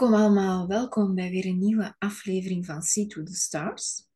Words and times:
Welkom 0.00 0.18
allemaal, 0.18 0.66
welkom 0.66 1.14
bij 1.14 1.30
weer 1.30 1.46
een 1.46 1.58
nieuwe 1.58 1.94
aflevering 1.98 2.66
van 2.66 2.82
See 2.82 3.06
to 3.06 3.22
the 3.22 3.34
Stars. 3.34 4.06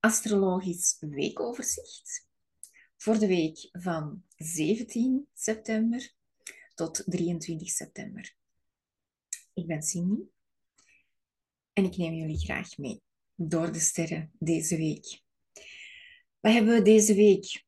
Astrologisch 0.00 0.96
weekoverzicht 1.00 2.28
voor 2.96 3.18
de 3.18 3.26
week 3.26 3.68
van 3.72 4.22
17 4.36 5.28
september 5.34 6.12
tot 6.74 7.02
23 7.06 7.68
september. 7.68 8.34
Ik 9.54 9.66
ben 9.66 9.82
Cindy 9.82 10.22
en 11.72 11.84
ik 11.84 11.96
neem 11.96 12.14
jullie 12.14 12.38
graag 12.38 12.78
mee 12.78 13.02
door 13.34 13.72
de 13.72 13.80
sterren 13.80 14.32
deze 14.38 14.76
week. 14.76 15.22
We 16.40 16.50
hebben 16.50 16.84
deze 16.84 17.14
week, 17.14 17.64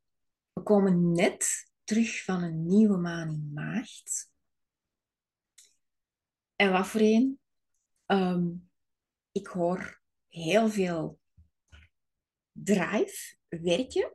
we 0.52 0.62
komen 0.62 1.12
net 1.12 1.70
terug 1.84 2.25
van 2.25 2.42
een 2.42 2.66
nieuwe 2.66 2.97
maan 2.97 3.28
in 3.28 3.50
maart. 3.55 4.28
En 6.59 6.73
wat 6.73 6.87
voor 6.87 7.01
een? 7.01 7.41
Ehm, 8.07 8.47
ik 9.33 9.47
hoor 9.47 10.01
heel 10.29 10.69
veel 10.69 11.21
drive, 12.53 13.37
werken, 13.48 14.12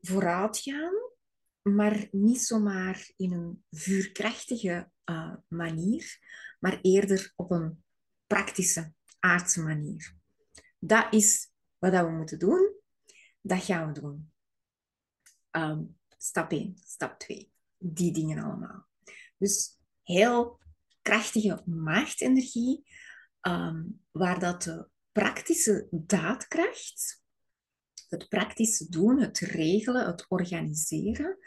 vooruitgaan, 0.00 0.94
maar 1.62 2.08
niet 2.10 2.40
zomaar 2.40 3.10
in 3.16 3.32
een 3.32 3.64
vuurkrachtige 3.70 4.90
uh, 5.04 5.34
manier, 5.48 6.18
maar 6.60 6.78
eerder 6.80 7.32
op 7.36 7.50
een 7.50 7.84
praktische, 8.26 8.92
aardse 9.18 9.62
manier. 9.62 10.16
Dat 10.78 11.12
is 11.12 11.50
wat 11.78 11.92
we 11.92 12.10
moeten 12.10 12.38
doen. 12.38 12.74
Dat 13.40 13.62
gaan 13.64 13.92
we 13.92 14.00
doen. 14.00 14.32
Um, 15.50 15.98
stap 16.18 16.52
1, 16.52 16.76
stap 16.84 17.18
2. 17.18 17.52
Die 17.78 18.12
dingen 18.12 18.44
allemaal. 18.44 18.86
Dus 19.38 19.78
heel 20.02 20.60
krachtige 21.02 21.62
maagdenergie, 21.66 22.84
um, 23.40 24.00
waar 24.10 24.38
dat 24.38 24.62
de 24.62 24.88
praktische 25.12 25.88
daadkracht, 25.90 27.22
het 28.08 28.28
praktische 28.28 28.88
doen, 28.88 29.20
het 29.20 29.38
regelen, 29.38 30.06
het 30.06 30.26
organiseren, 30.28 31.38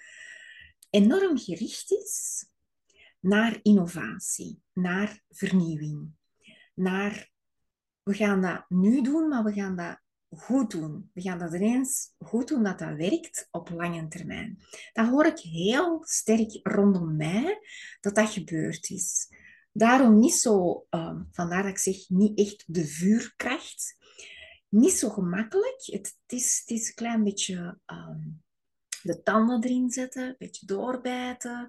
enorm 0.90 1.38
gericht 1.38 1.92
is 1.92 2.46
naar 3.20 3.60
innovatie, 3.62 4.62
naar 4.74 5.22
vernieuwing, 5.30 6.12
naar 6.74 7.34
we 8.04 8.14
gaan 8.14 8.42
dat 8.42 8.66
nu 8.70 9.02
doen, 9.02 9.28
maar 9.28 9.44
we 9.44 9.54
gaan 9.54 9.76
dat 9.76 10.00
goed 10.30 10.72
doen. 10.72 11.10
We 11.14 11.22
gaan 11.22 11.40
dat 11.40 11.54
ineens 11.54 12.14
goed 12.18 12.48
doen 12.48 12.64
dat 12.64 12.80
dat 12.80 12.96
werkt 12.96 13.48
op 13.52 13.70
lange 13.70 14.08
termijn. 14.08 14.60
Dat 14.94 15.08
hoor 15.08 15.26
ik 15.26 15.40
heel 15.40 16.00
sterk 16.04 16.60
rondom 16.64 17.16
mij, 17.16 17.60
dat 18.02 18.16
dat 18.16 18.30
gebeurd 18.30 18.90
is. 18.90 19.28
Daarom 19.78 20.20
niet 20.20 20.34
zo, 20.34 20.86
uh, 20.90 21.20
vandaar 21.32 21.64
dat 21.64 21.72
ik 21.72 21.78
zeg, 21.78 22.10
niet 22.10 22.38
echt 22.38 22.64
de 22.68 22.86
vuurkracht. 22.86 23.98
Niet 24.70 24.92
zo 24.92 25.10
gemakkelijk. 25.10 25.84
Het, 25.86 26.18
is, 26.26 26.60
het 26.60 26.70
is 26.70 26.88
een 26.88 26.94
klein 26.94 27.24
beetje 27.24 27.80
um, 27.86 28.44
de 29.02 29.22
tanden 29.24 29.64
erin 29.64 29.90
zetten, 29.90 30.28
een 30.28 30.36
beetje 30.38 30.66
doorbijten. 30.66 31.68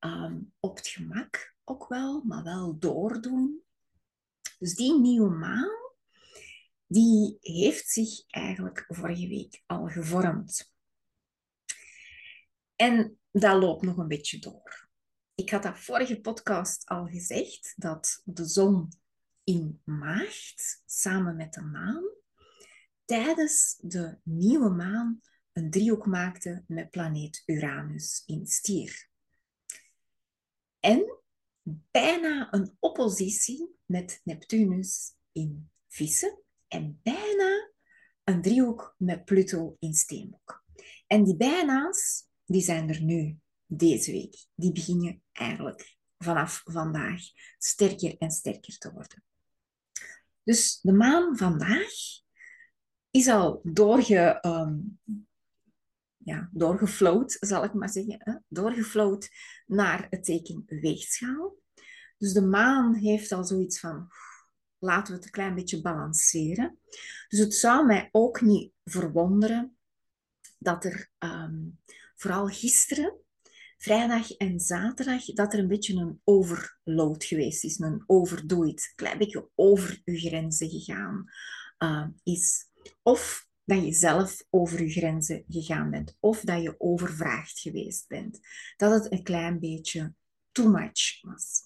Um, 0.00 0.52
op 0.60 0.76
het 0.76 0.88
gemak 0.88 1.56
ook 1.64 1.88
wel, 1.88 2.22
maar 2.24 2.42
wel 2.42 2.78
doordoen. 2.78 3.62
Dus 4.58 4.74
die 4.74 5.00
nieuwe 5.00 5.30
maan, 5.30 5.92
die 6.86 7.36
heeft 7.40 7.88
zich 7.88 8.26
eigenlijk 8.26 8.84
vorige 8.88 9.28
week 9.28 9.62
al 9.66 9.86
gevormd. 9.86 10.72
En 12.76 13.18
dat 13.30 13.62
loopt 13.62 13.82
nog 13.82 13.96
een 13.96 14.08
beetje 14.08 14.38
door. 14.38 14.89
Ik 15.40 15.50
had 15.50 15.62
dat 15.62 15.78
vorige 15.78 16.20
podcast 16.20 16.86
al 16.86 17.06
gezegd, 17.06 17.72
dat 17.76 18.22
de 18.24 18.44
zon 18.44 18.92
in 19.44 19.80
maagd, 19.84 20.82
samen 20.86 21.36
met 21.36 21.52
de 21.52 21.60
maan, 21.60 22.04
tijdens 23.04 23.78
de 23.80 24.18
nieuwe 24.22 24.70
maan 24.70 25.20
een 25.52 25.70
driehoek 25.70 26.06
maakte 26.06 26.64
met 26.66 26.90
planeet 26.90 27.42
Uranus 27.46 28.22
in 28.26 28.46
stier. 28.46 29.08
En 30.80 31.18
bijna 31.90 32.52
een 32.52 32.76
oppositie 32.78 33.76
met 33.84 34.20
Neptunus 34.24 35.14
in 35.32 35.70
vissen 35.88 36.42
en 36.68 37.00
bijna 37.02 37.70
een 38.24 38.42
driehoek 38.42 38.94
met 38.98 39.24
Pluto 39.24 39.76
in 39.78 39.94
steenbok. 39.94 40.64
En 41.06 41.24
die 41.24 41.36
bijna's, 41.36 42.26
die 42.44 42.62
zijn 42.62 42.88
er 42.88 43.02
nu 43.02 43.38
deze 43.70 44.12
week. 44.12 44.46
Die 44.54 44.72
beginnen 44.72 45.22
eigenlijk 45.32 45.96
vanaf 46.18 46.62
vandaag 46.64 47.20
sterker 47.58 48.16
en 48.18 48.30
sterker 48.30 48.78
te 48.78 48.92
worden. 48.92 49.24
Dus 50.42 50.78
de 50.82 50.92
maan 50.92 51.36
vandaag 51.36 51.92
is 53.10 53.28
al 53.28 53.60
doorge, 53.64 54.38
um, 54.46 54.98
ja, 56.16 56.48
doorgefloat, 56.52 57.36
zal 57.40 57.64
ik 57.64 57.72
maar 57.72 57.90
zeggen. 57.90 58.16
Hè? 58.18 58.34
Naar 59.66 60.06
het 60.10 60.24
teken 60.24 60.62
weegschaal. 60.66 61.58
Dus 62.16 62.32
de 62.32 62.42
maan 62.42 62.94
heeft 62.94 63.32
al 63.32 63.44
zoiets 63.44 63.80
van, 63.80 64.08
laten 64.78 65.12
we 65.12 65.14
het 65.14 65.24
een 65.24 65.32
klein 65.32 65.54
beetje 65.54 65.80
balanceren. 65.80 66.78
Dus 67.28 67.38
het 67.38 67.54
zou 67.54 67.86
mij 67.86 68.08
ook 68.12 68.40
niet 68.40 68.72
verwonderen 68.84 69.76
dat 70.58 70.84
er 70.84 71.10
um, 71.18 71.80
vooral 72.16 72.46
gisteren 72.46 73.20
vrijdag 73.80 74.30
en 74.30 74.60
zaterdag 74.60 75.24
dat 75.24 75.52
er 75.52 75.58
een 75.58 75.68
beetje 75.68 75.94
een 75.94 76.20
overload 76.24 77.24
geweest 77.24 77.64
is, 77.64 77.78
een 77.78 78.04
overdoeit, 78.06 78.92
klein 78.94 79.18
beetje 79.18 79.50
over 79.54 80.00
je 80.04 80.18
grenzen 80.18 80.70
gegaan 80.70 81.24
uh, 81.78 82.06
is. 82.22 82.68
Of 83.02 83.48
dat 83.64 83.84
je 83.84 83.92
zelf 83.92 84.44
over 84.50 84.82
je 84.82 84.90
grenzen 84.90 85.44
gegaan 85.48 85.90
bent, 85.90 86.16
of 86.20 86.40
dat 86.40 86.62
je 86.62 86.74
overvraagd 86.80 87.60
geweest 87.60 88.08
bent. 88.08 88.38
Dat 88.76 89.02
het 89.02 89.12
een 89.12 89.22
klein 89.22 89.58
beetje 89.58 90.14
too 90.52 90.70
much 90.70 91.20
was. 91.20 91.62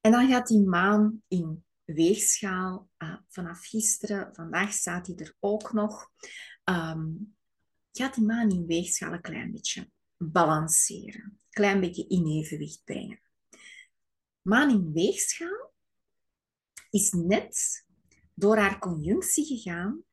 En 0.00 0.12
dan 0.12 0.28
gaat 0.28 0.46
die 0.46 0.62
maan 0.62 1.22
in 1.28 1.64
weegschaal 1.84 2.88
uh, 2.98 3.16
vanaf 3.28 3.66
gisteren, 3.66 4.34
vandaag 4.34 4.72
staat 4.72 5.06
hij 5.06 5.16
er 5.16 5.36
ook 5.40 5.72
nog, 5.72 6.10
um, 6.64 7.36
gaat 7.92 8.14
die 8.14 8.24
maan 8.24 8.50
in 8.50 8.66
weegschaal 8.66 9.12
een 9.12 9.20
klein 9.20 9.52
beetje 9.52 9.92
balanceren. 10.32 11.38
Klein 11.50 11.80
beetje 11.80 12.06
in 12.06 12.26
evenwicht 12.26 12.84
brengen. 12.84 13.20
Maan 14.42 14.70
in 14.70 14.92
weegschaal 14.92 15.72
is 16.90 17.10
net 17.12 17.84
door 18.34 18.56
haar 18.56 18.78
conjunctie 18.78 19.44
gegaan 19.44 20.04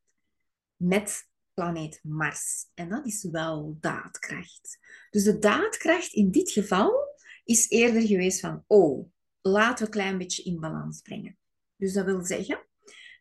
met 0.76 1.28
planeet 1.54 2.00
Mars. 2.02 2.66
En 2.74 2.88
dat 2.88 3.06
is 3.06 3.24
wel 3.30 3.76
daadkracht. 3.80 4.78
Dus 5.10 5.24
de 5.24 5.38
daadkracht 5.38 6.12
in 6.12 6.30
dit 6.30 6.50
geval 6.50 7.16
is 7.44 7.68
eerder 7.68 8.02
geweest 8.02 8.40
van, 8.40 8.64
oh, 8.66 9.10
laten 9.40 9.78
we 9.78 9.84
een 9.84 9.90
klein 9.90 10.18
beetje 10.18 10.42
in 10.42 10.60
balans 10.60 11.00
brengen. 11.00 11.38
Dus 11.76 11.92
dat 11.92 12.04
wil 12.04 12.24
zeggen, 12.24 12.66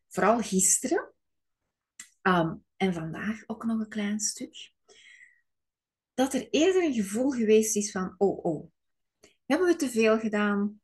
vooral 0.08 0.42
gisteren 0.42 1.14
um, 2.22 2.64
en 2.78 2.94
vandaag 2.94 3.44
ook 3.48 3.66
nog 3.66 3.80
een 3.80 3.90
klein 3.90 4.20
stuk, 4.20 4.72
dat 6.14 6.34
er 6.34 6.50
eerder 6.50 6.84
een 6.84 6.94
gevoel 6.94 7.30
geweest 7.30 7.76
is 7.76 7.92
van, 7.92 8.16
oh, 8.18 8.46
oh, 8.46 8.72
hebben 9.46 9.68
we 9.68 9.76
te 9.76 9.90
veel 9.90 10.20
gedaan? 10.20 10.82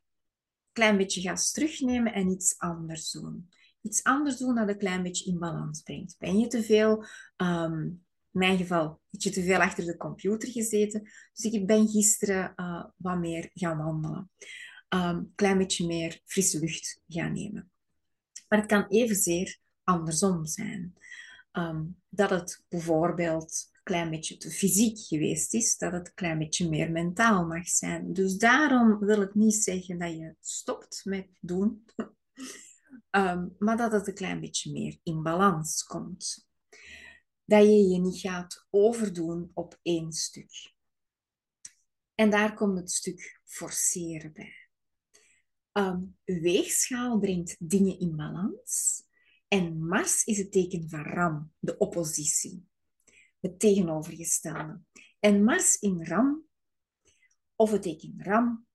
Klein 0.72 0.98
beetje 0.98 1.22
gas 1.22 1.52
terugnemen 1.52 2.14
en 2.14 2.30
iets 2.30 2.58
anders 2.58 3.12
doen. 3.12 3.50
Iets 3.82 4.04
anders 4.04 4.38
doen 4.38 4.56
dat 4.56 4.70
een 4.70 4.78
klein 4.78 5.04
beetje 5.04 5.32
in 5.32 5.40
balans 5.40 5.82
brengt. 5.82 6.16
Ben 6.18 6.40
je 6.40 6.48
te 6.48 6.64
veel, 6.64 7.06
um, 7.38 8.06
in 8.32 8.40
mijn 8.40 8.58
geval, 8.58 9.02
heb 9.10 9.22
je 9.22 9.30
te 9.30 9.44
veel 9.44 9.60
achter 9.60 9.86
de 9.86 9.98
computer 9.98 10.50
gezeten. 10.50 11.02
Dus 11.34 11.52
ik 11.52 11.68
ben 11.68 11.88
gisteren 11.88 12.54
uh, 12.56 12.86
wat 12.96 13.18
meer 13.18 13.50
gaan 13.54 13.78
wandelen. 13.78 14.32
Um, 14.90 15.32
klein 15.36 15.58
beetje 15.58 15.88
meer 15.88 16.22
frisse 16.26 16.60
lucht 16.60 17.02
gaan 17.08 17.34
nemen. 17.34 17.72
Maar 18.48 18.60
het 18.60 18.68
kan 18.68 18.88
evenzeer 18.88 19.60
andersom 19.84 20.46
zijn. 20.46 20.94
Um, 21.52 22.02
dat 22.10 22.30
het 22.30 22.64
bijvoorbeeld 22.68 23.72
klein 23.88 24.10
beetje 24.10 24.38
te 24.38 24.52
fysiek 24.52 25.00
geweest 25.00 25.54
is, 25.54 25.78
dat 25.78 25.92
het 25.92 26.08
een 26.08 26.14
klein 26.14 26.38
beetje 26.38 26.70
meer 26.70 26.92
mentaal 26.92 27.46
mag 27.46 27.68
zijn. 27.68 28.14
Dus 28.14 28.38
daarom 28.38 29.00
wil 29.00 29.22
ik 29.22 29.36
niet 29.36 29.56
zeggen 29.56 30.00
dat 30.00 30.12
je 30.12 30.36
stopt 30.40 31.02
met 31.06 31.28
doen, 31.40 31.86
um, 33.12 33.56
maar 33.66 33.78
dat 33.78 33.92
het 33.92 34.08
een 34.08 34.14
klein 34.14 34.40
beetje 34.40 34.72
meer 34.72 35.00
in 35.04 35.24
balans 35.24 35.84
komt. 35.84 36.48
Dat 37.44 37.64
je 37.64 37.88
je 37.88 38.00
niet 38.00 38.20
gaat 38.20 38.68
overdoen 38.70 39.52
op 39.54 39.80
één 39.82 40.12
stuk. 40.12 40.74
En 42.16 42.30
daar 42.30 42.54
komt 42.54 42.78
het 42.78 42.92
stuk 42.92 43.42
forceren 43.44 44.34
bij. 44.34 44.70
Um, 45.74 46.18
weegschaal 46.24 47.20
brengt 47.20 47.56
dingen 47.60 48.00
in 48.00 48.16
balans. 48.16 49.04
En 49.48 49.88
Mars 49.88 50.24
is 50.24 50.38
het 50.38 50.52
teken 50.52 50.90
van 50.90 51.04
Ram, 51.04 51.52
de 51.60 51.78
oppositie 51.78 52.68
tegenovergestelde. 53.56 54.82
En 55.20 55.44
Mars 55.44 55.76
in 55.76 56.06
Ram, 56.06 56.46
of 57.56 57.72
het 57.72 57.82
teken 57.82 58.16
Ram, 58.18 58.68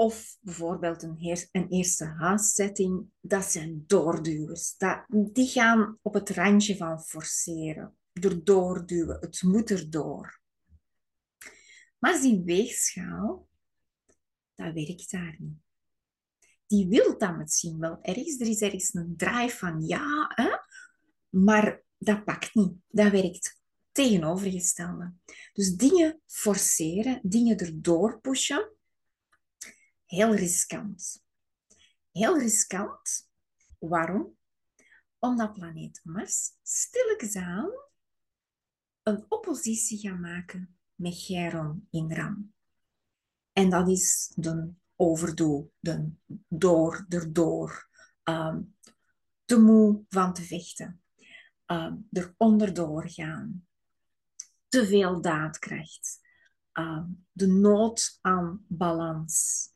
of 0.00 0.36
bijvoorbeeld 0.40 1.02
een, 1.02 1.48
een 1.52 1.68
eerste 1.68 2.04
huiszetting, 2.04 3.06
dat 3.20 3.44
zijn 3.44 3.84
doorduwers. 3.86 4.76
Dat, 4.76 5.04
die 5.08 5.46
gaan 5.46 5.98
op 6.02 6.14
het 6.14 6.30
randje 6.30 6.76
van 6.76 7.00
forceren, 7.00 7.96
erdoor 8.12 8.86
duwen. 8.86 9.18
Het 9.20 9.42
moet 9.42 9.70
erdoor. 9.70 10.40
Maar 11.98 12.20
die 12.20 12.42
weegschaal, 12.44 13.48
dat 14.54 14.72
werkt 14.74 15.10
daar 15.10 15.36
niet. 15.38 15.58
Die 16.66 16.88
wil 16.88 17.18
dat 17.18 17.36
misschien 17.36 17.78
wel 17.78 17.98
ergens. 18.02 18.40
Er 18.40 18.46
is 18.46 18.60
ergens 18.60 18.94
een 18.94 19.16
drive 19.16 19.56
van 19.56 19.86
ja, 19.86 20.32
hè? 20.34 20.50
maar 21.28 21.82
dat 21.98 22.24
pakt 22.24 22.54
niet. 22.54 22.72
Dat 22.88 23.10
werkt 23.10 23.59
tegenovergestelde. 23.92 25.14
Dus 25.52 25.76
dingen 25.76 26.20
forceren, 26.26 27.20
dingen 27.22 27.56
erdoor 27.56 28.20
pushen, 28.20 28.72
heel 30.06 30.34
riskant. 30.34 31.24
Heel 32.12 32.38
riskant. 32.38 33.28
Waarom? 33.78 34.36
Omdat 35.18 35.52
planeet 35.52 36.00
Mars 36.02 36.50
stilletjes 36.62 37.36
aan 37.36 37.70
een 39.02 39.24
oppositie 39.28 39.98
gaat 39.98 40.18
maken 40.18 40.78
met 40.94 41.14
Chiron 41.14 41.86
in 41.90 42.12
Ram. 42.12 42.52
En 43.52 43.70
dat 43.70 43.88
is 43.88 44.32
de 44.34 44.72
overdoel, 44.96 45.72
de 45.78 46.10
door, 46.48 47.06
erdoor, 47.08 47.88
um, 48.24 48.76
te 49.44 49.60
moe 49.60 50.04
van 50.08 50.34
te 50.34 50.42
vechten, 50.42 51.02
um, 51.66 52.08
er 52.12 52.34
onderdoor 52.36 53.10
gaan, 53.10 53.66
te 54.70 54.86
veel 54.86 55.20
daadkracht, 55.20 56.20
um, 56.72 57.26
de 57.32 57.46
nood 57.46 58.18
aan 58.20 58.64
balans. 58.68 59.68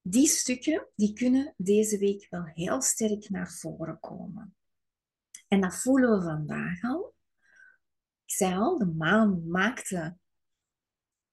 Die 0.00 0.26
stukken 0.26 0.88
die 0.94 1.12
kunnen 1.12 1.54
deze 1.56 1.98
week 1.98 2.26
wel 2.30 2.44
heel 2.44 2.82
sterk 2.82 3.28
naar 3.28 3.52
voren 3.52 4.00
komen. 4.00 4.56
En 5.48 5.60
dat 5.60 5.76
voelen 5.76 6.18
we 6.18 6.24
vandaag 6.24 6.82
al. 6.82 7.14
Ik 8.24 8.34
zei 8.34 8.54
al, 8.54 8.78
de 8.78 8.86
maan 8.86 9.48
maakte 9.48 10.18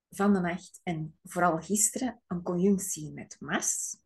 van 0.10 0.34
de 0.34 0.40
nacht 0.40 0.80
en 0.84 1.20
vooral 1.24 1.58
gisteren 1.58 2.22
een 2.28 2.42
conjunctie 2.42 3.12
met 3.14 3.36
Mars. 3.40 3.98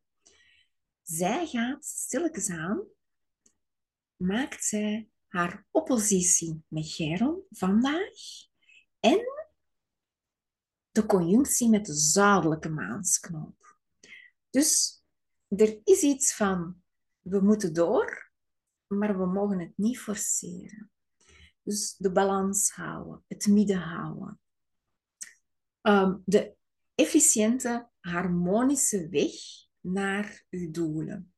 Zij 1.01 1.48
gaat 1.48 1.86
stilletjes 1.86 2.50
aan, 2.50 2.83
maakt 4.16 4.63
zij 4.63 5.10
haar 5.36 5.66
oppositie 5.72 6.64
met 6.68 6.86
Chiron 6.86 7.44
vandaag 7.50 8.20
en 9.00 9.20
de 10.92 11.06
conjunctie 11.06 11.70
met 11.70 11.86
de 11.86 11.94
zuidelijke 11.94 12.70
maansknoop. 12.70 13.78
Dus 14.50 15.04
er 15.48 15.80
is 15.84 16.02
iets 16.02 16.36
van, 16.36 16.82
we 17.20 17.40
moeten 17.40 17.74
door, 17.74 18.32
maar 18.88 19.18
we 19.18 19.26
mogen 19.26 19.60
het 19.60 19.74
niet 19.76 20.00
forceren. 20.00 20.92
Dus 21.62 21.96
de 21.98 22.12
balans 22.12 22.72
houden, 22.72 23.24
het 23.28 23.48
midden 23.48 23.80
houden. 23.80 24.40
Um, 25.82 26.22
de 26.26 26.56
efficiënte, 26.96 27.90
harmonische 28.00 29.10
weg 29.10 29.34
naar 29.80 30.46
uw 30.50 30.72
doelen 30.72 31.35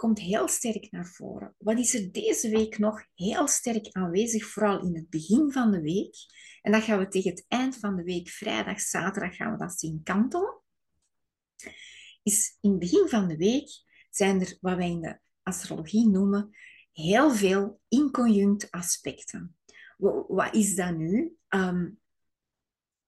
komt 0.00 0.18
heel 0.18 0.48
sterk 0.48 0.90
naar 0.90 1.06
voren. 1.06 1.54
Wat 1.58 1.78
is 1.78 1.94
er 1.94 2.12
deze 2.12 2.50
week 2.50 2.78
nog 2.78 3.04
heel 3.14 3.48
sterk 3.48 3.88
aanwezig, 3.92 4.46
vooral 4.46 4.80
in 4.86 4.94
het 4.94 5.10
begin 5.10 5.52
van 5.52 5.70
de 5.70 5.80
week? 5.80 6.16
En 6.62 6.72
dat 6.72 6.82
gaan 6.82 6.98
we 6.98 7.08
tegen 7.08 7.30
het 7.30 7.44
eind 7.48 7.76
van 7.76 7.96
de 7.96 8.02
week, 8.02 8.28
vrijdag, 8.28 8.80
zaterdag, 8.80 9.36
gaan 9.36 9.52
we 9.52 9.58
dat 9.58 9.78
zien 9.78 10.00
kantelen. 10.02 10.60
Is 12.22 12.56
in 12.60 12.70
het 12.70 12.78
begin 12.78 13.08
van 13.08 13.28
de 13.28 13.36
week 13.36 13.68
zijn 14.10 14.40
er, 14.40 14.56
wat 14.60 14.76
wij 14.76 14.90
in 14.90 15.00
de 15.00 15.18
astrologie 15.42 16.08
noemen, 16.08 16.50
heel 16.92 17.30
veel 17.30 17.80
inconjunct 17.88 18.70
aspecten. 18.70 19.56
Wat 20.28 20.54
is 20.54 20.74
dat 20.74 20.96
nu? 20.96 21.36
Um, 21.48 22.00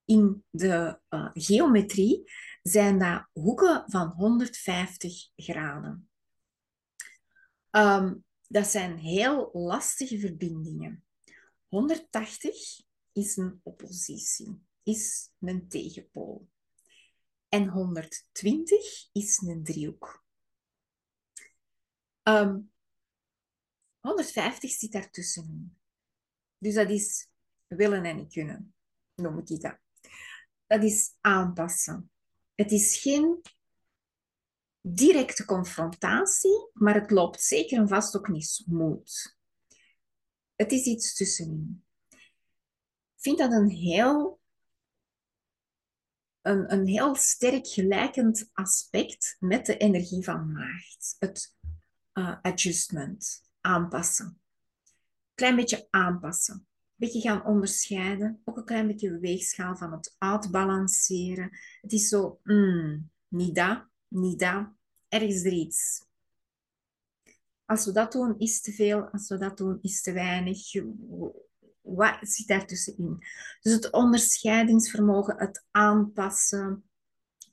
in 0.05 0.45
de 0.51 0.99
uh, 1.11 1.31
geometrie 1.33 2.31
zijn 2.63 2.99
dat 2.99 3.29
hoeken 3.33 3.85
van 3.87 4.09
150 4.09 5.29
graden. 5.37 6.11
Um, 7.77 8.25
dat 8.49 8.67
zijn 8.67 8.99
heel 8.99 9.51
lastige 9.53 10.19
verbindingen. 10.19 11.05
180 11.69 12.55
is 13.13 13.37
een 13.37 13.61
oppositie, 13.63 14.63
is 14.83 15.31
een 15.41 15.69
tegenpool. 15.69 16.49
En 17.49 17.69
120 17.69 19.09
is 19.13 19.39
een 19.39 19.65
driehoek. 19.65 20.25
Um, 22.23 22.73
150 24.01 24.71
zit 24.71 24.93
daartussenin. 24.93 25.77
Dus 26.59 26.75
dat 26.75 26.91
is 26.91 27.29
willen 27.67 28.05
en 28.05 28.29
kunnen, 28.29 28.75
noem 29.15 29.39
ik 29.39 29.61
dat. 29.61 29.79
Dat 30.67 30.83
is 30.83 31.17
aanpassen. 31.21 32.11
Het 32.55 32.73
is 32.73 32.97
geen 32.97 33.43
directe 34.83 35.45
confrontatie, 35.45 36.71
maar 36.73 36.95
het 36.95 37.11
loopt 37.11 37.43
zeker 37.43 37.79
en 37.79 37.89
vast 37.89 38.17
ook 38.17 38.29
niet 38.29 38.47
smooth. 38.47 39.37
Het 40.55 40.73
is 40.73 40.85
iets 40.85 41.15
tussenin. 41.15 41.85
Ik 42.11 43.29
vind 43.29 43.39
dat 43.39 43.53
een 43.53 43.69
heel, 43.69 44.41
een, 46.41 46.73
een 46.73 46.87
heel 46.87 47.15
sterk 47.15 47.67
gelijkend 47.67 48.51
aspect 48.53 49.37
met 49.39 49.67
de 49.67 49.77
energie 49.77 50.25
van 50.25 50.53
maagd. 50.53 51.17
Het 51.19 51.57
uh, 52.13 52.37
adjustment, 52.43 53.43
aanpassen. 53.61 54.41
Klein 55.35 55.57
beetje 55.57 55.87
aanpassen. 55.91 56.67
Beetje 56.95 57.21
gaan 57.21 57.45
onderscheiden. 57.45 58.41
Ook 58.45 58.57
een 58.57 58.65
klein 58.65 58.87
beetje 58.87 59.19
weegschaal 59.19 59.77
van 59.77 59.93
het 59.93 60.15
uitbalanceren. 60.19 61.59
Het 61.81 61.93
is 61.93 62.09
zo, 62.09 62.41
mm, 62.43 63.11
niet 63.29 63.55
dat, 63.55 63.91
niet 64.13 64.39
dat, 64.39 64.67
ergens 65.09 65.45
er 65.45 65.53
iets. 65.53 66.05
Als 67.65 67.85
we 67.85 67.93
dat 67.93 68.13
doen, 68.13 68.39
is 68.39 68.61
te 68.61 68.73
veel. 68.73 69.09
Als 69.09 69.29
we 69.29 69.39
dat 69.39 69.57
doen, 69.57 69.79
is 69.83 70.03
te 70.03 70.13
weinig. 70.13 70.73
Wat 71.81 72.19
zit 72.21 72.47
daartussenin? 72.47 73.19
Dus 73.61 73.73
het 73.73 73.93
onderscheidingsvermogen, 73.93 75.39
het 75.39 75.65
aanpassen, 75.71 76.85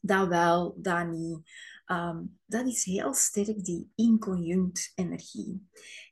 dat 0.01 0.27
wel, 0.27 0.75
dat 0.77 1.07
niet. 1.07 1.39
Ehm, 1.85 2.23
dat 2.45 2.67
is 2.67 2.83
heel 2.83 3.13
sterk 3.13 3.63
die 3.63 3.91
inconjunct 3.95 4.91
energie. 4.95 5.67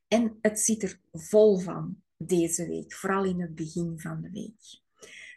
En 0.08 0.38
het 0.42 0.60
zit 0.60 0.84
er 0.84 1.00
vol 1.12 1.60
van 1.60 2.02
deze 2.18 2.68
week, 2.68 2.94
vooral 2.94 3.24
in 3.24 3.42
het 3.42 3.56
begin 3.56 4.00
van 4.00 4.22
de 4.22 4.30
week. 4.30 4.82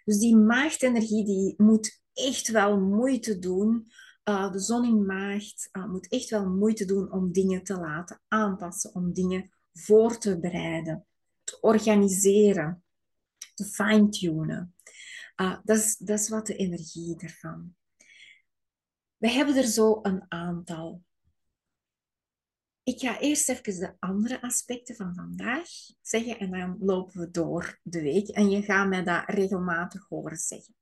Dus 0.05 0.19
die 0.19 0.37
maagdenergie 0.37 1.25
die 1.25 1.55
moet 1.57 2.03
echt 2.13 2.49
wel 2.49 2.81
moeite 2.81 3.39
doen 3.39 3.91
uh, 4.25 4.53
de 4.53 4.59
zon 4.59 4.85
in 4.85 5.11
uh, 5.73 5.87
moet 5.87 6.09
echt 6.09 6.31
wel 6.31 6.49
moeite 6.49 6.85
doen 6.85 7.13
om 7.13 7.33
dingen 7.33 7.63
te 7.63 7.75
laten 7.75 8.21
aanpassen, 8.29 8.95
om 8.95 9.13
dingen 9.13 9.51
voor 9.73 10.19
te 10.19 10.41
bereiden, 10.41 11.07
te 11.45 11.61
organiseren, 11.61 12.85
te 13.55 13.65
fine-tunen. 13.65 14.75
Uh, 15.37 15.59
dat, 15.65 15.77
is, 15.77 15.97
dat 15.97 16.19
is 16.19 16.29
wat 16.29 16.47
de 16.47 16.57
energie 16.57 17.17
ervan. 17.19 17.75
We 19.17 19.31
hebben 19.31 19.57
er 19.57 19.67
zo 19.67 19.99
een 20.03 20.25
aantal. 20.29 21.03
Ik 22.83 23.01
ga 23.01 23.21
eerst 23.21 23.49
even 23.49 23.81
de 23.81 23.97
andere 23.99 24.43
aspecten 24.43 24.97
van 24.97 25.15
vandaag 25.15 25.69
zeggen 26.01 26.39
en 26.39 26.51
dan 26.51 26.77
lopen 26.81 27.21
we 27.21 27.31
door 27.31 27.81
de 27.83 28.03
week. 28.03 28.29
En 28.29 28.51
je 28.51 28.63
gaat 28.63 28.89
mij 28.89 29.05
dat 29.05 29.23
regelmatig 29.27 30.09
horen 30.09 30.37
zeggen. 30.37 30.75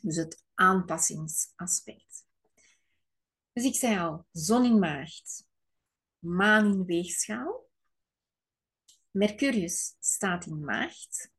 Dus 0.00 0.16
het 0.16 0.44
aanpassingsaspect. 0.54 2.26
Dus 3.54 3.64
ik 3.64 3.74
zei 3.74 3.98
al, 3.98 4.26
zon 4.32 4.64
in 4.64 4.78
maagd, 4.78 5.46
maan 6.18 6.72
in 6.72 6.84
weegschaal. 6.84 7.68
Mercurius 9.10 9.96
staat 10.00 10.46
in 10.46 10.64
maagd. 10.64 11.32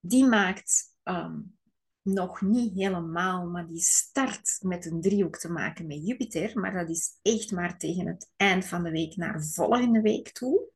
Die 0.00 0.24
maakt 0.24 0.96
ehm, 1.02 1.40
nog 2.02 2.40
niet 2.40 2.74
helemaal, 2.74 3.46
maar 3.46 3.66
die 3.66 3.80
start 3.80 4.58
met 4.60 4.86
een 4.86 5.00
driehoek 5.00 5.38
te 5.38 5.50
maken 5.50 5.86
met 5.86 6.06
Jupiter. 6.06 6.58
Maar 6.58 6.72
dat 6.72 6.90
is 6.90 7.18
echt 7.22 7.50
maar 7.50 7.78
tegen 7.78 8.06
het 8.06 8.30
eind 8.36 8.64
van 8.64 8.82
de 8.82 8.90
week 8.90 9.16
naar 9.16 9.44
volgende 9.44 10.00
week 10.00 10.32
toe. 10.32 10.68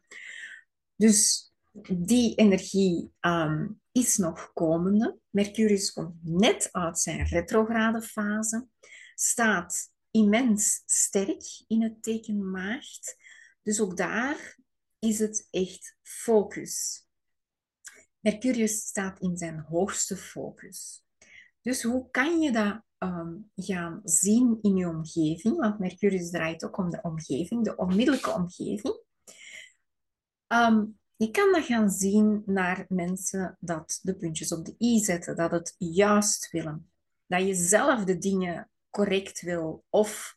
Dus 0.96 1.50
die 1.92 2.34
energie 2.34 3.12
ehm, 3.20 3.68
is 3.92 4.16
nog 4.16 4.52
komende. 4.52 5.18
Mercurius 5.30 5.92
komt 5.92 6.14
net 6.22 6.68
uit 6.72 6.98
zijn 6.98 7.26
retrograde 7.26 8.02
fase. 8.02 8.68
Staat 9.14 9.94
immens 10.16 10.82
sterk 10.86 11.64
in 11.66 11.82
het 11.82 12.02
teken 12.02 12.50
maagd. 12.50 13.16
Dus 13.62 13.80
ook 13.80 13.96
daar 13.96 14.58
is 14.98 15.18
het 15.18 15.48
echt 15.50 15.96
focus. 16.02 17.06
Mercurius 18.20 18.86
staat 18.86 19.20
in 19.20 19.36
zijn 19.36 19.58
hoogste 19.58 20.16
focus. 20.16 21.04
Dus 21.60 21.82
hoe 21.82 22.10
kan 22.10 22.40
je 22.40 22.52
dat 22.52 22.82
ehm, 22.98 23.34
gaan 23.54 24.00
zien 24.04 24.58
in 24.62 24.76
je 24.76 24.88
omgeving, 24.88 25.56
want 25.56 25.78
Mercurius 25.78 26.30
draait 26.30 26.64
ook 26.64 26.78
om 26.78 26.90
de 26.90 27.02
omgeving, 27.02 27.64
de 27.64 27.76
onmiddellijke 27.76 28.30
omgeving. 28.30 29.00
Ehm, 30.46 30.84
je 31.16 31.30
kan 31.30 31.52
dat 31.52 31.64
gaan 31.64 31.90
zien 31.90 32.42
naar 32.46 32.84
mensen 32.88 33.56
dat 33.60 33.98
de 34.02 34.16
puntjes 34.16 34.52
op 34.52 34.64
de 34.64 34.74
i 34.78 34.98
zetten, 34.98 35.36
dat 35.36 35.50
het 35.50 35.74
juist 35.78 36.50
willen. 36.50 36.90
Dat 37.26 37.46
je 37.46 37.54
zelf 37.54 38.04
de 38.04 38.18
dingen 38.18 38.70
correct 38.96 39.40
wil 39.40 39.84
of 39.90 40.36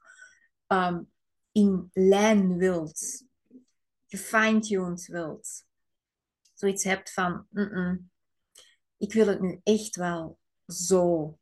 ehm, 0.67 1.03
in 1.51 1.89
lijn 1.93 2.57
wilt, 2.57 3.25
gefine-tuned 4.07 5.05
wilt. 5.05 5.65
Zoiets 6.53 6.83
hebt 6.83 7.13
van, 7.13 7.47
ik 8.97 9.13
wil 9.13 9.27
het 9.27 9.41
nu 9.41 9.59
echt 9.63 9.95
wel 9.95 10.39
zo. 10.67 11.37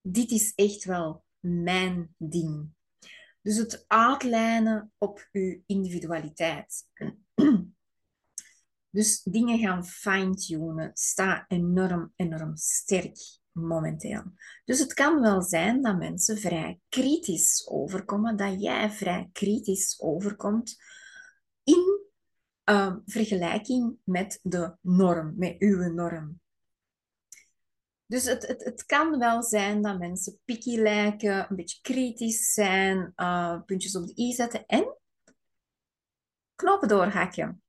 Dit 0.00 0.30
is 0.30 0.54
echt 0.54 0.84
wel 0.84 1.24
mijn 1.38 2.14
ding. 2.18 2.74
Dus 3.42 3.56
het 3.56 3.84
uitlijnen 3.86 4.92
op 4.98 5.28
uw 5.32 5.62
individualiteit. 5.66 6.84
Dus 8.90 9.22
dingen 9.22 9.58
gaan 9.58 9.86
fine-tunen 9.86 10.90
staat 10.94 11.44
enorm, 11.48 12.12
enorm 12.16 12.56
sterk 12.56 13.16
momenteel. 13.56 14.22
Dus 14.64 14.78
het 14.78 14.94
kan 14.94 15.20
wel 15.20 15.42
zijn 15.42 15.82
dat 15.82 15.98
mensen 15.98 16.38
vrij 16.38 16.80
kritisch 16.88 17.68
overkomen, 17.68 18.36
dat 18.36 18.62
jij 18.62 18.90
vrij 18.90 19.28
kritisch 19.32 20.00
overkomt 20.00 20.76
in 21.62 22.00
uh, 22.64 22.96
vergelijking 23.06 23.96
met 24.04 24.38
de 24.42 24.76
norm, 24.80 25.34
met 25.36 25.56
uw 25.58 25.92
norm. 25.92 26.40
Dus 28.06 28.24
het, 28.24 28.46
het, 28.46 28.64
het 28.64 28.84
kan 28.84 29.18
wel 29.18 29.42
zijn 29.42 29.82
dat 29.82 29.98
mensen 29.98 30.40
picky 30.44 30.78
lijken, 30.78 31.50
een 31.50 31.56
beetje 31.56 31.80
kritisch 31.80 32.52
zijn, 32.52 33.12
uh, 33.16 33.62
puntjes 33.62 33.96
op 33.96 34.06
de 34.06 34.22
i 34.22 34.32
zetten 34.32 34.66
en 34.66 34.96
knopen 36.54 36.88
doorhakken. 36.88 37.62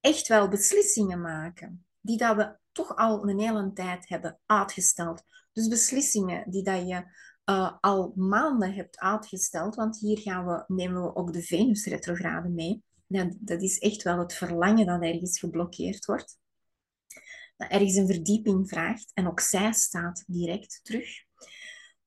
Echt 0.00 0.28
wel 0.28 0.48
beslissingen 0.48 1.20
maken, 1.20 1.85
die 2.06 2.16
dat 2.16 2.36
we 2.36 2.56
toch 2.72 2.96
al 2.96 3.28
een 3.28 3.38
hele 3.38 3.72
tijd 3.72 4.08
hebben 4.08 4.38
uitgesteld. 4.46 5.22
Dus 5.52 5.68
beslissingen 5.68 6.50
die 6.50 6.62
dat 6.62 6.88
je 6.88 7.04
uh, 7.44 7.72
al 7.80 8.12
maanden 8.16 8.74
hebt 8.74 8.98
uitgesteld, 8.98 9.74
want 9.74 9.98
hier 9.98 10.18
gaan 10.18 10.46
we, 10.46 10.64
nemen 10.66 11.02
we 11.02 11.14
ook 11.14 11.32
de 11.32 11.42
Venus-retrograde 11.42 12.48
mee. 12.48 12.82
Ja, 13.06 13.30
dat 13.38 13.62
is 13.62 13.78
echt 13.78 14.02
wel 14.02 14.18
het 14.18 14.34
verlangen 14.34 14.86
dat 14.86 15.02
ergens 15.02 15.38
geblokkeerd 15.38 16.04
wordt. 16.04 16.38
Dat 17.56 17.70
ergens 17.70 17.94
een 17.94 18.06
verdieping 18.06 18.68
vraagt 18.68 19.10
en 19.14 19.26
ook 19.26 19.40
zij 19.40 19.72
staat 19.72 20.24
direct 20.26 20.80
terug. 20.82 21.24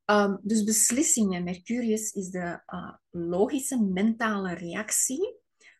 Um, 0.05 0.39
dus 0.41 0.63
beslissingen, 0.63 1.43
Mercurius 1.43 2.11
is 2.11 2.29
de 2.29 2.61
uh, 2.67 2.93
logische 3.09 3.83
mentale 3.83 4.53
reactie 4.53 5.35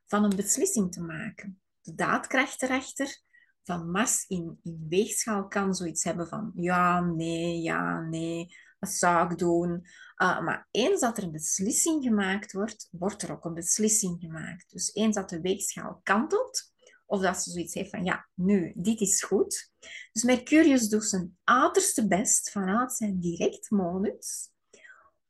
van 0.05 0.23
een 0.23 0.35
beslissing 0.35 0.91
te 0.91 1.01
maken. 1.01 1.61
De 1.81 1.95
daadkracht 1.95 2.61
erachter 2.61 3.21
van 3.69 3.91
Mars 3.91 4.25
in, 4.27 4.59
weegschaal 4.89 5.47
kan 5.47 5.75
zoiets 5.75 6.03
hebben 6.03 6.27
van 6.27 6.51
ja, 6.55 7.01
nee, 7.01 7.61
ja, 7.61 8.01
nee, 8.01 8.55
wat 8.79 8.89
zou 8.89 9.31
ik 9.31 9.37
doen? 9.37 9.71
Uh, 10.17 10.41
maar 10.41 10.67
eens 10.71 11.01
dat 11.01 11.17
er 11.17 11.23
een 11.23 11.31
beslissing 11.31 12.03
gemaakt 12.03 12.51
wordt, 12.51 12.87
wordt 12.91 13.21
er 13.21 13.31
ook 13.31 13.45
een 13.45 13.53
beslissing 13.53 14.19
gemaakt. 14.19 14.71
Dus 14.71 14.93
eens 14.93 15.15
dat 15.15 15.29
de 15.29 15.41
weegschaal 15.41 15.99
kantelt, 16.03 16.73
of 17.05 17.21
dat 17.21 17.41
ze 17.41 17.51
zoiets 17.51 17.73
heeft 17.73 17.89
van 17.89 18.03
ja, 18.03 18.29
nu, 18.33 18.73
dit 18.75 19.01
is 19.01 19.23
goed. 19.23 19.71
Dus 20.11 20.23
Mercurius 20.23 20.89
doet 20.89 21.05
zijn 21.05 21.37
uiterste 21.43 22.07
best 22.07 22.51
vanuit 22.51 22.93
zijn 22.93 23.19
direct 23.19 23.69
modus 23.69 24.51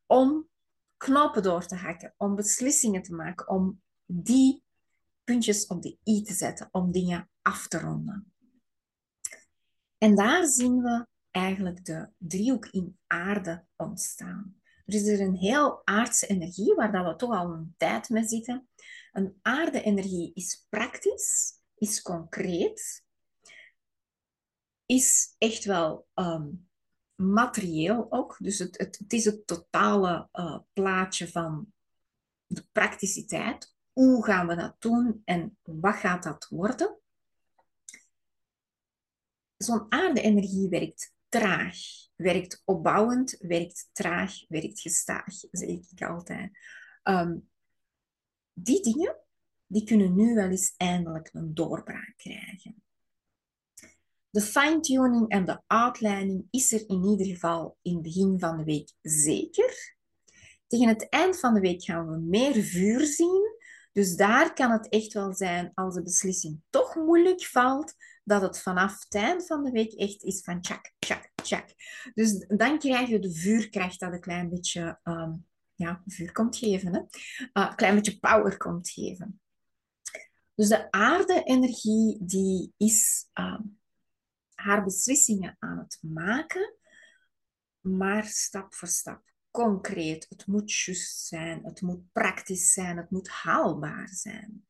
om 0.06 0.48
knopen 0.96 1.42
door 1.42 1.66
te 1.66 1.76
hakken, 1.76 2.14
om 2.16 2.34
beslissingen 2.34 3.02
te 3.02 3.14
maken, 3.14 3.48
om 3.48 3.82
die 4.06 4.64
puntjes 5.30 5.66
op 5.66 5.82
de 5.82 5.98
i 6.04 6.22
te 6.22 6.34
zetten, 6.34 6.68
om 6.70 6.92
dingen 6.92 7.30
af 7.42 7.68
te 7.68 7.78
ronden. 7.78 8.32
En 9.98 10.14
daar 10.14 10.46
zien 10.46 10.82
we 10.82 11.06
eigenlijk 11.30 11.84
de 11.84 12.08
driehoek 12.16 12.66
in 12.66 12.98
aarde 13.06 13.66
ontstaan. 13.76 14.60
Er 14.86 14.94
is 14.94 15.06
er 15.06 15.20
een 15.20 15.36
heel 15.36 15.86
aardse 15.86 16.26
energie 16.26 16.74
waar 16.74 16.92
dat 16.92 17.06
we 17.06 17.16
toch 17.16 17.30
al 17.30 17.52
een 17.52 17.74
tijd 17.76 18.08
mee 18.08 18.24
zitten. 18.24 18.68
Een 19.12 19.38
aarde-energie 19.42 20.30
is 20.34 20.66
praktisch, 20.68 21.60
is 21.74 22.02
concreet, 22.02 23.04
is 24.86 25.34
echt 25.38 25.64
wel 25.64 26.06
ehm, 26.14 26.48
materieel 27.14 28.06
ook. 28.12 28.36
Dus 28.40 28.58
het, 28.58 28.78
het, 28.78 29.12
is 29.12 29.24
het 29.24 29.46
totale 29.46 30.28
uh, 30.32 30.58
plaatje 30.72 31.28
van 31.28 31.72
de 32.46 32.66
prakticiteit. 32.72 33.78
Hoe 34.00 34.24
gaan 34.24 34.46
we 34.46 34.54
dat 34.54 34.76
doen 34.78 35.22
en 35.24 35.58
wat 35.62 35.94
gaat 35.94 36.22
dat 36.22 36.46
worden? 36.48 36.98
Zo'n 39.56 39.92
aarde-energie 39.92 40.68
werkt 40.68 41.12
traag, 41.28 41.76
werkt 42.16 42.62
opbouwend, 42.64 43.36
werkt 43.38 43.88
traag, 43.92 44.46
werkt 44.48 44.80
gestaag, 44.80 45.32
zeg 45.50 45.68
ik 45.68 46.02
altijd. 46.02 46.58
Ehm, 47.02 47.36
die 48.52 48.82
dingen, 48.82 49.16
die 49.66 49.84
kunnen 49.84 50.14
nu 50.14 50.34
wel 50.34 50.48
eens 50.48 50.74
eindelijk 50.76 51.30
een 51.32 51.54
doorbraak 51.54 52.14
krijgen. 52.16 52.82
De 54.30 54.40
fine-tuning 54.40 55.28
en 55.28 55.44
de 55.44 55.62
uitleiding 55.66 56.46
is 56.50 56.72
er 56.72 56.88
in 56.88 57.04
ieder 57.04 57.26
geval 57.26 57.76
in 57.82 57.94
het 57.94 58.02
begin 58.02 58.38
van 58.38 58.56
de 58.56 58.64
week 58.64 58.92
zeker. 59.02 59.96
Tegen 60.66 60.88
het 60.88 61.08
eind 61.08 61.40
van 61.40 61.54
de 61.54 61.60
week 61.60 61.82
gaan 61.82 62.10
we 62.10 62.18
meer 62.18 62.62
vuur 62.62 63.06
zien. 63.06 63.49
Dus 63.92 64.16
daar 64.16 64.52
kan 64.52 64.70
het 64.70 64.88
echt 64.88 65.12
wel 65.12 65.34
zijn, 65.34 65.70
als 65.74 65.94
de 65.94 66.02
beslissing 66.02 66.60
toch 66.70 66.94
moeilijk 66.94 67.44
valt, 67.44 67.94
dat 68.24 68.42
het 68.42 68.62
vanaf 68.62 69.04
het 69.04 69.14
eind 69.14 69.46
van 69.46 69.64
de 69.64 69.70
week 69.70 69.92
echt 69.92 70.22
is 70.22 70.40
van 70.40 70.60
tjak, 70.60 70.92
tjak, 70.98 71.30
tjak. 71.34 71.68
Dus 72.14 72.46
dan 72.48 72.78
krijg 72.78 73.08
je 73.08 73.18
de 73.18 73.32
vuurkracht 73.32 74.00
dat 74.00 74.12
een 74.12 74.20
klein 74.20 74.48
beetje 74.48 74.98
ehm, 75.02 75.32
ja, 75.74 76.02
vuur 76.06 76.32
komt 76.32 76.56
geven. 76.56 76.94
Hè? 76.94 77.00
Uh, 77.00 77.68
een 77.70 77.74
klein 77.74 77.94
beetje 77.94 78.18
power 78.18 78.56
komt 78.56 78.90
geven. 78.90 79.40
Dus 80.54 80.68
de 80.68 80.90
aarde-energie 80.90 82.18
die 82.20 82.72
is 82.76 83.28
uh, 83.34 83.60
haar 84.54 84.84
beslissingen 84.84 85.56
aan 85.58 85.78
het 85.78 85.98
maken, 86.00 86.74
maar 87.80 88.24
stap 88.24 88.74
voor 88.74 88.88
stap. 88.88 89.29
Concreet, 89.50 90.26
het 90.28 90.46
moet 90.46 90.72
juist 90.72 91.26
zijn, 91.26 91.64
het 91.64 91.80
moet 91.80 92.12
praktisch 92.12 92.72
zijn, 92.72 92.96
het 92.96 93.10
moet 93.10 93.28
haalbaar 93.28 94.08
zijn. 94.08 94.66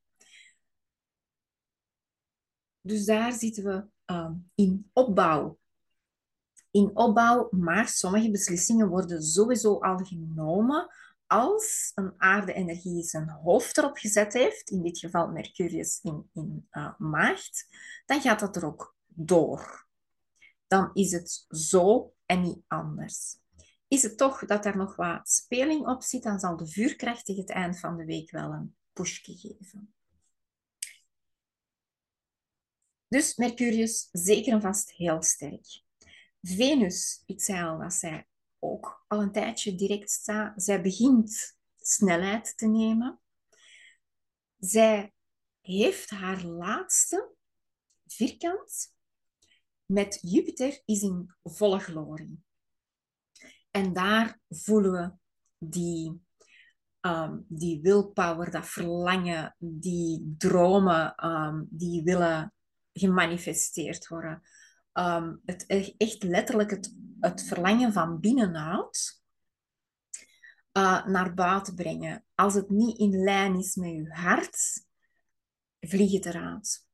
Dus 2.81 3.05
daar 3.05 3.33
zitten 3.33 3.65
we 3.65 3.85
uh, 4.15 4.31
in 4.55 4.91
opbouw. 4.93 5.59
In 6.71 6.97
opbouw, 6.97 7.49
maar 7.51 7.89
sommige 7.89 8.31
beslissingen 8.31 8.89
worden 8.89 9.23
sowieso 9.23 9.79
al 9.79 9.99
genomen 9.99 10.89
als 11.31 11.93
een 11.95 12.13
aarde-energie 12.17 13.03
zijn 13.03 13.29
hoofd 13.29 13.79
erop 13.79 13.97
gezet 13.97 14.33
heeft, 14.33 14.71
in 14.71 14.83
dit 14.83 14.99
geval 14.99 15.29
Mercurius 15.29 16.01
in, 16.03 16.31
in 16.33 16.69
maagd, 16.99 17.67
dan 18.07 18.21
gaat 18.21 18.41
dat 18.41 18.57
er 18.57 18.67
ook 18.67 18.97
door. 19.07 19.87
Dan 20.67 20.91
is 20.95 21.13
het 21.13 21.47
zo 21.49 22.13
en 22.27 22.43
niet 22.43 22.63
anders. 22.67 23.40
Is 23.91 24.03
het 24.03 24.19
toch 24.19 24.45
dat 24.45 24.65
er 24.65 24.77
nog 24.77 24.97
wat 24.97 25.29
speling 25.29 25.87
op 25.87 26.03
zit, 26.03 26.23
dan 26.23 26.39
zal 26.39 26.57
de 26.57 26.67
vuurkracht 26.67 27.27
het 27.27 27.51
eind 27.51 27.79
van 27.79 27.97
de 27.97 28.05
week 28.05 28.31
wel 28.31 28.53
een 28.53 28.77
pushje 28.93 29.37
geven. 29.37 29.95
Dus 33.09 33.37
Mercurius 33.37 34.09
zeker 34.13 34.53
en 34.53 34.61
vast 34.61 34.93
heel 34.93 35.23
sterk. 35.23 35.83
Venus, 36.43 37.23
ik 37.27 37.43
zei 37.43 37.65
al 37.65 37.79
dat 37.79 37.93
zij 37.93 38.29
ook 38.59 39.05
al 39.09 39.23
een 39.23 39.33
tijdje 39.33 39.75
direct 39.75 40.11
staat. 40.11 40.63
Zij 40.63 40.83
begint 40.83 41.59
snelheid 41.77 42.57
te 42.57 42.67
nemen. 42.67 43.21
Zij 44.59 45.13
heeft 45.61 46.11
haar 46.11 46.45
laatste 46.45 47.35
vierkant 48.07 48.95
met 49.85 50.19
Jupiter 50.21 50.83
is 50.85 51.03
in 51.03 51.35
volle 51.43 51.79
glorie. 51.79 52.49
En 53.71 53.93
daar 53.93 54.39
voelen 54.49 54.93
we 54.93 55.13
die, 55.67 56.23
um, 57.01 57.45
die 57.49 57.81
willpower, 57.81 58.51
dat 58.51 58.67
verlangen, 58.67 59.57
die 59.59 60.35
dromen, 60.39 61.27
um, 61.27 61.67
die 61.71 62.03
willen 62.03 62.53
gemanifesteerd 62.93 64.09
worden. 64.09 64.43
Um, 64.93 65.41
het, 65.45 65.67
echt 65.97 66.23
letterlijk 66.23 66.71
het, 66.71 66.95
het 67.21 67.43
verlangen 67.43 67.93
van 67.93 68.21
binnenuit 68.21 69.23
uh, 70.73 71.07
naar 71.07 71.35
buiten 71.35 71.75
brengen. 71.75 72.25
Als 72.35 72.55
het 72.55 72.71
niet 72.71 72.99
in 72.99 73.23
lijn 73.23 73.59
is 73.59 73.75
met 73.75 73.91
je 73.91 74.13
hart, 74.13 74.85
vlieg 75.81 76.13
het 76.13 76.27
eruit. 76.27 76.89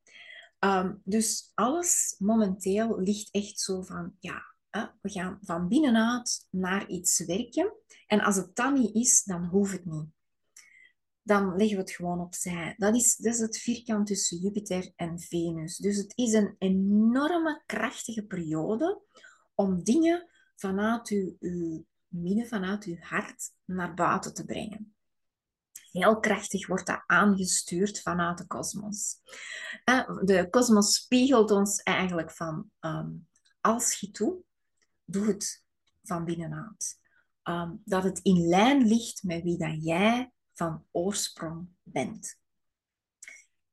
Dus 1.05 1.51
alles 1.55 2.15
momenteel 2.19 3.01
ligt 3.01 3.31
echt 3.31 3.61
zo 3.61 3.83
van, 3.83 4.17
ja, 4.19 4.56
we 5.01 5.11
gaan 5.11 5.39
van 5.43 5.69
binnenuit 5.69 6.47
naar 6.51 6.89
iets 6.89 7.25
werken. 7.25 7.73
En 8.07 8.21
als 8.21 8.37
het 8.37 8.57
dan 8.57 8.75
niet 8.75 8.95
is, 8.95 9.23
dan 9.25 9.45
hoeft 9.45 9.73
het 9.73 9.85
niet. 9.85 10.15
Dan 11.23 11.57
leggen 11.57 11.77
we 11.77 11.83
het 11.83 11.91
gewoon 11.91 12.21
opzij. 12.21 12.75
Dat 12.77 12.95
is, 12.95 13.17
dat 13.17 13.35
is 13.35 13.41
het 13.41 13.59
vierkant 13.59 14.07
tussen 14.07 14.39
Jupiter 14.39 14.93
en 14.97 15.21
Venus. 15.21 15.77
Dus 15.77 15.97
het 15.97 16.13
is 16.15 16.33
een 16.33 16.55
enorme, 16.59 17.63
krachtige 17.67 18.23
periode 18.23 19.03
om 19.55 19.83
dingen 19.83 20.29
vanuit 20.57 21.09
uw, 21.09 21.37
uw 21.41 21.85
midden, 22.09 22.47
vanuit 22.47 22.85
uw 22.85 22.97
hart, 23.01 23.53
naar 23.65 23.95
buiten 23.95 24.35
te 24.35 24.45
brengen. 24.45 24.95
Heel 25.91 26.21
krachtig 26.21 26.67
wordt 26.67 26.87
dat 26.87 27.03
aangestuurd 27.07 28.03
vanuit 28.03 28.39
de 28.39 28.47
kosmos. 28.47 29.17
Eh, 29.85 30.19
de 30.25 30.47
kosmos 30.51 30.95
spiegelt 30.95 31.51
ons 31.51 31.83
eigenlijk 31.83 32.31
van 32.31 32.71
um, 32.81 33.29
als 33.61 34.01
je 34.01 34.11
toe, 34.11 34.43
doe 35.07 35.27
het 35.27 35.65
van 36.03 36.25
binnenuit. 36.25 36.99
Um, 37.45 37.83
dat 37.85 38.03
het 38.03 38.19
in 38.19 38.47
lijn 38.47 38.87
ligt 38.87 39.23
met 39.23 39.43
wie 39.43 39.59
dat 39.59 39.85
jij 39.85 40.33
van 40.53 40.85
oorsprong 40.91 41.69
bent. 41.83 42.39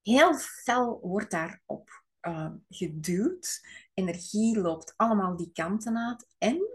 Heel 0.01 0.33
fel 0.35 0.99
wordt 1.01 1.31
daarop 1.31 2.03
uh, 2.21 2.51
geduwd. 2.69 3.61
Energie 3.93 4.59
loopt 4.59 4.93
allemaal 4.95 5.37
die 5.37 5.51
kanten 5.51 5.97
uit. 5.97 6.27
En 6.37 6.69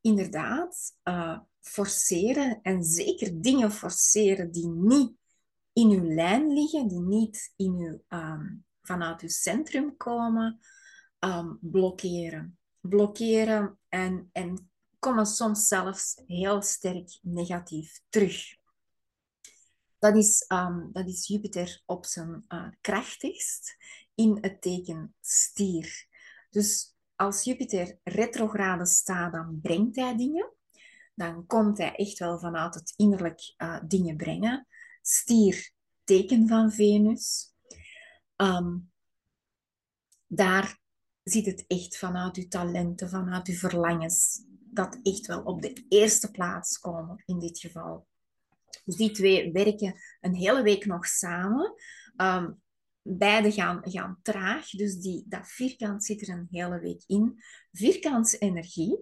inderdaad, 0.00 0.98
uh, 1.04 1.38
forceren 1.60 2.58
en 2.62 2.82
zeker 2.82 3.40
dingen 3.42 3.72
forceren 3.72 4.52
die 4.52 4.68
niet 4.68 5.14
in 5.72 5.90
uw 5.90 6.14
lijn 6.14 6.52
liggen, 6.52 6.88
die 6.88 7.00
niet 7.00 7.52
in 7.56 7.72
uw, 7.72 8.18
um, 8.18 8.64
vanuit 8.82 9.20
uw 9.20 9.28
centrum 9.28 9.96
komen, 9.96 10.60
blokkeren. 11.60 12.58
Blokkeren 12.88 13.78
en, 13.88 14.30
en 14.32 14.70
komen 14.98 15.26
soms 15.26 15.68
zelfs 15.68 16.22
heel 16.26 16.62
sterk 16.62 17.18
negatief 17.22 18.00
terug. 18.08 18.56
Dat 19.98 20.16
is, 20.16 20.44
um, 20.48 20.90
dat 20.92 21.06
is 21.06 21.26
Jupiter 21.26 21.82
op 21.86 22.04
zijn 22.04 22.44
uh, 22.48 22.68
krachtigst 22.80 23.76
in 24.14 24.38
het 24.40 24.60
teken 24.60 25.14
stier. 25.20 26.06
Dus 26.50 26.94
als 27.16 27.44
Jupiter 27.44 27.98
retrograde 28.04 28.86
staat, 28.86 29.32
dan 29.32 29.58
brengt 29.62 29.96
hij 29.96 30.16
dingen. 30.16 30.52
Dan 31.14 31.46
komt 31.46 31.78
hij 31.78 31.94
echt 31.94 32.18
wel 32.18 32.38
vanuit 32.38 32.74
het 32.74 32.92
innerlijk 32.96 33.54
uh, 33.58 33.80
dingen 33.86 34.16
brengen. 34.16 34.66
Stier, 35.02 35.70
teken 36.04 36.48
van 36.48 36.72
Venus. 36.72 37.52
Um, 38.36 38.90
daar 40.26 40.78
zit 41.30 41.46
het 41.46 41.64
echt 41.66 41.98
vanuit 41.98 42.36
uw 42.36 42.48
talenten, 42.48 43.08
vanuit 43.08 43.48
uw 43.48 43.54
verlangens, 43.54 44.44
dat 44.70 44.98
echt 45.02 45.26
wel 45.26 45.42
op 45.42 45.62
de 45.62 45.84
eerste 45.88 46.30
plaats 46.30 46.78
komen 46.78 47.22
in 47.24 47.38
dit 47.38 47.58
geval. 47.58 48.06
Dus 48.84 48.96
die 48.96 49.10
twee 49.10 49.52
werken 49.52 50.00
een 50.20 50.34
hele 50.34 50.62
week 50.62 50.86
nog 50.86 51.06
samen. 51.06 51.74
Um, 52.16 52.60
beide 53.02 53.52
gaan, 53.52 53.80
gaan 53.82 54.18
traag, 54.22 54.70
dus 54.70 54.96
die, 54.96 55.24
dat 55.28 55.48
vierkant 55.48 56.04
zit 56.04 56.22
er 56.22 56.28
een 56.28 56.48
hele 56.50 56.78
week 56.78 57.02
in. 57.06 57.42
Vierkantsenergie 57.72 58.98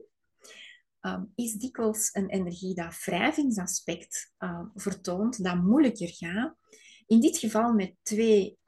um, 1.01 1.33
is 1.35 1.55
dikwijls 1.55 2.11
een 2.13 2.29
energie 2.29 2.75
dat 2.75 3.05
wrijvingsaspect 3.05 4.33
um, 4.39 4.71
vertoont, 4.75 5.45
dat 5.45 5.63
moeilijker 5.63 6.09
gaat. 6.09 6.57
In 7.07 7.21
dit 7.21 7.39
geval 7.39 7.73
met 7.73 7.95
twee 8.03 8.59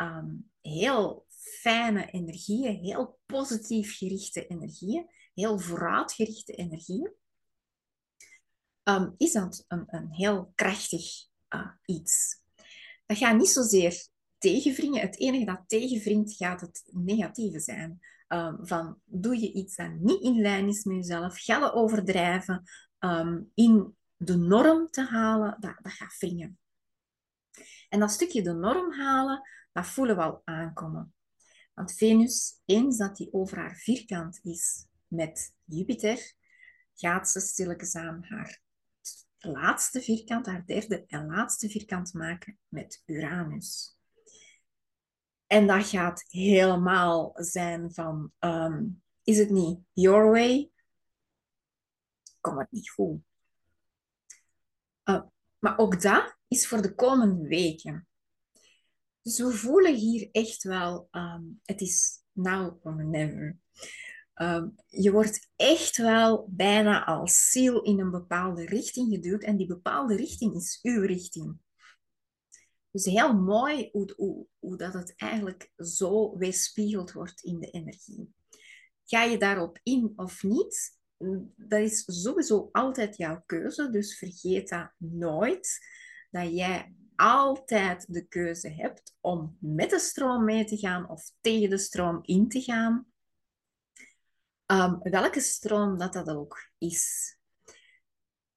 heel 0.61 1.27
fijne 1.29 2.11
energieën, 2.11 2.85
heel 2.85 3.16
positief 3.27 3.97
gerichte 3.97 4.47
energieën, 4.47 5.07
heel 5.35 5.59
vooruitgerichte 5.59 6.53
energieën, 6.53 7.13
um, 8.83 9.15
is 9.17 9.33
dat 9.33 9.65
een, 9.69 9.85
een 9.87 10.11
heel 10.11 10.53
krachtig 10.55 11.27
uh, 11.55 11.71
iets. 11.85 12.43
Dat 13.07 13.17
gaat 13.17 13.37
niet 13.37 13.49
zozeer 13.49 14.07
tegenwringen. 14.39 15.01
Het 15.01 15.19
enige 15.19 15.45
dat 15.45 15.63
tegenwringt, 15.67 16.37
gaat 16.37 16.61
het 16.61 16.85
negatieve 16.91 17.61
zijn. 17.61 18.01
Um, 18.29 18.59
van 18.67 19.01
doe 19.05 19.41
je 19.41 19.53
iets 19.53 19.77
dat 19.77 19.95
niet 19.99 20.23
in 20.23 20.41
lijn 20.41 20.69
is 20.69 20.85
met 20.85 20.97
jezelf, 20.97 21.43
ga 21.43 21.71
overdrijven, 21.71 22.63
um, 22.99 23.51
in 23.55 23.97
de 24.17 24.37
norm 24.37 24.91
te 24.91 25.03
halen, 25.03 25.57
dat, 25.61 25.75
dat 25.83 25.93
gaat 25.93 26.19
wringen. 26.19 26.59
En 27.89 28.01
dat 28.01 28.11
stukje 28.11 28.43
de 28.43 28.53
norm 28.53 28.93
halen, 28.93 29.49
dat 29.73 29.87
voelen 29.87 30.17
we 30.17 30.23
al 30.23 30.43
aankomen. 30.45 31.15
Want 31.77 31.95
Venus, 31.95 32.61
eens 32.65 32.97
dat 32.97 33.17
die 33.17 33.33
over 33.33 33.59
haar 33.59 33.77
vierkant 33.77 34.41
is 34.43 34.87
met 35.07 35.55
Jupiter, 35.65 36.35
gaat 36.95 37.29
ze 37.29 37.41
stilletjes 37.41 37.95
aan 37.95 38.25
haar 38.29 38.61
laatste 39.39 40.01
vierkant, 40.01 40.47
haar 40.47 40.67
derde 40.67 41.05
en 41.07 41.27
laatste 41.27 41.69
vierkant 41.69 42.13
maken 42.13 42.59
met 42.69 43.03
Uranus. 43.07 43.99
En 45.47 45.67
dat 45.67 45.87
gaat 45.87 46.25
helemaal 46.29 47.33
zijn 47.35 47.93
van, 47.93 48.33
um, 48.39 49.03
is 49.23 49.39
het 49.39 49.51
niet 49.51 49.79
your 49.93 50.31
way? 50.31 50.71
Komt 52.41 52.59
het 52.59 52.71
niet 52.71 52.91
goed. 52.91 53.21
Uh, 55.05 55.23
maar 55.59 55.79
ook 55.79 56.03
dat 56.03 56.37
is 56.49 56.69
voor 56.69 56.83
de 56.83 56.95
komende 56.95 57.49
weken. 57.49 58.06
Dus 59.27 59.39
we 59.39 59.53
voelen 59.53 59.95
hier 59.95 60.29
echt 60.33 60.63
wel, 60.63 61.09
um, 61.11 61.61
het 61.63 61.81
is 61.81 62.23
now 62.33 62.87
or 62.87 63.05
never. 63.05 63.59
Um, 64.35 64.75
je 64.87 65.13
wordt 65.13 65.49
echt 65.57 65.97
wel 65.97 66.49
bijna 66.51 67.05
als 67.05 67.51
ziel 67.51 67.83
in 67.83 68.01
een 68.01 68.11
bepaalde 68.11 68.65
richting 68.65 69.15
geduwd 69.15 69.43
en 69.43 69.57
die 69.57 69.67
bepaalde 69.67 70.17
richting 70.17 70.55
is 70.55 70.79
uw 70.83 71.01
richting. 71.01 71.59
Dus 72.91 73.05
heel 73.05 73.35
mooi 73.35 73.89
hoe, 73.93 74.13
hoe, 74.17 74.47
hoe 74.59 74.77
dat 74.77 74.93
het 74.93 75.15
eigenlijk 75.17 75.73
zo 75.77 76.39
weerspiegeld 76.39 77.13
wordt 77.13 77.43
in 77.43 77.61
de 77.61 77.71
energie. 77.71 78.35
Ga 79.05 79.23
je 79.23 79.39
daarop 79.39 79.79
in 79.83 80.13
of 80.17 80.43
niet? 80.43 80.99
Dat 81.57 81.81
is 81.81 82.05
sowieso 82.23 82.69
altijd 82.73 83.17
jouw 83.17 83.43
keuze, 83.47 83.91
dus 83.91 84.19
vergeet 84.19 84.69
dat 84.69 84.93
nooit. 84.99 85.79
Dat 86.31 86.57
jij 86.57 86.95
altijd 87.17 88.13
de 88.13 88.27
keuze 88.27 88.69
hebt 88.69 89.17
om 89.21 89.57
met 89.61 89.91
de 89.91 89.99
stroom 89.99 90.45
mee 90.45 90.65
te 90.65 90.77
gaan 90.77 91.09
of 91.09 91.33
tegen 91.41 91.71
de 91.71 91.79
stroom 91.79 92.19
in 92.23 92.49
te 92.49 92.61
gaan. 92.61 93.07
Um, 94.67 94.99
welke 95.03 95.41
stroom 95.41 95.99
dat 95.99 96.13
dat 96.13 96.29
ook 96.29 96.71
is. 96.79 97.37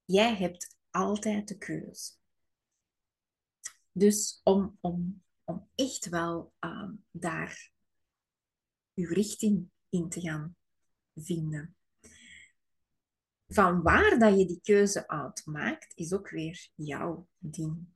Jij 0.06 0.36
hebt 0.36 0.78
altijd 0.92 1.48
de 1.48 1.58
keuze. 1.58 2.14
Dus 3.92 4.42
om, 4.44 4.78
om, 4.82 5.24
om 5.44 5.70
echt 5.76 6.10
wel 6.10 6.54
uh, 6.60 6.90
daar 7.12 7.72
uw 8.96 9.14
richting 9.14 9.70
in 9.90 10.10
te 10.10 10.22
gaan 10.22 10.56
vinden. 11.16 11.76
Van 13.48 13.82
waar 13.82 14.20
dat 14.20 14.40
je 14.40 14.46
die 14.46 14.62
keuze 14.62 15.08
uitmaakt, 15.08 15.92
is 15.96 16.14
ook 16.14 16.30
weer 16.30 16.70
jouw 16.76 17.28
ding. 17.38 17.88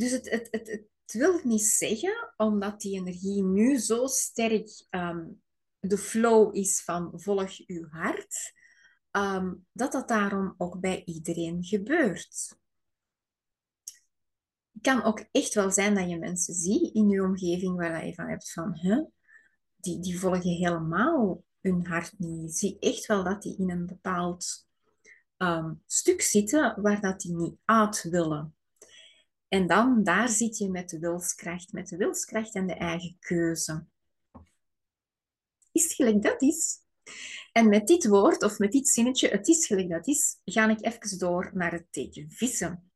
Dus 0.00 0.10
het, 0.10 0.30
het, 0.30 0.48
het, 0.50 0.68
het 0.68 1.12
wil 1.12 1.40
niet 1.42 1.62
zeggen, 1.62 2.34
omdat 2.36 2.80
die 2.80 3.00
energie 3.00 3.42
nu 3.42 3.78
zo 3.78 4.06
sterk 4.06 4.86
um, 4.90 5.42
de 5.80 5.98
flow 5.98 6.56
is 6.56 6.82
van 6.82 7.12
volg 7.14 7.50
uw 7.66 7.88
hart, 7.88 8.52
um, 9.10 9.66
dat 9.72 9.92
dat 9.92 10.08
daarom 10.08 10.54
ook 10.56 10.80
bij 10.80 11.04
iedereen 11.04 11.64
gebeurt. 11.64 12.58
Het 14.72 14.82
kan 14.82 15.02
ook 15.02 15.24
echt 15.30 15.54
wel 15.54 15.70
zijn 15.70 15.94
dat 15.94 16.08
je 16.08 16.18
mensen 16.18 16.54
ziet 16.54 16.94
in 16.94 17.08
je 17.08 17.22
omgeving 17.22 17.76
waar 17.76 18.06
je 18.06 18.14
van 18.14 18.28
hebt 18.28 18.52
van, 18.52 18.78
die, 19.76 20.00
die 20.00 20.18
volgen 20.18 20.50
helemaal 20.50 21.44
hun 21.60 21.86
hart 21.86 22.18
niet. 22.18 22.42
Je 22.42 22.48
ziet 22.48 22.82
echt 22.82 23.06
wel 23.06 23.24
dat 23.24 23.42
die 23.42 23.58
in 23.58 23.70
een 23.70 23.86
bepaald 23.86 24.66
um, 25.36 25.82
stuk 25.86 26.20
zitten 26.20 26.82
waar 26.82 27.00
dat 27.00 27.20
die 27.20 27.36
niet 27.36 27.56
uit 27.64 28.02
willen. 28.02 28.54
En 29.50 29.66
dan, 29.66 30.04
daar 30.04 30.28
zit 30.28 30.58
je 30.58 30.70
met 30.70 30.88
de 30.88 30.98
wilskracht, 30.98 31.72
met 31.72 31.88
de 31.88 31.96
wilskracht 31.96 32.54
en 32.54 32.66
de 32.66 32.74
eigen 32.74 33.16
keuze. 33.20 33.84
Is 35.72 35.94
gelijk 35.94 36.22
dat 36.22 36.42
is? 36.42 36.78
En 37.52 37.68
met 37.68 37.86
dit 37.86 38.06
woord, 38.06 38.42
of 38.42 38.58
met 38.58 38.72
dit 38.72 38.88
zinnetje, 38.88 39.28
het 39.28 39.48
is 39.48 39.66
gelijk 39.66 39.88
dat 39.88 40.06
is, 40.06 40.40
ga 40.44 40.68
ik 40.68 40.84
even 40.84 41.18
door 41.18 41.50
naar 41.54 41.72
het 41.72 41.86
teken 41.90 42.30
vissen. 42.30 42.90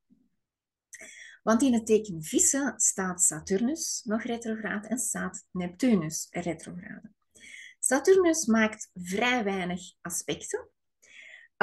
Want 1.43 1.63
in 1.63 1.73
het 1.73 1.87
teken 1.87 2.23
vissen 2.23 2.73
staat 2.77 3.23
Saturnus 3.23 4.03
nog 4.05 4.23
retrograde 4.23 4.89
en 4.89 4.99
staat 4.99 5.47
Neptunus 5.51 6.27
retrograde. 6.31 7.13
Saturnus 7.79 8.47
maakt 8.47 8.91
vrij 8.95 9.45
weinig 9.45 9.81
aspecten. 10.01 10.69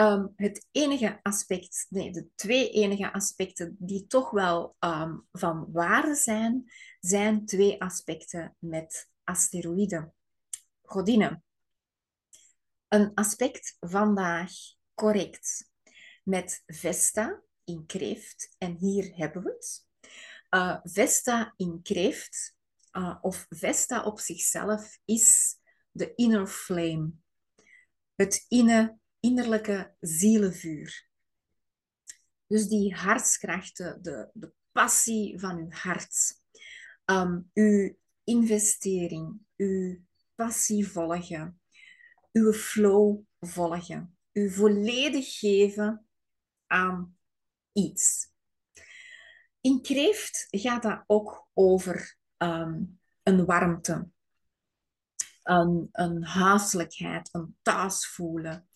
Um, 0.01 0.33
het 0.35 0.67
enige 0.71 1.19
aspect, 1.21 1.85
nee, 1.89 2.11
de 2.11 2.27
twee 2.35 2.69
enige 2.69 3.13
aspecten 3.13 3.75
die 3.79 4.07
toch 4.07 4.31
wel 4.31 4.75
um, 4.79 5.27
van 5.31 5.71
waarde 5.71 6.15
zijn, 6.15 6.71
zijn 6.99 7.45
twee 7.45 7.81
aspecten 7.81 8.55
met 8.59 9.09
asteroïden, 9.23 10.13
godinnen. 10.81 11.43
een 12.87 13.11
aspect 13.13 13.77
vandaag 13.79 14.51
correct 14.93 15.69
met 16.23 16.63
Vesta 16.65 17.41
in 17.63 17.85
kreeft. 17.85 18.55
En 18.57 18.75
hier 18.75 19.15
hebben 19.15 19.43
we 19.43 19.49
het. 19.49 19.85
Uh, 20.49 20.79
Vesta 20.83 21.53
in 21.57 21.79
kreeft, 21.81 22.55
uh, 22.91 23.17
of 23.21 23.45
Vesta 23.49 24.03
op 24.03 24.19
zichzelf, 24.19 24.97
is 25.05 25.57
de 25.91 26.15
inner 26.15 26.47
flame. 26.47 27.11
Het 28.15 28.45
inne, 28.47 28.99
innerlijke 29.21 29.95
zielenvuur. 29.99 31.07
Dus 32.47 32.67
die 32.67 32.95
hartskrachten, 32.95 34.03
de, 34.03 34.29
de 34.33 34.53
passie 34.71 35.39
van 35.39 35.57
uw 35.57 35.71
hart. 35.71 36.39
Um, 37.05 37.49
uw 37.53 37.95
investering, 38.23 39.39
uw 39.57 39.99
passie 40.35 40.87
volgen, 40.87 41.61
uw 42.31 42.53
flow 42.53 43.19
volgen, 43.39 44.17
u 44.31 44.51
volledig 44.51 45.39
geven 45.39 46.05
aan 46.67 47.17
iets. 47.73 48.29
In 49.61 49.81
kreeft 49.81 50.47
gaat 50.49 50.83
dat 50.83 51.03
ook 51.07 51.49
over 51.53 52.17
um, 52.37 52.99
een 53.23 53.45
warmte, 53.45 54.09
een, 55.43 55.89
een 55.91 56.23
huiselijkheid, 56.23 57.29
een 57.31 57.57
thuis 57.61 58.07
voelen. 58.07 58.69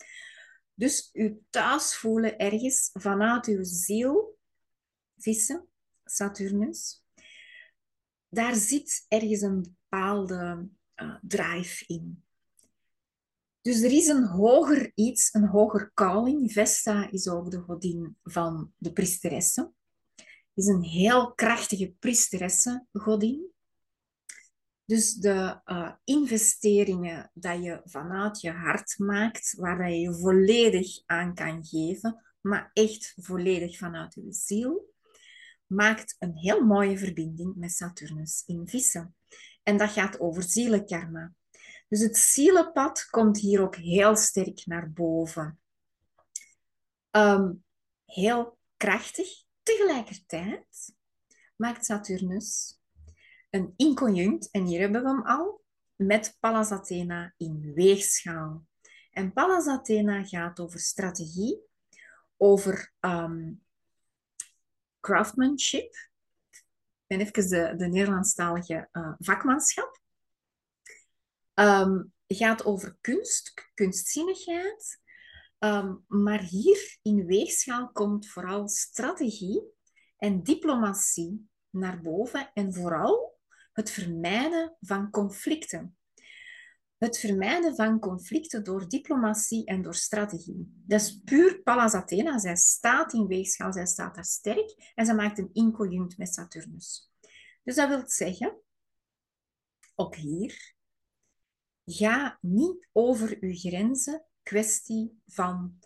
Dus 0.76 1.10
u 1.14 1.42
thuis 1.50 1.96
voelen 1.96 2.38
ergens 2.38 2.90
vanuit 2.94 3.46
uw 3.46 3.64
ziel, 3.64 4.38
vissen, 5.18 5.68
Saturnus, 6.04 7.04
daar 8.30 8.56
zit 8.56 9.06
ergens 9.08 9.42
een 9.42 9.62
bepaalde 9.62 10.70
uh, 10.96 11.16
drive 11.22 11.84
in. 11.88 12.24
Dus 13.62 13.82
er 13.82 13.92
is 13.92 14.08
een 14.08 14.26
hoger 14.26 14.92
iets, 14.96 15.34
een 15.34 15.48
hoger 15.48 15.92
calling. 15.94 16.52
Vesta 16.52 17.12
is 17.12 17.28
ook 17.28 17.52
de 17.52 17.60
godin 17.60 18.18
van 18.24 18.74
de 18.78 18.94
priesteressen. 18.94 19.76
Is 20.54 20.68
een 20.68 20.82
heel 20.82 21.34
krachtige 21.34 21.96
priesteressen 22.00 22.88
godin. 22.92 23.54
Dus 24.86 25.14
de 25.14 25.62
uh, 25.66 25.92
investeringen 26.04 27.32
dat 27.34 27.64
je 27.64 27.82
vanuit 27.86 28.42
je 28.42 28.52
hart 28.52 29.00
maakt, 29.00 29.56
waar 29.58 29.90
je 29.92 30.00
je 30.00 30.14
volledig 30.14 31.02
aan 31.06 31.36
kan 31.36 31.66
geven, 31.66 32.24
maar 32.42 32.70
echt 32.74 33.14
volledig 33.16 33.78
vanuit 33.78 34.14
je 34.14 34.34
ziel, 34.34 34.94
maakt 35.68 36.16
een 36.20 36.38
heel 36.38 36.66
mooie 36.66 36.98
verbinding 36.98 37.56
met 37.56 37.72
Saturnus 37.72 38.44
in 38.46 38.68
Vissen. 38.68 39.16
En 39.64 39.78
dat 39.78 39.90
gaat 39.90 40.20
over 40.20 40.44
zielenkarma. 40.44 41.34
Dus 41.88 42.00
het 42.00 42.18
zielenpad 42.18 43.06
komt 43.10 43.38
hier 43.40 43.62
ook 43.62 43.76
heel 43.76 44.16
sterk 44.16 44.66
naar 44.66 44.92
boven. 44.92 45.60
Ehm, 47.12 47.52
heel 48.06 48.58
krachtig. 48.78 49.28
Tegelijkertijd 49.64 50.94
maakt 51.56 51.86
Saturnus 51.86 52.80
een 53.56 53.74
inconjunct, 53.76 54.52
en 54.52 54.66
hier 54.66 54.80
hebben 54.80 55.04
we 55.04 55.08
hem 55.08 55.26
al, 55.26 55.64
met 55.96 56.38
Pallas 56.40 56.72
Athena 56.72 57.34
in 57.38 57.74
weegschaal. 57.74 58.66
En 59.12 59.34
Pallas 59.34 59.68
Athena 59.68 60.24
gaat 60.24 60.60
over 60.60 60.80
strategie, 60.80 61.62
over 62.38 62.94
ehm, 63.00 63.54
craftsmanship. 65.00 65.96
Ik 66.52 67.18
ben 67.18 67.20
even 67.20 67.50
de, 67.50 67.74
de 67.78 67.88
Nederlandstalige 67.88 68.90
uh, 68.92 69.14
vakmanschap. 69.18 70.00
Um, 71.54 72.14
gaat 72.28 72.66
over 72.66 72.98
kunst, 73.02 73.54
kunstzinnigheid. 73.74 75.00
Um, 75.60 76.04
maar 76.08 76.42
hier 76.42 76.98
in 77.02 77.26
weegschaal 77.26 77.92
komt 77.92 78.28
vooral 78.28 78.68
strategie 78.68 79.64
en 80.18 80.44
diplomatie 80.44 81.50
naar 81.70 82.02
boven 82.02 82.52
en 82.54 82.74
vooral 82.74 83.35
het 83.76 83.92
vermijden 83.92 84.76
van 84.80 85.10
conflicten. 85.10 85.98
Het 86.98 87.18
vermijden 87.18 87.76
van 87.76 88.00
conflicten 88.00 88.64
door 88.64 88.88
diplomatie 88.88 89.66
en 89.66 89.82
door 89.82 89.96
strategie. 89.96 90.84
Dat 90.86 91.02
is 91.02 91.22
puur 91.26 91.62
Pallas 91.62 91.94
Athena. 91.94 92.40
Zij 92.40 92.56
staat 92.56 93.14
in 93.14 93.28
weegschaal, 93.28 93.74
zij 93.74 93.86
staat 93.86 94.16
daar 94.16 94.26
sterk 94.26 94.92
en 94.96 95.06
ze 95.06 95.14
maakt 95.14 95.38
een 95.38 95.50
inconjunct 95.54 96.18
met 96.18 96.34
Saturnus. 96.34 97.12
Dus 97.64 97.76
dat 97.76 97.90
wil 97.90 98.04
zeggen, 98.06 98.62
ook 99.96 100.16
hier, 100.16 100.76
Ga 101.86 102.38
niet 102.42 102.88
over 102.92 103.38
uw 103.40 103.54
grenzen, 103.56 104.26
kwestie 104.44 105.22
van 105.28 105.80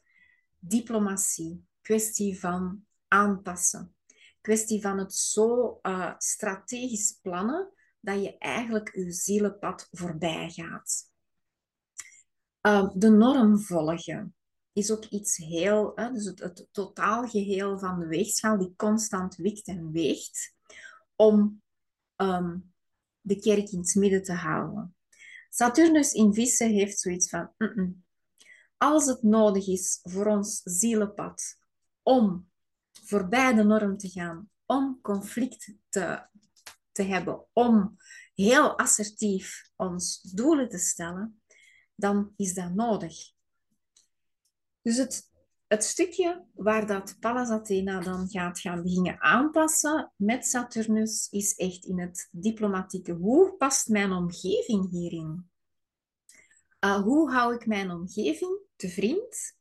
diplomatie, 0.59 1.65
kwestie 1.81 2.39
van 2.39 2.85
aanpassen, 3.07 3.95
kwestie 4.41 4.81
van 4.81 4.97
het 4.97 5.13
zo 5.13 5.79
uh, 5.81 6.13
strategisch 6.17 7.19
plannen 7.21 7.73
dat 7.99 8.23
je 8.23 8.37
eigenlijk 8.37 8.89
uw 8.93 9.11
zielenpad 9.11 9.87
voorbij 9.91 10.49
gaat. 10.49 11.07
Uh, 12.61 12.89
de 12.93 13.09
norm 13.09 13.59
volgen 13.59 14.35
is 14.73 14.91
ook 14.91 15.05
iets 15.05 15.37
heel, 15.37 15.99
uh, 15.99 16.13
dus 16.13 16.25
het, 16.25 16.39
het 16.39 16.67
totaalgeheel 16.71 17.79
van 17.79 17.99
de 17.99 18.07
weegschaal 18.07 18.57
die 18.57 18.73
constant 18.75 19.35
wikt 19.35 19.67
en 19.67 19.91
weegt 19.91 20.55
om 21.15 21.61
um, 22.15 22.73
de 23.21 23.39
kerk 23.39 23.69
in 23.69 23.79
het 23.79 23.95
midden 23.95 24.23
te 24.23 24.33
houden. 24.33 24.95
Saturnus 25.49 26.13
in 26.13 26.33
vissen 26.33 26.69
heeft 26.69 26.99
zoiets 26.99 27.29
van, 27.29 27.51
als 28.77 29.05
het 29.05 29.23
nodig 29.23 29.67
is 29.67 29.99
voor 30.03 30.25
ons 30.25 30.61
zielenpad 30.63 31.57
om 32.03 32.49
voorbij 33.03 33.53
de 33.53 33.63
norm 33.63 33.97
te 33.97 34.09
gaan, 34.09 34.49
om 34.65 34.99
conflict 35.01 35.73
te, 35.89 36.27
te 36.99 37.05
hebben, 37.05 37.45
om 37.53 37.97
heel 38.33 38.77
assertief 38.77 39.71
ons 39.75 40.21
doelen 40.21 40.69
te 40.69 40.77
stellen, 40.77 41.41
dan 41.95 42.33
is 42.35 42.53
dat 42.53 42.73
nodig. 42.73 43.31
Dus 44.81 44.97
het, 44.97 45.31
het 45.67 45.83
stukje 45.83 46.45
waar 46.53 46.87
dat 46.87 47.17
Pallas 47.19 47.49
Athena 47.49 47.99
dan 47.99 48.29
gaat 48.29 48.59
gaan 48.59 48.83
beginnen 48.83 49.21
aanpassen 49.21 50.11
met 50.15 50.45
Saturnus 50.45 51.27
is 51.29 51.55
echt 51.55 51.85
in 51.85 51.99
het 51.99 52.27
diplomatieke. 52.31 53.11
Hoe 53.11 53.55
past 53.57 53.87
mijn 53.87 54.11
omgeving 54.11 54.89
hierin? 54.89 55.49
Uh, 56.85 57.01
hoe 57.01 57.31
hou 57.31 57.55
ik 57.55 57.65
mijn 57.65 57.91
omgeving 57.91 58.59
te 58.75 58.89
vriend? 58.89 59.57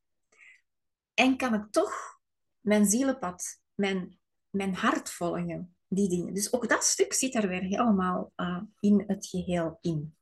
En 1.15 1.37
kan 1.37 1.55
ik 1.55 1.71
toch 1.71 2.21
mijn 2.61 2.87
zielenpad, 2.87 3.61
mijn, 3.75 4.19
mijn 4.51 4.75
hart 4.75 5.11
volgen? 5.11 5.78
Die 5.89 6.09
dingen. 6.09 6.35
Dus 6.35 6.53
ook 6.53 6.69
dat 6.69 6.85
stuk 6.85 7.13
zit 7.13 7.35
er 7.35 7.49
weer 7.49 7.63
helemaal 7.63 8.33
uh, 8.37 8.63
in 8.81 9.05
het 9.07 9.27
geheel 9.27 9.79
in. 9.81 10.17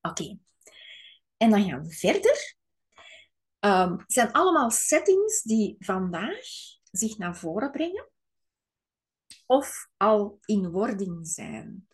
Oké. 0.00 0.38
En 1.36 1.50
dan 1.50 1.64
gaan 1.64 1.82
we 1.82 1.92
verder. 1.92 2.56
Um, 3.60 3.98
het 3.98 4.12
zijn 4.12 4.32
allemaal 4.32 4.70
settings 4.70 5.42
die 5.42 5.76
vandaag 5.78 6.44
zich 6.90 7.18
naar 7.18 7.36
voren 7.36 7.70
brengen 7.70 8.10
of 9.46 9.88
al 9.96 10.38
in 10.44 10.70
wording 10.70 11.26
zijn. 11.28 11.88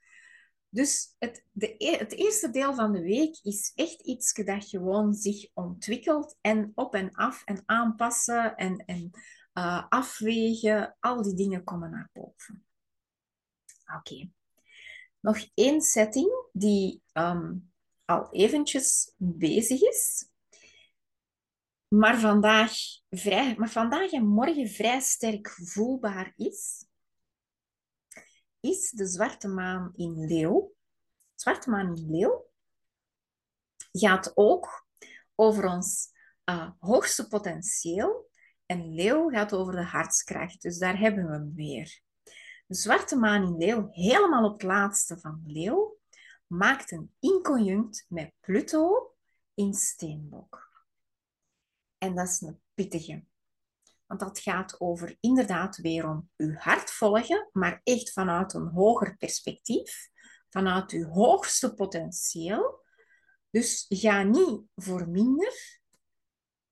Dus 0.69 1.15
het, 1.19 1.47
de, 1.51 1.75
e, 1.79 1.97
het 1.97 2.13
eerste 2.13 2.51
deel 2.51 2.75
van 2.75 2.93
de 2.93 3.03
week 3.03 3.39
is 3.43 3.73
echt 3.75 4.01
iets 4.01 4.33
dat 4.33 4.69
gewoon 4.69 5.15
zich 5.15 5.51
ontwikkelt 5.55 6.37
en 6.41 6.73
op 6.75 6.95
en 6.95 7.11
af 7.11 7.45
en 7.45 7.63
aanpassen 7.67 8.57
en, 8.57 8.77
en 8.77 9.11
uh, 9.55 9.87
afwegen. 9.89 10.97
Al 11.01 11.23
die 11.23 11.35
dingen 11.35 11.65
komen 11.65 11.91
naar 11.91 12.11
boven. 12.13 12.67
Oké. 13.97 14.31
Nog 15.21 15.49
één 15.55 15.81
setting 15.81 16.49
die 16.53 17.03
um, 17.13 17.73
al 18.05 18.33
eventjes 18.33 19.13
bezig 19.17 19.81
is 19.81 20.31
maar 21.93 22.19
vandaag, 22.19 22.73
vrij, 23.11 23.55
maar 23.59 23.71
vandaag 23.71 24.13
en 24.13 24.27
morgen 24.27 24.69
vrij 24.69 25.01
sterk 25.01 25.51
voelbaar 25.51 26.33
is, 26.37 26.87
is 28.61 28.91
de 28.91 29.07
zwarte 29.07 29.49
maan 29.49 29.93
in 29.97 30.27
leeuw. 30.27 30.75
Zwarte 31.35 31.71
maan 31.71 31.97
in 31.97 32.11
leeuw 32.11 32.51
gaat 33.93 34.33
ook 34.35 34.87
over 35.35 35.65
ons 35.65 36.11
uh, 36.45 36.71
hoogste 36.79 37.29
potentieel 37.29 38.31
en 38.73 38.95
leeuw 38.95 39.29
gaat 39.29 39.53
over 39.53 39.73
de 39.73 39.85
hartskracht. 39.85 40.63
Dus 40.63 40.79
daar 40.79 40.99
hebben 40.99 41.27
we 41.27 41.33
hem 41.33 41.55
weer. 41.55 42.01
De 42.67 42.75
zwarte 42.75 43.17
maan 43.17 43.43
in 43.43 43.57
leeuw, 43.57 43.89
helemaal 43.91 44.45
op 44.45 44.53
het 44.53 44.63
laatste 44.63 45.19
van 45.19 45.43
leeuw, 45.47 45.99
maakt 46.47 46.91
een 46.91 47.15
inconjunct 47.19 48.05
met 48.09 48.33
Pluto 48.41 49.15
in 49.55 49.75
steenbok. 49.75 50.71
En 51.99 52.15
dat 52.15 52.29
is 52.29 52.41
een 52.41 52.61
pittige. 52.75 53.25
Want 54.07 54.21
dat 54.21 54.39
gaat 54.39 54.81
over 54.81 55.17
inderdaad 55.21 55.77
weer 55.77 56.09
om 56.09 56.31
uw 56.37 56.55
hart 56.55 56.91
volgen, 56.91 57.49
maar 57.53 57.81
echt 57.85 58.13
vanuit 58.13 58.53
een 58.53 58.69
hoger 58.69 59.17
perspectief, 59.17 60.11
vanuit 60.51 60.91
uw 60.91 61.09
hoogste 61.09 61.75
potentieel. 61.75 62.85
Dus 63.51 63.87
ga 63.89 64.23
niet 64.23 64.61
voor 64.75 65.09
minder. 65.09 65.81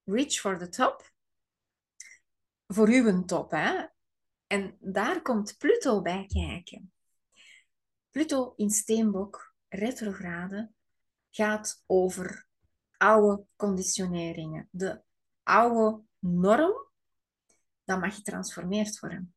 Reach 0.04 0.32
for 0.32 0.58
the 0.58 0.68
top. 0.68 1.09
Voor 2.72 2.88
uw 2.88 3.24
top, 3.24 3.50
hè. 3.50 3.86
En 4.46 4.76
daar 4.80 5.22
komt 5.22 5.56
Pluto 5.58 6.02
bij 6.02 6.26
kijken. 6.26 6.92
Pluto 8.10 8.52
in 8.56 8.70
Steenbok, 8.70 9.54
retrograde, 9.68 10.70
gaat 11.30 11.82
over 11.86 12.46
oude 12.96 13.44
conditioneringen. 13.56 14.68
De 14.70 15.02
oude 15.42 16.02
norm, 16.18 16.88
dat 17.84 18.00
mag 18.00 18.14
getransformeerd 18.14 18.98
worden. 18.98 19.34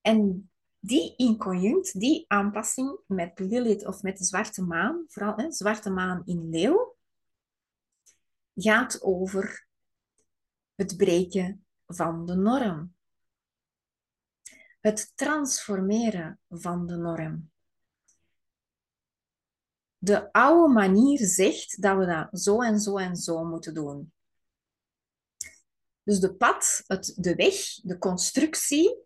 En 0.00 0.50
die 0.78 1.16
inconjunct, 1.16 2.00
die 2.00 2.24
aanpassing 2.26 2.98
met 3.06 3.38
Lilith 3.38 3.86
of 3.86 4.02
met 4.02 4.18
de 4.18 4.24
zwarte 4.24 4.62
maan, 4.62 5.04
vooral 5.06 5.36
hè, 5.36 5.52
zwarte 5.52 5.90
maan 5.90 6.22
in 6.24 6.50
leeuw, 6.50 6.96
gaat 8.54 9.02
over 9.02 9.68
het 10.74 10.96
breken 10.96 11.62
van 11.88 12.26
de 12.26 12.34
norm. 12.34 12.94
Het 14.80 15.12
transformeren 15.14 16.40
van 16.48 16.86
de 16.86 16.96
norm. 16.96 17.50
De 19.98 20.32
oude 20.32 20.72
manier 20.72 21.18
zegt 21.18 21.82
dat 21.82 21.98
we 21.98 22.06
dat 22.06 22.40
zo 22.40 22.62
en 22.62 22.80
zo 22.80 22.96
en 22.96 23.16
zo 23.16 23.44
moeten 23.44 23.74
doen. 23.74 24.12
Dus 26.02 26.20
de 26.20 26.34
pad, 26.34 26.82
het, 26.86 27.12
de 27.16 27.34
weg, 27.34 27.54
de 27.82 27.98
constructie 27.98 28.96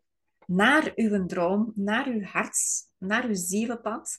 naar 0.47 0.93
uw 0.95 1.27
droom, 1.27 1.73
naar 1.75 2.07
uw 2.07 2.23
hart, 2.23 2.59
naar 2.99 3.25
uw 3.25 3.35
zielenpad, 3.35 4.19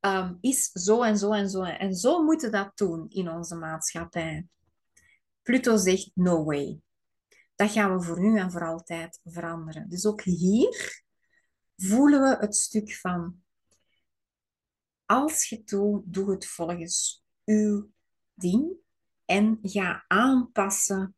um, 0.00 0.38
is 0.40 0.70
zo 0.72 1.02
en 1.02 1.18
zo 1.18 1.32
en 1.32 1.50
zo. 1.50 1.62
En 1.62 1.94
zo 1.94 2.24
moeten 2.24 2.52
dat 2.52 2.76
doen 2.76 3.06
in 3.08 3.30
onze 3.30 3.54
maatschappij. 3.54 4.46
Pluto 5.42 5.76
zegt 5.76 6.10
no 6.14 6.44
way. 6.44 6.83
Dat 7.54 7.70
gaan 7.70 7.96
we 7.96 8.02
voor 8.02 8.20
nu 8.20 8.38
en 8.38 8.50
voor 8.50 8.66
altijd 8.66 9.20
veranderen. 9.24 9.88
Dus 9.88 10.06
ook 10.06 10.22
hier 10.22 11.02
voelen 11.76 12.20
we 12.20 12.36
het 12.40 12.56
stuk 12.56 12.94
van 12.94 13.42
als 15.06 15.48
je 15.48 15.56
het 15.56 15.68
doet, 15.68 16.02
doe 16.06 16.30
het 16.30 16.46
volgens 16.46 17.24
uw 17.44 17.90
ding 18.34 18.72
en 19.24 19.58
ga 19.62 20.04
aanpassen. 20.06 21.16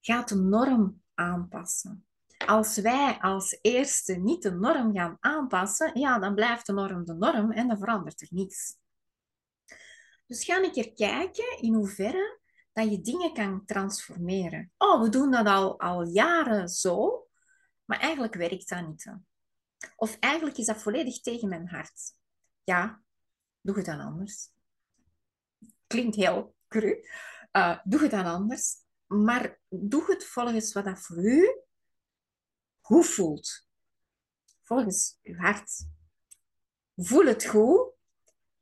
Ga 0.00 0.22
de 0.22 0.34
norm 0.34 1.02
aanpassen. 1.14 2.06
Als 2.46 2.76
wij 2.76 3.18
als 3.20 3.58
eerste 3.60 4.14
niet 4.14 4.42
de 4.42 4.50
norm 4.50 4.94
gaan 4.94 5.16
aanpassen, 5.20 5.98
ja, 5.98 6.18
dan 6.18 6.34
blijft 6.34 6.66
de 6.66 6.72
norm 6.72 7.04
de 7.04 7.14
norm 7.14 7.52
en 7.52 7.68
dan 7.68 7.78
verandert 7.78 8.20
er 8.20 8.28
niets. 8.30 8.76
Dus 10.26 10.44
ga 10.44 10.62
een 10.62 10.72
keer 10.72 10.92
kijken 10.92 11.58
in 11.60 11.74
hoeverre 11.74 12.40
dat 12.74 12.90
je 12.90 13.00
dingen 13.00 13.32
kan 13.32 13.64
transformeren. 13.64 14.72
Oh, 14.78 15.02
we 15.02 15.08
doen 15.08 15.30
dat 15.30 15.46
al, 15.46 15.80
al 15.80 16.06
jaren 16.06 16.68
zo, 16.68 17.26
maar 17.84 17.98
eigenlijk 18.00 18.34
werkt 18.34 18.68
dat 18.68 18.86
niet. 18.86 19.12
Of 19.96 20.18
eigenlijk 20.18 20.56
is 20.56 20.66
dat 20.66 20.82
volledig 20.82 21.20
tegen 21.20 21.48
mijn 21.48 21.68
hart. 21.68 22.12
Ja, 22.64 23.02
doe 23.60 23.76
het 23.76 23.86
dan 23.86 24.00
anders. 24.00 24.50
Klinkt 25.86 26.16
heel 26.16 26.54
cru. 26.68 27.08
Uh, 27.52 27.78
doe 27.84 28.00
het 28.00 28.10
dan 28.10 28.26
anders. 28.26 28.76
Maar 29.06 29.60
doe 29.68 30.04
het 30.06 30.24
volgens 30.24 30.72
wat 30.72 30.84
dat 30.84 31.00
voor 31.00 31.24
u 31.24 31.62
goed 32.80 33.06
voelt. 33.06 33.68
Volgens 34.62 35.18
uw 35.22 35.36
hart. 35.36 35.86
Voel 36.96 37.24
het 37.24 37.44
goed. 37.44 37.92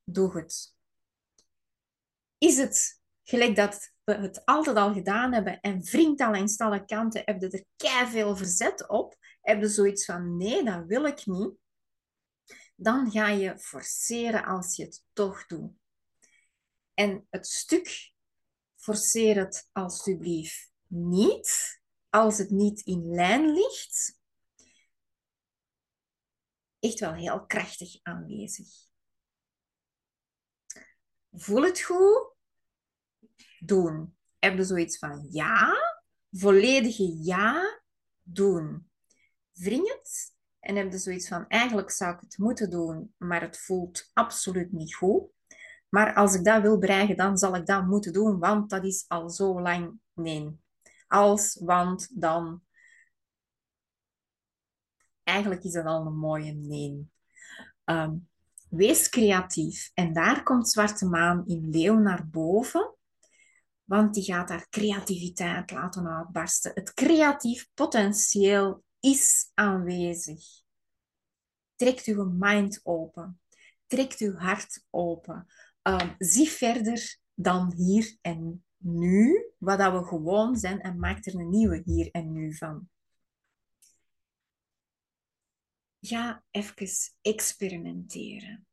Doe 0.05 0.37
het. 0.37 0.77
Is 2.38 2.57
het 2.57 3.02
gelijk 3.23 3.57
dat 3.57 3.93
we 4.05 4.15
het 4.15 4.45
altijd 4.45 4.77
al 4.77 4.93
gedaan 4.93 5.33
hebben 5.33 5.61
en 5.61 5.83
wringt 5.83 6.21
al 6.21 6.31
langs 6.31 6.59
alle 6.59 6.85
kanten, 6.85 7.23
heb 7.25 7.41
je 7.41 7.49
er 7.49 7.65
kei 7.77 8.11
veel 8.11 8.37
verzet 8.37 8.89
op, 8.89 9.17
heb 9.41 9.61
je 9.61 9.69
zoiets 9.69 10.05
van 10.05 10.37
nee, 10.37 10.65
dat 10.65 10.87
wil 10.87 11.05
ik 11.05 11.27
niet, 11.27 11.53
dan 12.77 13.11
ga 13.11 13.29
je 13.29 13.59
forceren 13.59 14.45
als 14.45 14.77
je 14.77 14.85
het 14.85 15.05
toch 15.13 15.47
doet. 15.47 15.71
En 16.95 17.27
het 17.31 17.47
stuk 17.47 18.13
forceer 18.77 19.37
het 19.37 19.69
alsjeblieft 19.73 20.73
niet 20.87 21.81
als 22.09 22.39
het 22.39 22.51
niet 22.51 22.81
in 22.81 23.15
lijn 23.15 23.53
ligt. 23.53 24.21
Echt 26.79 27.01
wel 27.01 27.15
heel 27.15 27.47
krachtig 27.47 27.99
aanwezig. 28.03 28.69
Voel 31.33 31.63
het 31.63 31.81
goed? 31.81 32.32
Doen. 33.64 34.16
Heb 34.38 34.57
je 34.57 34.64
zoiets 34.64 34.98
van 34.98 35.27
ja? 35.31 35.75
Volledige 36.31 37.16
ja? 37.22 37.81
Doen. 38.22 38.90
Wring 39.53 39.88
het 39.88 40.33
en 40.62 40.77
heb 40.77 40.92
je 40.92 40.98
zoiets 40.98 41.29
van, 41.29 41.48
eigenlijk 41.48 41.90
zou 41.90 42.14
ik 42.14 42.20
het 42.20 42.38
moeten 42.38 42.70
doen, 42.70 43.14
maar 43.16 43.40
het 43.40 43.59
voelt 43.59 44.11
absoluut 44.12 44.72
niet 44.72 44.94
goed. 44.94 45.22
Maar 45.88 46.14
als 46.14 46.35
ik 46.35 46.44
dat 46.44 46.62
wil 46.62 46.79
bereiken, 46.79 47.16
dan 47.16 47.38
zal 47.38 47.57
ik 47.57 47.66
dat 47.66 47.87
moeten 47.87 48.12
doen, 48.12 48.38
want 48.38 48.70
dat 48.70 48.85
is 48.85 49.05
al 49.09 49.31
zo 49.31 49.61
lang 49.61 49.98
nee. 50.12 50.61
Als, 51.07 51.61
want, 51.64 52.20
dan. 52.20 52.62
Eigenlijk 55.22 55.64
is 55.64 55.72
dat 55.72 55.85
al 55.85 56.07
een 56.07 56.18
mooie 56.18 56.53
nee. 56.53 57.11
Ehm, 57.85 58.14
wees 58.70 59.09
creatief. 59.09 59.90
En 59.94 60.12
daar 60.12 60.42
komt 60.42 60.68
Zwarte 60.68 61.07
Maan 61.07 61.46
in 61.46 61.70
Leeuw 61.70 61.98
naar 61.98 62.29
boven. 62.29 62.94
Want 63.85 64.14
die 64.14 64.25
gaat 64.25 64.49
haar 64.49 64.68
creativiteit 64.68 65.71
laten 65.71 66.07
uitbarsten. 66.07 66.73
Het 66.75 66.95
creatief 66.95 67.68
potentieel 67.75 68.85
is 69.01 69.51
aanwezig. 69.55 70.45
Trekt 71.77 72.07
uw 72.07 72.25
mind 72.25 72.81
open. 72.83 73.40
Trekt 73.87 74.21
uw 74.21 74.35
hart 74.35 74.85
open. 74.90 75.47
Um, 75.83 76.14
zie 76.18 76.49
verder 76.49 77.18
dan 77.35 77.73
hier 77.73 78.16
en 78.21 78.64
nu, 78.77 79.53
wat 79.59 79.79
dat 79.79 79.92
we 79.92 80.05
gewoon 80.05 80.57
zijn, 80.57 80.81
en 80.81 80.99
maak 80.99 81.27
er 81.27 81.35
een 81.35 81.49
nieuwe 81.49 81.83
hier 81.85 82.11
en 82.11 82.33
nu 82.33 82.55
van. 82.55 82.88
Ga 86.01 86.45
even 86.51 86.88
experimenteren. 87.21 88.66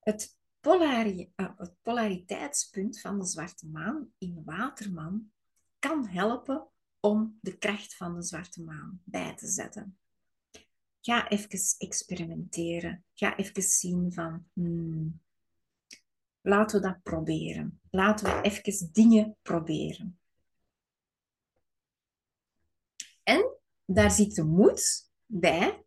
Het, 0.00 0.38
polari 0.60 1.32
uh, 1.36 1.50
het 1.56 1.74
polariteitspunt 1.82 3.00
van 3.00 3.18
de 3.18 3.26
zwarte 3.26 3.66
maan 3.66 4.12
in 4.18 4.42
Waterman 4.44 5.32
kan 5.78 6.06
helpen 6.06 6.68
om 7.00 7.38
de 7.40 7.58
kracht 7.58 7.96
van 7.96 8.14
de 8.14 8.22
zwarte 8.22 8.62
maan 8.62 9.02
bij 9.04 9.34
te 9.34 9.46
zetten. 9.46 9.98
Ga 11.00 11.28
even 11.28 11.78
experimenteren. 11.78 13.04
Ga 13.14 13.36
even 13.36 13.62
zien 13.62 14.12
van, 14.12 14.46
hmm, 14.52 15.20
laten 16.40 16.80
we 16.80 16.86
dat 16.86 17.02
proberen. 17.02 17.80
Laten 17.90 18.26
we 18.26 18.40
even 18.42 18.92
dingen 18.92 19.36
proberen. 19.42 20.18
En 23.22 23.56
daar 23.84 24.10
zit 24.10 24.34
de 24.34 24.44
moed 24.44 25.10
bij 25.26 25.84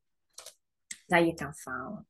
dat 1.06 1.26
je 1.26 1.34
kan 1.34 1.54
falen. 1.54 2.08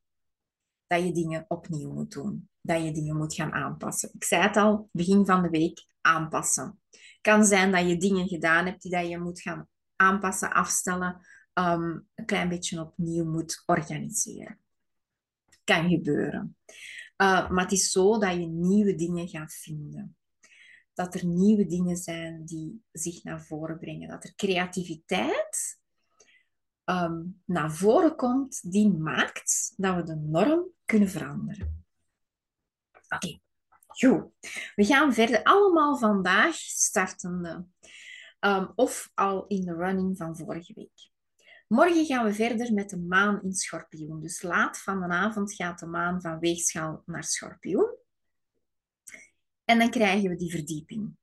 Dat 0.86 1.02
je 1.02 1.12
dingen 1.12 1.44
opnieuw 1.48 1.92
moet 1.92 2.12
doen. 2.12 2.48
Dat 2.66 2.84
je 2.84 2.92
dingen 2.92 3.16
moet 3.16 3.34
gaan 3.34 3.52
aanpassen. 3.52 4.10
Ik 4.12 4.24
zei 4.24 4.42
het 4.42 4.56
al, 4.56 4.88
begin 4.92 5.26
van 5.26 5.42
de 5.42 5.48
week, 5.48 5.86
aanpassen 6.00 6.78
kan 7.24 7.44
zijn 7.44 7.72
dat 7.72 7.88
je 7.88 7.96
dingen 7.96 8.28
gedaan 8.28 8.66
hebt 8.66 8.82
die 8.82 8.90
dat 8.90 9.08
je 9.08 9.18
moet 9.18 9.40
gaan 9.40 9.68
aanpassen, 9.96 10.52
afstellen, 10.52 11.20
um, 11.54 12.08
een 12.14 12.24
klein 12.26 12.48
beetje 12.48 12.80
opnieuw 12.80 13.24
moet 13.24 13.62
organiseren. 13.66 14.58
Kan 15.64 15.88
gebeuren. 15.88 16.56
Uh, 17.16 17.50
maar 17.50 17.62
het 17.62 17.72
is 17.72 17.90
zo 17.90 18.18
dat 18.18 18.32
je 18.32 18.46
nieuwe 18.46 18.94
dingen 18.94 19.28
gaat 19.28 19.54
vinden. 19.54 20.16
Dat 20.94 21.14
er 21.14 21.26
nieuwe 21.26 21.66
dingen 21.66 21.96
zijn 21.96 22.44
die 22.44 22.84
zich 22.92 23.22
naar 23.22 23.42
voren 23.42 23.78
brengen. 23.78 24.08
Dat 24.08 24.24
er 24.24 24.34
creativiteit 24.34 25.78
um, 26.84 27.42
naar 27.44 27.72
voren 27.72 28.16
komt 28.16 28.72
die 28.72 28.92
maakt 28.92 29.72
dat 29.76 29.96
we 29.96 30.02
de 30.02 30.16
norm 30.16 30.68
kunnen 30.84 31.08
veranderen. 31.08 31.83
Oké. 33.14 33.38
Goed, 33.86 34.32
we 34.74 34.84
gaan 34.84 35.14
verder 35.14 35.42
allemaal 35.42 35.98
vandaag 35.98 36.54
startende. 36.54 37.66
Um, 38.40 38.72
of 38.74 39.10
al 39.14 39.46
in 39.46 39.64
de 39.64 39.74
running 39.74 40.16
van 40.16 40.36
vorige 40.36 40.74
week. 40.74 41.10
Morgen 41.68 42.06
gaan 42.06 42.24
we 42.24 42.34
verder 42.34 42.72
met 42.72 42.90
de 42.90 42.98
maan 42.98 43.42
in 43.42 43.52
schorpioen. 43.52 44.20
Dus 44.20 44.42
laat 44.42 44.78
van 44.78 45.00
de 45.00 45.06
avond 45.06 45.54
gaat 45.54 45.78
de 45.78 45.86
maan 45.86 46.20
van 46.20 46.38
weegschaal 46.38 47.02
naar 47.06 47.24
schorpioen. 47.24 47.96
En 49.64 49.78
dan 49.78 49.90
krijgen 49.90 50.30
we 50.30 50.36
die 50.36 50.50
verdieping. 50.50 51.16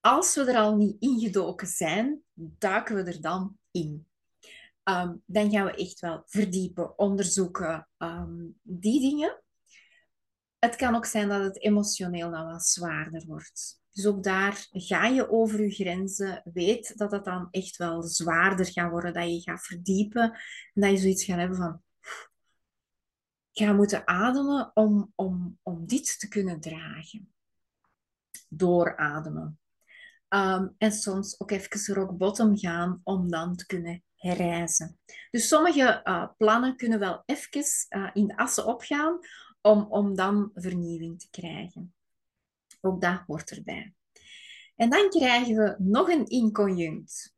Als 0.00 0.34
we 0.34 0.44
er 0.44 0.56
al 0.56 0.76
niet 0.76 0.96
ingedoken 0.98 1.66
zijn, 1.66 2.22
duiken 2.34 2.94
we 2.94 3.02
er 3.02 3.20
dan 3.20 3.58
in. 3.70 4.06
Um, 4.84 5.22
dan 5.26 5.50
gaan 5.50 5.64
we 5.64 5.74
echt 5.74 6.00
wel 6.00 6.22
verdiepen, 6.26 6.98
onderzoeken, 6.98 7.88
um, 7.98 8.58
die 8.62 9.00
dingen. 9.00 9.42
Het 10.60 10.76
kan 10.76 10.94
ook 10.94 11.06
zijn 11.06 11.28
dat 11.28 11.42
het 11.42 11.62
emotioneel 11.62 12.30
dan 12.30 12.46
wat 12.46 12.66
zwaarder 12.66 13.24
wordt. 13.26 13.80
Dus 13.92 14.06
ook 14.06 14.22
daar 14.22 14.66
ga 14.70 15.06
je 15.06 15.30
over 15.30 15.62
je 15.62 15.70
grenzen. 15.70 16.42
Weet 16.52 16.96
dat 16.98 17.12
het 17.12 17.24
dan 17.24 17.48
echt 17.50 17.76
wel 17.76 18.02
zwaarder 18.02 18.66
gaat 18.66 18.90
worden. 18.90 19.12
Dat 19.12 19.30
je 19.30 19.40
gaat 19.40 19.66
verdiepen. 19.66 20.22
En 20.74 20.80
dat 20.80 20.90
je 20.90 20.96
zoiets 20.96 21.24
gaat 21.24 21.38
hebben 21.38 21.56
van... 21.56 21.82
Ik 23.52 23.66
ga 23.66 23.72
moeten 23.72 24.06
ademen 24.06 24.70
om, 24.74 25.12
om, 25.14 25.58
om 25.62 25.86
dit 25.86 26.18
te 26.18 26.28
kunnen 26.28 26.60
dragen. 26.60 27.32
Doorademen. 28.48 29.58
Um, 30.28 30.74
en 30.78 30.92
soms 30.92 31.40
ook 31.40 31.50
even 31.50 31.94
rock 31.94 32.16
bottom 32.16 32.58
gaan 32.58 33.00
om 33.02 33.30
dan 33.30 33.56
te 33.56 33.66
kunnen 33.66 34.02
herreizen. 34.14 34.98
Dus 35.30 35.48
sommige 35.48 36.00
uh, 36.04 36.28
plannen 36.36 36.76
kunnen 36.76 36.98
wel 36.98 37.22
even 37.26 37.64
uh, 37.88 38.10
in 38.12 38.26
de 38.26 38.36
assen 38.36 38.66
opgaan 38.66 39.18
om, 39.60 39.82
om 39.82 40.14
dan 40.14 40.50
vernieuwing 40.54 41.20
te 41.20 41.30
krijgen. 41.30 41.94
Ook 42.80 43.00
dat 43.00 43.22
hoort 43.26 43.50
erbij. 43.50 43.94
En 44.76 44.90
dan 44.90 45.08
krijgen 45.08 45.56
we 45.56 45.74
nog 45.78 46.08
een 46.08 46.26
inconjunct. 46.26 47.34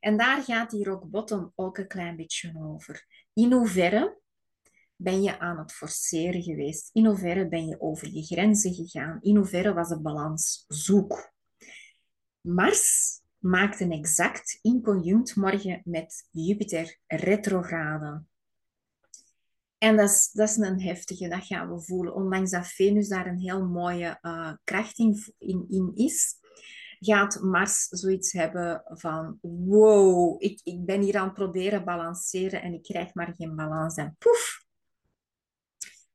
En 0.00 0.16
daar 0.16 0.42
gaat 0.42 0.70
die 0.70 0.84
rock 0.84 1.10
bottom 1.10 1.52
ook 1.54 1.78
een 1.78 1.88
klein 1.88 2.16
beetje 2.16 2.52
over. 2.58 3.06
In 3.32 3.52
hoeverre 3.52 4.18
ben 4.96 5.22
je 5.22 5.38
aan 5.38 5.58
het 5.58 5.72
forceren 5.72 6.42
geweest? 6.42 6.90
In 6.92 7.06
hoeverre 7.06 7.48
ben 7.48 7.66
je 7.66 7.80
over 7.80 8.08
je 8.08 8.22
grenzen 8.22 8.74
gegaan? 8.74 9.18
In 9.20 9.36
hoeverre 9.36 9.72
was 9.72 9.88
de 9.88 10.00
balans 10.00 10.64
zoek? 10.68 11.32
Mars 12.40 13.20
maakt 13.38 13.80
een 13.80 13.92
exact 13.92 14.58
inconjunct 14.62 15.36
morgen 15.36 15.82
met 15.84 16.28
Jupiter 16.30 16.98
retrograde. 17.06 18.22
En 19.78 19.96
dat 19.96 20.08
is, 20.10 20.30
dat 20.32 20.48
is 20.48 20.56
een 20.56 20.80
heftige, 20.80 21.28
dat 21.28 21.44
gaan 21.44 21.74
we 21.74 21.82
voelen. 21.82 22.14
Ondanks 22.14 22.50
dat 22.50 22.66
Venus 22.66 23.08
daar 23.08 23.26
een 23.26 23.38
heel 23.38 23.64
mooie 23.64 24.18
uh, 24.22 24.52
kracht 24.64 24.98
in, 24.98 25.34
in, 25.68 25.90
is, 25.94 26.34
gaat 26.98 27.40
Mars 27.42 27.86
zoiets 27.88 28.32
hebben 28.32 28.82
van 28.86 29.38
wow, 29.40 30.42
ik, 30.42 30.60
ik 30.62 30.84
ben 30.84 31.00
hier 31.00 31.16
aan 31.16 31.24
het 31.24 31.34
proberen 31.34 31.84
balanceren 31.84 32.62
en 32.62 32.72
ik 32.72 32.82
krijg 32.82 33.14
maar 33.14 33.34
geen 33.36 33.56
balans. 33.56 33.96
En 33.96 34.16
poef, 34.18 34.64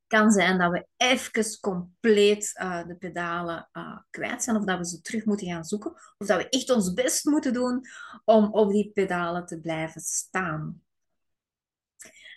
kan 0.07 0.31
zijn 0.31 0.57
dat 0.57 0.71
we 0.71 0.87
even 0.97 1.59
compleet 1.59 2.59
uh, 2.61 2.87
de 2.87 2.95
pedalen 2.95 3.69
uh, 3.73 3.97
kwijt 4.09 4.43
zijn, 4.43 4.55
of 4.55 4.63
dat 4.63 4.77
we 4.77 4.85
ze 4.85 5.01
terug 5.01 5.25
moeten 5.25 5.47
gaan 5.47 5.63
zoeken, 5.63 5.91
of 6.17 6.27
dat 6.27 6.37
we 6.37 6.49
echt 6.49 6.69
ons 6.69 6.93
best 6.93 7.25
moeten 7.25 7.53
doen 7.53 7.81
om 8.25 8.53
op 8.53 8.71
die 8.71 8.91
pedalen 8.93 9.45
te 9.45 9.59
blijven 9.59 10.01
staan. 10.01 10.81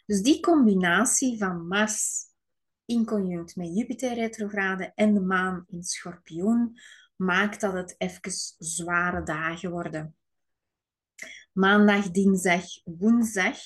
Dus 0.07 0.23
die 0.23 0.41
combinatie 0.41 1.39
van 1.39 1.67
Mars 1.67 2.25
in 2.85 3.05
conjunct 3.05 3.57
met 3.57 3.77
Jupiter 3.77 4.15
retrograde 4.15 4.93
en 4.95 5.15
de 5.15 5.21
maan 5.21 5.65
in 5.69 5.83
schorpioen 5.83 6.81
maakt 7.17 7.61
dat 7.61 7.73
het 7.73 7.95
even 7.99 8.33
zware 8.59 9.23
dagen 9.23 9.71
worden. 9.71 10.17
Maandag, 11.53 12.11
dinsdag, 12.11 12.65
woensdag 12.85 13.57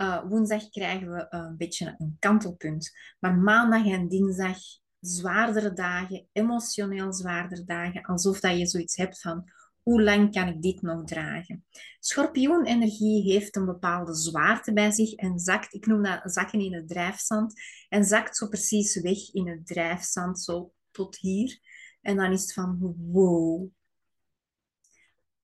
uh, 0.00 0.22
woensdag 0.28 0.68
krijgen 0.68 1.12
we 1.12 1.26
een 1.28 1.56
beetje 1.56 1.94
een 1.98 2.16
kantelpunt. 2.18 2.90
Maar 3.18 3.34
maandag 3.34 3.86
en 3.86 4.08
dinsdag 4.08 4.58
zwaardere 5.00 5.72
dagen, 5.72 6.28
emotioneel 6.32 7.12
zwaardere 7.12 7.64
dagen, 7.64 8.02
alsof 8.02 8.40
dat 8.40 8.58
je 8.58 8.66
zoiets 8.66 8.96
hebt 8.96 9.20
van 9.20 9.50
hoe 9.82 10.02
lang 10.02 10.32
kan 10.32 10.48
ik 10.48 10.62
dit 10.62 10.82
nog 10.82 11.04
dragen? 11.04 11.64
Schorpioenenergie 11.98 13.32
heeft 13.32 13.56
een 13.56 13.64
bepaalde 13.64 14.14
zwaarte 14.14 14.72
bij 14.72 14.90
zich 14.90 15.12
en 15.12 15.38
zakt, 15.38 15.74
ik 15.74 15.86
noem 15.86 16.02
dat 16.02 16.20
zakken 16.24 16.60
in 16.60 16.74
het 16.74 16.88
drijfzand, 16.88 17.60
en 17.88 18.04
zakt 18.04 18.36
zo 18.36 18.48
precies 18.48 19.00
weg 19.00 19.32
in 19.32 19.48
het 19.48 19.66
drijfzand, 19.66 20.40
zo 20.40 20.72
tot 20.90 21.16
hier. 21.16 21.58
En 22.00 22.16
dan 22.16 22.32
is 22.32 22.40
het 22.40 22.52
van 22.52 22.94
wow. 22.96 23.68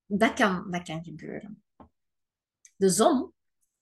Dat 0.06 0.32
kan, 0.32 0.70
dat 0.70 0.82
kan 0.82 1.04
gebeuren. 1.04 1.62
De 2.76 2.88
zon 2.88 3.32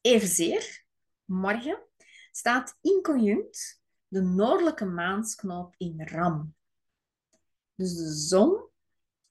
Evenzeer, 0.01 0.85
morgen, 1.25 1.83
staat 2.31 2.79
in 2.81 3.03
conjunct 3.03 3.83
de 4.09 4.23
noordelijke 4.23 4.85
maansknoop 4.85 5.75
in 5.77 6.09
Ram. 6.09 6.55
Dus 7.75 7.97
de 7.97 8.13
zon 8.13 8.69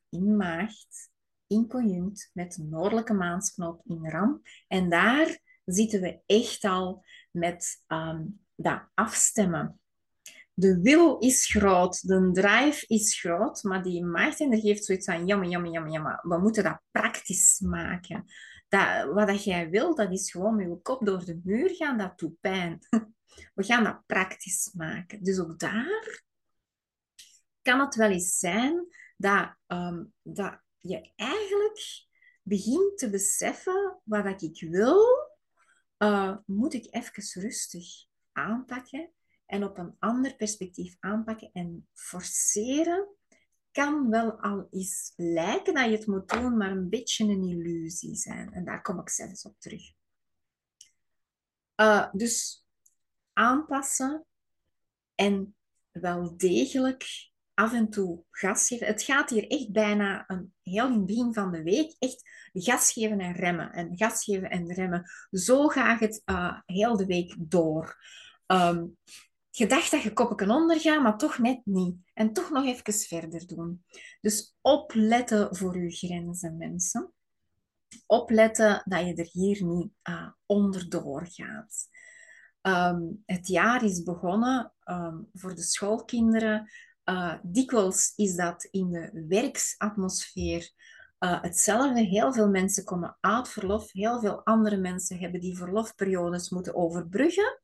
in 0.09 0.35
maagd, 0.35 1.11
in 1.47 1.67
conjunct 1.67 2.29
met 2.33 2.53
de 2.53 2.63
noordelijke 2.63 3.13
maansknoop 3.13 3.81
in 3.85 4.09
Ram. 4.09 4.41
En 4.67 4.89
daar 4.89 5.39
zitten 5.65 6.01
we 6.01 6.19
echt 6.25 6.63
al 6.63 7.05
met 7.31 7.83
um, 7.87 8.39
dat 8.55 8.81
afstemmen. 8.93 9.79
De 10.53 10.81
wil 10.81 11.17
is 11.17 11.45
groot, 11.45 12.07
de 12.07 12.29
drive 12.31 12.85
is 12.87 13.19
groot, 13.19 13.63
maar 13.63 13.83
die 13.83 14.05
maagdenergie 14.05 14.69
heeft 14.69 14.85
zoiets 14.85 15.05
van 15.05 15.25
jammer, 15.25 15.49
jammer, 15.49 15.71
jammer, 15.71 15.91
jammer. 15.91 16.19
We 16.21 16.37
moeten 16.37 16.63
dat 16.63 16.81
praktisch 16.91 17.59
maken 17.59 18.25
dat, 18.73 19.13
wat 19.13 19.27
dat 19.27 19.43
jij 19.43 19.69
wil, 19.69 19.95
dat 19.95 20.11
is 20.11 20.31
gewoon 20.31 20.55
met 20.55 20.67
je 20.67 20.79
kop 20.81 21.05
door 21.05 21.25
de 21.25 21.39
muur 21.43 21.69
gaan, 21.69 21.97
dat 21.97 22.19
doet 22.19 22.39
pijn. 22.39 22.79
We 23.53 23.63
gaan 23.63 23.83
dat 23.83 24.05
praktisch 24.05 24.71
maken. 24.73 25.23
Dus 25.23 25.39
ook 25.39 25.59
daar 25.59 26.23
kan 27.61 27.79
het 27.79 27.95
wel 27.95 28.09
eens 28.09 28.37
zijn 28.37 28.87
dat, 29.17 29.55
um, 29.67 30.13
dat 30.21 30.61
je 30.83 31.11
eigenlijk 31.15 32.05
begint 32.41 32.97
te 32.97 33.09
beseffen 33.09 33.99
wat 34.03 34.41
ik 34.41 34.61
wil, 34.69 35.03
uh, 35.97 36.37
moet 36.45 36.73
ik 36.73 36.87
even 36.89 37.41
rustig 37.41 37.85
aanpakken 38.31 39.11
en 39.45 39.63
op 39.63 39.77
een 39.77 39.95
ander 39.99 40.35
perspectief 40.35 40.95
aanpakken 40.99 41.49
en 41.53 41.87
forceren 41.93 43.07
kan 43.71 44.09
wel 44.09 44.31
al 44.31 44.67
eens 44.69 45.13
lijken 45.15 45.73
dat 45.73 45.85
je 45.85 45.91
het 45.91 46.07
moet 46.07 46.29
doen, 46.29 46.57
maar 46.57 46.71
een 46.71 46.89
beetje 46.89 47.23
een 47.23 47.43
illusie 47.43 48.15
zijn. 48.15 48.53
En 48.53 48.65
daar 48.65 48.81
kom 48.81 48.99
ik 48.99 49.09
zelfs 49.09 49.45
op 49.45 49.59
terug. 49.59 49.91
Uh, 51.75 52.13
dus 52.13 52.65
aanpassen 53.33 54.25
en 55.15 55.55
wel 55.91 56.37
degelijk 56.37 57.31
af 57.53 57.73
en 57.73 57.89
toe 57.89 58.23
gas 58.31 58.67
geven. 58.67 58.87
Het 58.87 59.03
gaat 59.03 59.29
hier 59.29 59.47
echt 59.47 59.71
bijna 59.71 60.23
een 60.27 60.53
heel 60.61 60.87
in 60.87 61.05
begin 61.05 61.33
van 61.33 61.51
de 61.51 61.63
week 61.63 61.95
echt 61.99 62.29
gas 62.53 62.91
geven 62.91 63.19
en 63.19 63.33
remmen. 63.33 63.71
En 63.71 63.97
gas 63.97 64.23
geven 64.23 64.49
en 64.49 64.73
remmen. 64.73 65.11
Zo 65.31 65.67
gaat 65.67 65.99
het 65.99 66.21
uh, 66.25 66.59
heel 66.65 66.97
de 66.97 67.05
week 67.05 67.35
door. 67.37 67.97
Um, 68.47 68.97
je 69.49 69.67
dacht 69.67 69.91
dat 69.91 70.01
je 70.01 70.13
koppen 70.13 70.35
kan 70.35 70.51
ondergaan, 70.51 71.01
maar 71.01 71.17
toch 71.17 71.37
net 71.37 71.61
niet. 71.63 71.95
En 72.13 72.33
toch 72.33 72.49
nog 72.49 72.65
even 72.65 72.93
verder 72.93 73.47
doen. 73.47 73.83
Dus 74.21 74.55
opletten 74.61 75.55
voor 75.55 75.77
je 75.77 75.89
grenzen, 75.89 76.57
mensen. 76.57 77.13
Opletten 78.05 78.81
dat 78.85 79.05
je 79.07 79.13
er 79.15 79.29
hier 79.31 79.63
niet 79.63 79.91
uh, 80.09 80.29
onderdoor 80.45 81.27
gaat. 81.29 81.87
Ehm, 82.61 83.01
het 83.25 83.47
jaar 83.47 83.83
is 83.83 84.03
begonnen 84.03 84.73
ehm, 84.83 85.17
voor 85.33 85.55
de 85.55 85.61
schoolkinderen. 85.61 86.69
Uh, 87.05 87.33
dikwijls 87.41 88.13
is 88.15 88.35
dat 88.35 88.63
in 88.63 88.91
de 88.91 89.25
werksatmosfeer 89.27 90.71
uh, 91.19 91.41
hetzelfde. 91.41 92.01
Heel 92.01 92.33
veel 92.33 92.49
mensen 92.49 92.83
komen 92.83 93.17
uit 93.19 93.49
verlof. 93.49 93.91
Heel 93.91 94.19
veel 94.19 94.43
andere 94.43 94.77
mensen 94.77 95.19
hebben 95.19 95.39
die 95.39 95.57
verlofperiodes 95.57 96.49
moeten 96.49 96.75
overbruggen. 96.75 97.59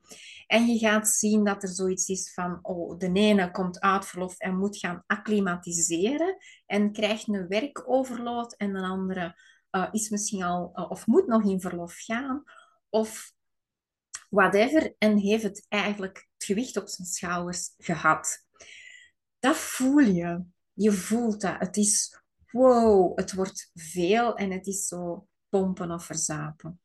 En 0.47 0.65
je 0.65 0.77
gaat 0.77 1.07
zien 1.07 1.43
dat 1.43 1.63
er 1.63 1.69
zoiets 1.69 2.07
is 2.07 2.33
van, 2.33 2.59
oh, 2.61 2.97
de 2.97 3.11
ene 3.11 3.51
komt 3.51 3.79
uit 3.79 4.05
verlof 4.05 4.37
en 4.37 4.57
moet 4.57 4.77
gaan 4.77 5.03
acclimatiseren 5.07 6.37
en 6.65 6.91
krijgt 6.91 7.27
een 7.27 7.47
werkoverload 7.47 8.53
en 8.53 8.73
de 8.73 8.81
andere 8.81 9.35
uh, 9.71 9.87
is 9.91 10.09
misschien 10.09 10.43
al, 10.43 10.65
of 10.65 11.07
moet 11.07 11.27
nog 11.27 11.43
in 11.43 11.61
verlof 11.61 11.95
gaan, 11.97 12.43
of 12.89 13.33
whatever, 14.29 14.95
en 14.97 15.17
heeft 15.17 15.43
het 15.43 15.65
eigenlijk 15.67 16.27
het 16.33 16.43
gewicht 16.43 16.77
op 16.77 16.87
zijn 16.87 17.07
schouders 17.07 17.73
gehad. 17.77 18.47
Dat 19.39 19.57
voel 19.57 19.99
je. 19.99 20.43
Je 20.73 20.91
voelt 20.91 21.41
dat. 21.41 21.59
Het 21.59 21.77
is 21.77 22.19
wow, 22.51 23.17
het 23.17 23.33
wordt 23.33 23.71
veel 23.73 24.35
en 24.35 24.51
het 24.51 24.67
is 24.67 24.87
zo 24.87 25.27
pompen 25.49 25.91
of 25.91 26.05
verzapen. 26.05 26.79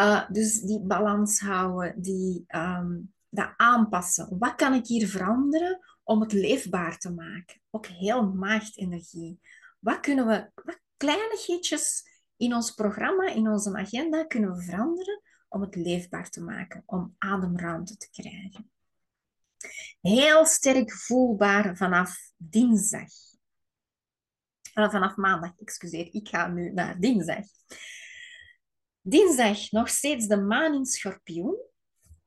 Uh, 0.00 0.30
dus 0.30 0.60
die 0.60 0.80
balans 0.80 1.40
houden, 1.40 2.02
die, 2.02 2.44
um, 2.48 3.14
dat 3.28 3.52
aanpassen. 3.56 4.38
Wat 4.38 4.54
kan 4.54 4.74
ik 4.74 4.86
hier 4.86 5.08
veranderen 5.08 5.80
om 6.02 6.20
het 6.20 6.32
leefbaar 6.32 6.98
te 6.98 7.12
maken? 7.12 7.60
Ook 7.70 7.86
heel 7.86 8.32
maagdenergie. 8.32 9.40
Wat 9.78 10.00
kunnen 10.00 10.26
we, 10.26 10.50
wat 10.54 10.80
kleinigheidjes 10.96 12.04
in 12.36 12.54
ons 12.54 12.70
programma, 12.70 13.28
in 13.28 13.48
onze 13.48 13.76
agenda 13.76 14.24
kunnen 14.24 14.54
we 14.54 14.62
veranderen 14.62 15.22
om 15.48 15.60
het 15.60 15.74
leefbaar 15.74 16.30
te 16.30 16.42
maken, 16.42 16.82
om 16.86 17.14
ademruimte 17.18 17.96
te 17.96 18.10
krijgen? 18.10 18.70
Heel 20.00 20.46
sterk 20.46 20.92
voelbaar 20.92 21.76
vanaf 21.76 22.16
dinsdag. 22.36 23.08
Vanaf 24.72 25.16
maandag, 25.16 25.52
excuseer, 25.58 26.14
ik 26.14 26.28
ga 26.28 26.46
nu 26.46 26.72
naar 26.72 27.00
dinsdag. 27.00 27.44
Dinsdag 29.00 29.70
nog 29.70 29.88
steeds 29.88 30.26
de 30.26 30.36
maan 30.36 30.74
in 30.74 30.86
schorpioen. 30.86 31.56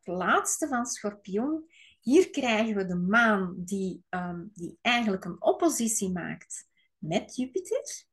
Laatste 0.03 0.67
van 0.67 0.85
schorpioen. 0.85 1.69
Hier 2.01 2.29
krijgen 2.29 2.75
we 2.75 2.85
de 2.85 2.95
maan 2.95 3.53
die, 3.57 4.03
ehm, 4.09 4.45
die 4.53 4.77
eigenlijk 4.81 5.25
een 5.25 5.41
oppositie 5.41 6.11
maakt 6.11 6.67
met 6.97 7.35
Jupiter. 7.35 8.03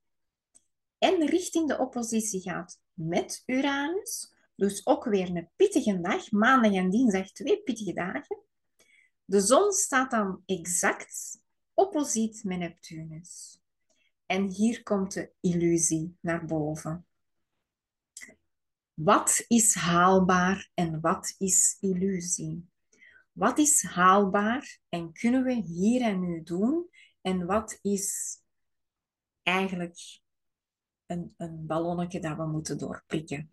En 0.99 1.27
richting 1.27 1.69
de 1.69 1.79
oppositie 1.79 2.41
gaat 2.41 2.81
met 2.93 3.43
Uranus. 3.47 4.35
Dus 4.55 4.87
ook 4.87 5.05
weer 5.05 5.37
een 5.37 5.51
pittige 5.57 6.01
dag. 6.01 6.31
Maandag 6.31 6.73
en 6.73 6.91
dinsdag 6.91 7.33
twee 7.33 7.63
pittige 7.63 7.93
dagen. 7.93 8.46
De 9.29 9.41
zon 9.41 9.73
staat 9.73 10.11
dan 10.11 10.43
exact 10.45 11.41
opposiet 11.75 12.45
met 12.45 12.59
Neptunus. 12.59 13.61
En 14.27 14.49
hier 14.49 14.83
komt 14.83 15.13
de 15.13 15.33
illusie 15.41 16.17
naar 16.21 16.45
boven. 16.45 17.07
Wat 18.95 19.45
is 19.49 19.75
haalbaar 19.75 20.71
en 20.75 21.01
wat 21.01 21.35
is 21.39 21.77
illusie? 21.81 22.69
Wat 23.33 23.59
is 23.59 23.83
haalbaar 23.83 24.79
en 24.89 25.13
kunnen 25.13 25.43
we 25.43 25.53
hier 25.55 26.03
en 26.03 26.21
nu 26.21 26.43
doen? 26.43 26.91
En 27.21 27.47
wat 27.47 27.79
is 27.83 28.39
eigenlijk 29.43 30.21
een, 31.07 31.35
een 31.37 31.67
ballonnetje 31.67 32.21
dat 32.21 32.37
we 32.37 32.47
moeten 32.47 32.79
doorprikken? 32.79 33.53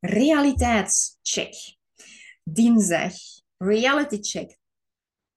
Realiteitscheck. 0.00 1.76
Dinsdag. 2.42 3.14
Reality 3.56 4.18
check. 4.20 4.58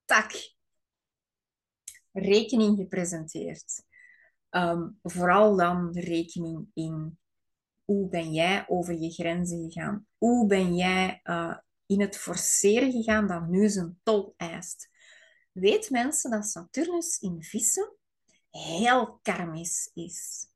Tak. 0.10 0.32
Rekening 2.12 2.78
gepresenteerd. 2.78 3.84
Um, 4.50 5.00
vooral 5.04 5.56
dan 5.56 5.98
rekening 5.98 6.68
in 6.74 7.20
hoe 7.86 8.10
ben 8.10 8.34
jij 8.34 8.66
over 8.68 8.94
je 8.94 9.12
grenzen 9.12 9.72
gegaan? 9.72 10.08
Hoe 10.18 10.48
ben 10.48 10.76
jij 10.76 11.20
uh, 11.24 11.58
in 11.86 12.02
het 12.02 12.18
forceren 12.18 12.92
gegaan 12.92 13.28
dat 13.28 13.48
nu 13.48 13.70
zijn 13.70 14.00
tol 14.04 14.34
eist? 14.38 14.90
Weet 15.52 15.90
mensen 15.90 16.32
dat 16.32 16.46
Saturnus 16.46 17.20
in 17.20 17.44
vissen 17.44 17.96
heel 18.50 19.20
karmisch 19.22 19.92
is? 19.94 20.48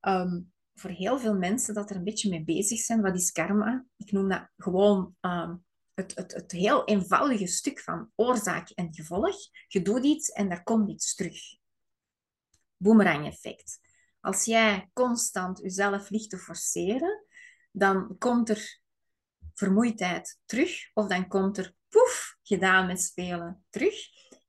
Um, 0.00 0.52
voor 0.74 0.90
heel 0.90 1.18
veel 1.18 1.34
mensen 1.34 1.74
dat 1.74 1.90
er 1.90 1.96
een 1.96 2.04
beetje 2.04 2.30
mee 2.30 2.44
bezig 2.44 2.78
zijn, 2.78 3.02
wat 3.02 3.14
is 3.14 3.32
karma? 3.32 3.84
Ik 3.96 4.12
noem 4.12 4.28
dat 4.28 4.48
gewoon 4.56 5.16
um, 5.20 5.64
het, 5.94 6.12
het, 6.16 6.52
heel 6.52 6.84
eenvoudige 6.84 7.46
stuk 7.46 7.80
van 7.80 8.10
oorzaak 8.14 8.70
en 8.70 8.94
gevolg. 8.94 9.36
Je 9.68 9.82
doet 9.82 10.04
iets 10.04 10.28
en 10.28 10.48
daar 10.48 10.62
komt 10.62 10.90
iets 10.90 11.14
terug. 11.14 11.40
Boomerang 12.76 13.26
effect. 13.26 13.80
Als 14.20 14.44
jij 14.44 14.90
constant 14.92 15.58
jezelf 15.58 16.10
ligt 16.10 16.30
te 16.30 16.38
forceren, 16.38 17.26
dan 17.72 18.18
komt 18.18 18.48
er 18.48 18.80
vermoeidheid 19.54 20.40
terug, 20.44 20.90
of 20.94 21.06
dan 21.06 21.28
komt 21.28 21.58
er 21.58 21.74
poef, 21.88 22.36
gedaan 22.42 22.86
met 22.86 23.00
spelen 23.00 23.64
terug, 23.70 23.94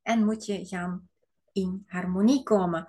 en 0.01 0.25
moet 0.25 0.45
je 0.45 0.65
gaan 0.65 1.09
in 1.51 1.83
harmonie 1.87 2.43
komen, 2.43 2.87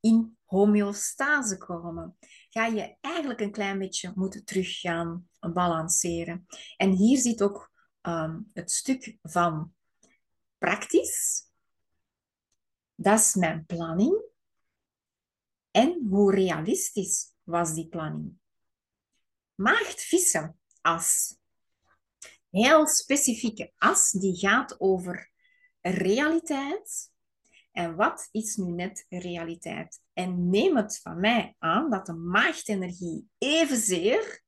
in 0.00 0.36
homeostase 0.44 1.58
komen. 1.58 2.16
Ga 2.50 2.66
je 2.66 2.96
eigenlijk 3.00 3.40
een 3.40 3.52
klein 3.52 3.78
beetje 3.78 4.12
moeten 4.14 4.44
terug 4.44 4.80
gaan 4.80 5.28
balanceren. 5.40 6.46
En 6.76 6.90
hier 6.90 7.18
zit 7.18 7.42
ook 7.42 7.74
um, 8.06 8.50
het 8.54 8.70
stuk 8.70 9.18
van 9.22 9.74
praktisch. 10.58 11.44
Dat 12.94 13.18
is 13.18 13.34
mijn 13.34 13.66
planning. 13.66 14.24
En 15.70 16.06
hoe 16.08 16.34
realistisch 16.34 17.34
was 17.42 17.74
die 17.74 17.88
planning? 17.88 18.38
Maagd 19.54 20.02
vissen 20.02 20.58
as. 20.80 21.36
Heel 22.50 22.86
specifieke 22.86 23.72
as 23.78 24.10
die 24.10 24.36
gaat 24.38 24.80
over 24.80 25.30
realiteit. 25.80 27.10
En 27.72 27.96
wat 27.96 28.28
is 28.30 28.56
nu 28.56 28.70
net 28.70 29.06
realiteit? 29.08 30.00
En 30.12 30.48
neem 30.48 30.76
het 30.76 31.00
van 31.00 31.20
mij 31.20 31.54
aan 31.58 31.90
dat 31.90 32.06
de 32.06 32.12
maagdenergie 32.12 33.28
evenzeer 33.38 34.44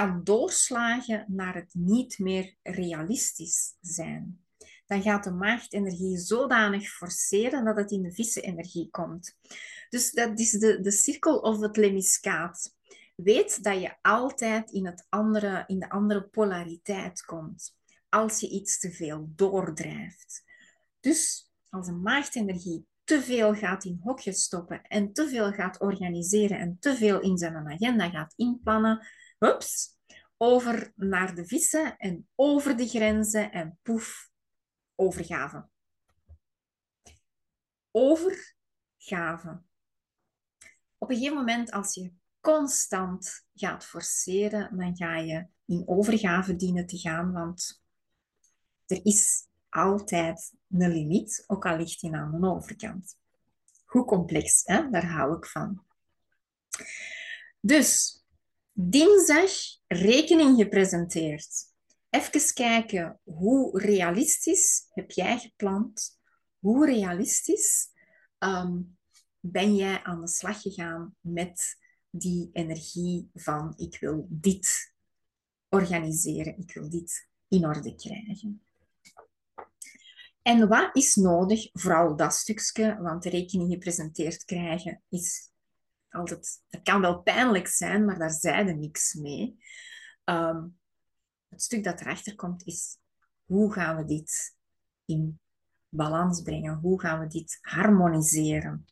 kan 0.00 0.24
doorslagen 0.24 1.24
naar 1.28 1.54
het 1.54 1.74
niet 1.74 2.18
meer 2.18 2.54
realistisch 2.62 3.76
zijn. 3.80 4.44
Dan 4.86 5.02
gaat 5.02 5.24
de 5.24 5.30
maagdenergie 5.30 6.18
zodanig 6.18 6.88
forceren 6.88 7.64
dat 7.64 7.76
het 7.76 7.90
in 7.90 8.02
de 8.02 8.12
vissenenergie 8.12 8.88
komt. 8.90 9.36
Dus 9.88 10.12
dat 10.12 10.38
is 10.38 10.50
de, 10.50 10.80
de 10.80 10.90
cirkel 10.90 11.38
of 11.38 11.60
het 11.60 11.76
lemiskaat. 11.76 12.74
Weet 13.14 13.62
dat 13.62 13.80
je 13.80 13.94
altijd 14.02 14.70
in, 14.70 14.86
het 14.86 15.06
andere, 15.08 15.64
in 15.66 15.78
de 15.78 15.90
andere 15.90 16.22
polariteit 16.22 17.24
komt. 17.24 17.76
Als 18.08 18.40
je 18.40 18.48
iets 18.48 18.78
te 18.78 18.92
veel 18.92 19.28
doordrijft. 19.34 20.44
Dus 21.00 21.50
als 21.68 21.86
een 21.86 22.02
maagdenergie 22.02 22.86
te 23.04 23.22
veel 23.22 23.54
gaat 23.54 23.84
in 23.84 24.00
hokjes 24.02 24.42
stoppen 24.42 24.82
en 24.82 25.12
te 25.12 25.28
veel 25.28 25.52
gaat 25.52 25.80
organiseren 25.80 26.58
en 26.58 26.76
te 26.80 26.94
veel 26.94 27.20
in 27.20 27.38
zijn 27.38 27.56
agenda 27.56 28.10
gaat 28.10 28.32
inplannen, 28.36 29.06
hups, 29.38 29.96
over 30.36 30.92
naar 30.96 31.34
de 31.34 31.46
vissen 31.46 31.96
en 31.96 32.28
over 32.34 32.76
de 32.76 32.88
grenzen 32.88 33.52
en 33.52 33.78
poef, 33.82 34.30
overgave. 34.94 35.68
Overgave. 37.90 39.62
Op 40.98 41.10
een 41.10 41.16
gegeven 41.16 41.36
moment, 41.36 41.70
als 41.70 41.94
je 41.94 42.12
constant 42.40 43.46
gaat 43.54 43.84
forceren, 43.84 44.76
dan 44.76 44.96
ga 44.96 45.16
je 45.16 45.46
in 45.64 45.82
overgave 45.86 46.56
dienen 46.56 46.86
te 46.86 46.98
gaan, 46.98 47.32
want 47.32 47.82
er 48.86 49.04
is 49.04 49.46
altijd 49.68 50.54
een 50.68 50.92
limiet, 50.92 51.44
ook 51.46 51.66
al 51.66 51.76
ligt 51.76 52.00
die 52.00 52.14
aan 52.14 52.40
de 52.40 52.46
overkant. 52.46 53.16
Goed 53.84 54.06
complex, 54.06 54.62
hè? 54.64 54.90
daar 54.90 55.06
hou 55.06 55.36
ik 55.36 55.46
van. 55.46 55.84
Dus, 57.60 58.22
dinsdag 58.80 59.50
rekening 59.86 60.56
gepresenteerd. 60.56 61.66
Even 62.10 62.54
kijken, 62.54 63.20
hoe 63.22 63.80
realistisch 63.80 64.86
heb 64.88 65.10
jij 65.10 65.38
gepland? 65.38 66.18
Hoe 66.58 66.86
realistisch 66.86 67.88
um, 68.38 68.98
ben 69.40 69.74
jij 69.74 70.02
aan 70.02 70.20
de 70.20 70.28
slag 70.28 70.62
gegaan 70.62 71.16
met 71.20 71.76
die 72.10 72.50
energie 72.52 73.30
van 73.34 73.72
ik 73.76 73.98
wil 74.00 74.26
dit 74.30 74.92
organiseren, 75.68 76.58
ik 76.58 76.74
wil 76.74 76.90
dit 76.90 77.28
in 77.48 77.66
orde 77.66 77.94
krijgen. 77.94 78.62
En 80.42 80.68
wat 80.68 80.96
is 80.96 81.14
nodig? 81.14 81.68
Vooral 81.72 82.16
dat 82.16 82.34
stukje, 82.34 82.98
want 83.00 83.22
de 83.22 83.30
rekening 83.30 83.72
gepresenteerd 83.72 84.44
krijgen 84.44 85.02
is 85.08 85.50
altijd... 86.18 86.62
Dat 86.68 86.82
kan 86.82 87.00
wel 87.00 87.22
pijnlijk 87.22 87.66
zijn, 87.66 88.04
maar 88.04 88.18
daar 88.18 88.30
zijde 88.30 88.72
niks 88.72 89.14
mee. 89.14 89.58
Ehm, 90.24 90.66
het 91.48 91.62
stuk 91.62 91.84
dat 91.84 92.00
erachter 92.00 92.34
komt 92.34 92.66
is, 92.66 92.98
hoe 93.44 93.72
gaan 93.72 93.96
we 93.96 94.04
dit 94.04 94.56
in 95.04 95.40
balans 95.88 96.42
brengen? 96.42 96.74
Hoe 96.74 97.00
gaan 97.00 97.20
we 97.20 97.26
dit 97.26 97.58
harmoniseren? 97.60 98.86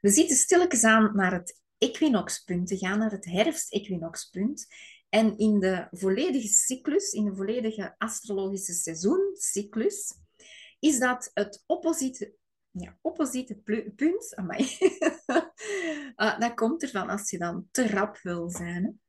We 0.00 0.10
zitten 0.10 0.36
stilletjes 0.36 0.84
aan 0.84 1.16
naar 1.16 1.32
het 1.32 1.60
equinoxpunt 1.78 2.66
te 2.66 2.78
gaan, 2.78 2.98
naar 2.98 3.10
het 3.10 3.24
herfst-equinoxpunt. 3.24 4.66
En 5.08 5.38
in 5.38 5.60
de 5.60 5.88
volledige 5.90 6.48
cyclus, 6.48 7.12
in 7.12 7.24
de 7.24 7.34
volledige 7.34 7.94
astrologische 7.98 8.72
seizoencyclus, 8.72 10.14
is 10.78 10.98
dat 10.98 11.30
het 11.34 11.62
opposite, 11.66 12.34
ja, 12.70 12.98
opposite 13.00 13.56
punt. 13.96 14.34
uh, 16.16 16.38
dat 16.38 16.54
komt 16.54 16.82
ervan 16.82 17.08
als 17.08 17.30
je 17.30 17.38
dan 17.38 17.68
te 17.70 17.88
rap 17.88 18.18
wil 18.18 18.50
zijn. 18.50 19.00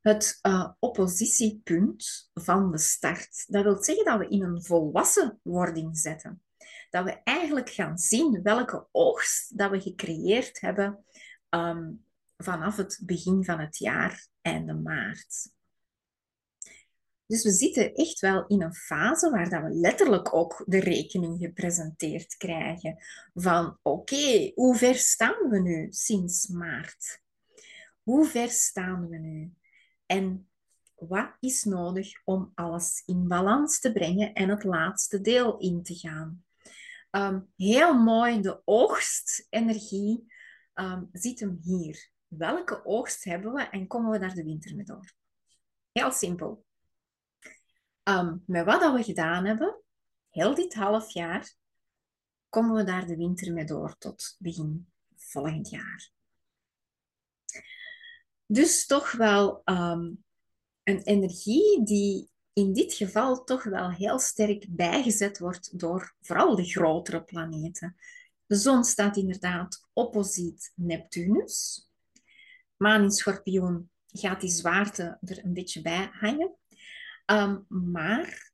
Het 0.00 0.38
uh, 0.42 0.70
oppositiepunt 0.78 2.30
van 2.34 2.70
de 2.70 2.78
start. 2.78 3.44
Dat 3.46 3.62
wil 3.62 3.82
zeggen 3.82 4.04
dat 4.04 4.18
we 4.18 4.28
in 4.28 4.42
een 4.42 4.62
volwassen 4.62 5.40
wording 5.42 5.98
zetten. 5.98 6.42
Dat 6.90 7.04
we 7.04 7.20
eigenlijk 7.24 7.70
gaan 7.70 7.98
zien 7.98 8.42
welke 8.42 8.86
oogst 8.92 9.58
dat 9.58 9.70
we 9.70 9.80
gecreëerd 9.80 10.60
hebben 10.60 11.04
um, 11.50 12.04
vanaf 12.36 12.76
het 12.76 13.00
begin 13.04 13.44
van 13.44 13.60
het 13.60 13.78
jaar, 13.78 14.26
einde 14.40 14.74
maart. 14.74 15.48
Dus 17.30 17.42
we 17.42 17.50
zitten 17.50 17.94
echt 17.94 18.20
wel 18.20 18.46
in 18.46 18.62
een 18.62 18.74
fase 18.74 19.30
waar 19.30 19.50
dat 19.50 19.62
we 19.62 19.70
letterlijk 19.70 20.34
ook 20.34 20.62
de 20.66 20.80
rekening 20.80 21.40
gepresenteerd 21.40 22.36
krijgen 22.36 22.96
van 23.34 23.78
oké, 23.82 24.52
hoe 24.54 24.76
ver 24.76 24.94
staan 24.94 25.48
we 25.50 25.60
nu 25.60 25.86
sinds 25.90 26.46
maart? 26.46 27.22
Hoe 28.02 28.26
ver 28.26 28.48
staan 28.48 29.08
we 29.08 29.16
nu? 29.16 29.52
En 30.06 30.48
wat 30.94 31.36
is 31.40 31.64
nodig 31.64 32.20
om 32.24 32.52
alles 32.54 33.02
in 33.06 33.28
balans 33.28 33.80
te 33.80 33.92
brengen 33.92 34.32
en 34.32 34.48
het 34.48 34.64
laatste 34.64 35.20
deel 35.20 35.58
in 35.58 35.82
te 35.82 35.94
gaan? 35.94 36.44
Um, 37.10 37.52
heel 37.56 37.94
mooi, 37.94 38.40
de 38.40 38.62
oogstenergie 38.64 40.32
um, 40.74 41.08
zit 41.12 41.40
hem 41.40 41.58
hier. 41.62 42.10
Welke 42.26 42.84
oogst 42.84 43.24
hebben 43.24 43.52
we 43.52 43.62
en 43.62 43.86
komen 43.86 44.10
we 44.10 44.18
naar 44.18 44.34
de 44.34 44.44
winter 44.44 44.76
mee 44.76 44.84
door? 44.84 45.12
Heel 45.92 46.12
simpel. 46.12 46.68
Ehm, 48.10 48.36
met 48.46 48.64
wat 48.64 48.80
dat 48.80 48.94
we 48.94 49.02
gedaan 49.02 49.44
hebben, 49.44 49.80
heel 50.30 50.54
dit 50.54 50.74
half 50.74 51.10
jaar, 51.10 51.54
komen 52.48 52.76
we 52.76 52.84
daar 52.84 53.06
de 53.06 53.16
winter 53.16 53.52
mee 53.52 53.64
door 53.64 53.96
tot 53.98 54.36
begin 54.38 54.88
volgend 55.16 55.68
jaar. 55.68 56.10
Dus 58.46 58.86
toch 58.86 59.12
wel 59.12 59.60
ehm, 59.64 60.12
een 60.82 61.02
energie 61.02 61.84
die 61.84 62.30
in 62.52 62.72
dit 62.72 62.94
geval 62.94 63.44
toch 63.44 63.62
wel 63.62 63.90
heel 63.90 64.18
sterk 64.18 64.66
bijgezet 64.68 65.38
wordt 65.38 65.78
door 65.78 66.14
vooral 66.20 66.56
de 66.56 66.64
grotere 66.64 67.22
planeten. 67.22 67.96
De 68.46 68.56
zon 68.56 68.84
staat 68.84 69.16
inderdaad 69.16 69.88
opposiet 69.92 70.72
Neptunus. 70.74 71.88
Maan 72.76 73.02
in 73.02 73.10
schorpioen 73.10 73.90
gaat 74.06 74.40
die 74.40 74.50
zwaarte 74.50 75.18
er 75.20 75.44
een 75.44 75.52
beetje 75.52 75.82
bij 75.82 76.08
hangen. 76.12 76.58
Um, 77.30 77.66
maar 77.68 78.52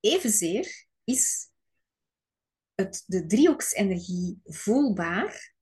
evenzeer 0.00 0.86
is 1.04 1.50
het, 2.74 3.04
de 3.06 3.26
driehoeksenergie 3.26 4.40
voelbaar, 4.44 5.54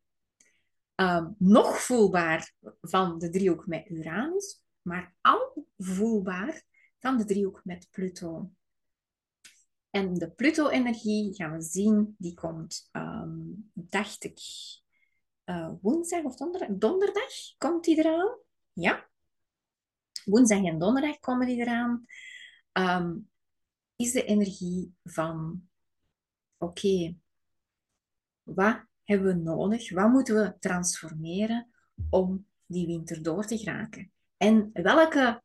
um, 0.95 1.35
nog 1.39 1.81
voelbaar 1.81 2.55
van 2.81 3.19
de 3.19 3.31
driehoek 3.31 3.67
met 3.67 3.89
Uranus, 3.89 4.63
maar 4.83 5.15
al 5.21 5.67
voelbaar 5.77 6.63
van 6.99 7.17
de 7.17 7.25
driehoek 7.25 7.61
met 7.65 7.89
Pluto. 7.91 8.51
En 9.91 10.15
de 10.15 10.31
Pluto-energie 10.31 11.35
gaan 11.35 11.53
we 11.53 11.63
zien, 11.63 12.15
die 12.19 12.35
komt, 12.35 12.89
um, 12.93 13.71
dacht 13.73 14.25
ik, 14.25 14.41
uh, 15.45 15.73
woensdag 15.81 16.23
of 16.23 16.37
donderdag? 16.37 16.69
Donderdag 16.77 17.33
komt 17.59 17.85
die 17.85 17.99
eraan. 17.99 18.39
Ja. 18.73 19.11
Woensdag 20.25 20.65
en 20.65 20.79
donderdag 20.79 21.19
komen 21.19 21.47
die 21.47 21.61
eraan. 21.61 22.07
Um, 22.73 23.29
is 23.97 24.13
de 24.13 24.25
energie 24.25 24.95
van, 25.05 25.63
oké, 26.59 27.15
wat 28.43 28.85
hebben 29.05 29.27
we 29.27 29.43
nodig? 29.43 29.91
Wat 29.91 30.11
moeten 30.11 30.35
we 30.35 30.59
transformeren 30.59 31.69
om 32.11 32.47
die 32.67 32.87
winter 32.87 33.23
door 33.23 33.45
te 33.45 33.59
geraken? 33.59 34.11
En 34.37 34.71
welke 34.73 35.43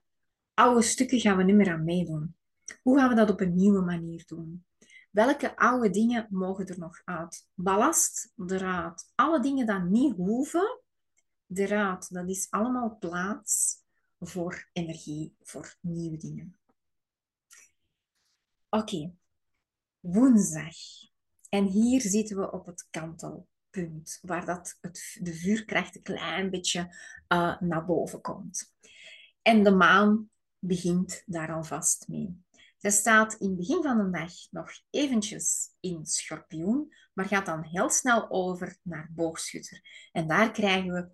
oude 0.54 0.82
stukken 0.82 1.20
gaan 1.20 1.38
we 1.38 1.44
niet 1.44 1.56
meer 1.56 1.72
aan 1.72 1.84
meedoen? 1.84 2.36
Hoe 2.82 2.98
gaan 2.98 3.10
we 3.10 3.16
dat 3.16 3.30
op 3.30 3.42
een 3.42 3.56
nieuwe 3.56 3.82
manier 3.82 4.24
doen? 4.26 4.66
Welke 5.12 5.58
oude 5.58 5.90
dingen 5.90 6.28
mogen 6.30 6.66
er 6.66 6.80
nog 6.80 7.02
uit? 7.06 7.48
Ballast 7.54 8.34
eruit. 8.48 9.12
Alle 9.16 9.40
dingen 9.40 9.66
die 9.66 9.80
niet 9.80 10.16
hoeven, 10.16 10.82
eruit. 11.54 12.14
Dat 12.14 12.30
is 12.30 12.48
allemaal 12.50 12.98
plaats 13.00 13.76
voor 14.20 14.70
energie, 14.74 15.36
voor 15.42 15.76
nieuwe 15.82 16.18
dingen. 16.18 16.58
Oké, 18.70 19.14
woensdag. 20.00 20.76
En 21.50 21.66
hier 21.66 22.02
zitten 22.02 22.38
we 22.38 22.52
op 22.52 22.66
het 22.66 22.88
kantelpunt, 22.90 24.20
waar 24.22 24.46
dat 24.46 24.78
het, 24.82 25.18
de 25.22 25.34
vuurkracht 25.34 25.96
een 25.96 26.02
klein 26.02 26.50
beetje 26.50 26.80
uh, 27.28 27.62
naar 27.62 27.86
boven 27.86 28.22
komt. 28.22 28.74
En 29.42 29.64
de 29.64 29.72
maan 29.72 30.30
begint 30.60 31.24
daar 31.26 31.54
alvast 31.54 32.08
mee. 32.08 32.46
Zij 32.78 32.92
staat 32.92 33.34
in 33.34 33.48
het 33.48 33.58
begin 33.58 33.84
van 33.84 33.98
de 33.98 34.10
dag 34.10 34.32
nog 34.50 34.72
eventjes 34.90 35.70
in 35.80 36.06
schorpioen, 36.06 36.94
maar 37.14 37.26
gaat 37.26 37.46
dan 37.46 37.64
heel 37.64 37.90
snel 37.90 38.30
over 38.30 38.78
naar 38.82 39.10
boogschutter. 39.12 40.10
En 40.12 40.28
daar 40.28 40.52
krijgen 40.52 40.94
we 40.94 41.10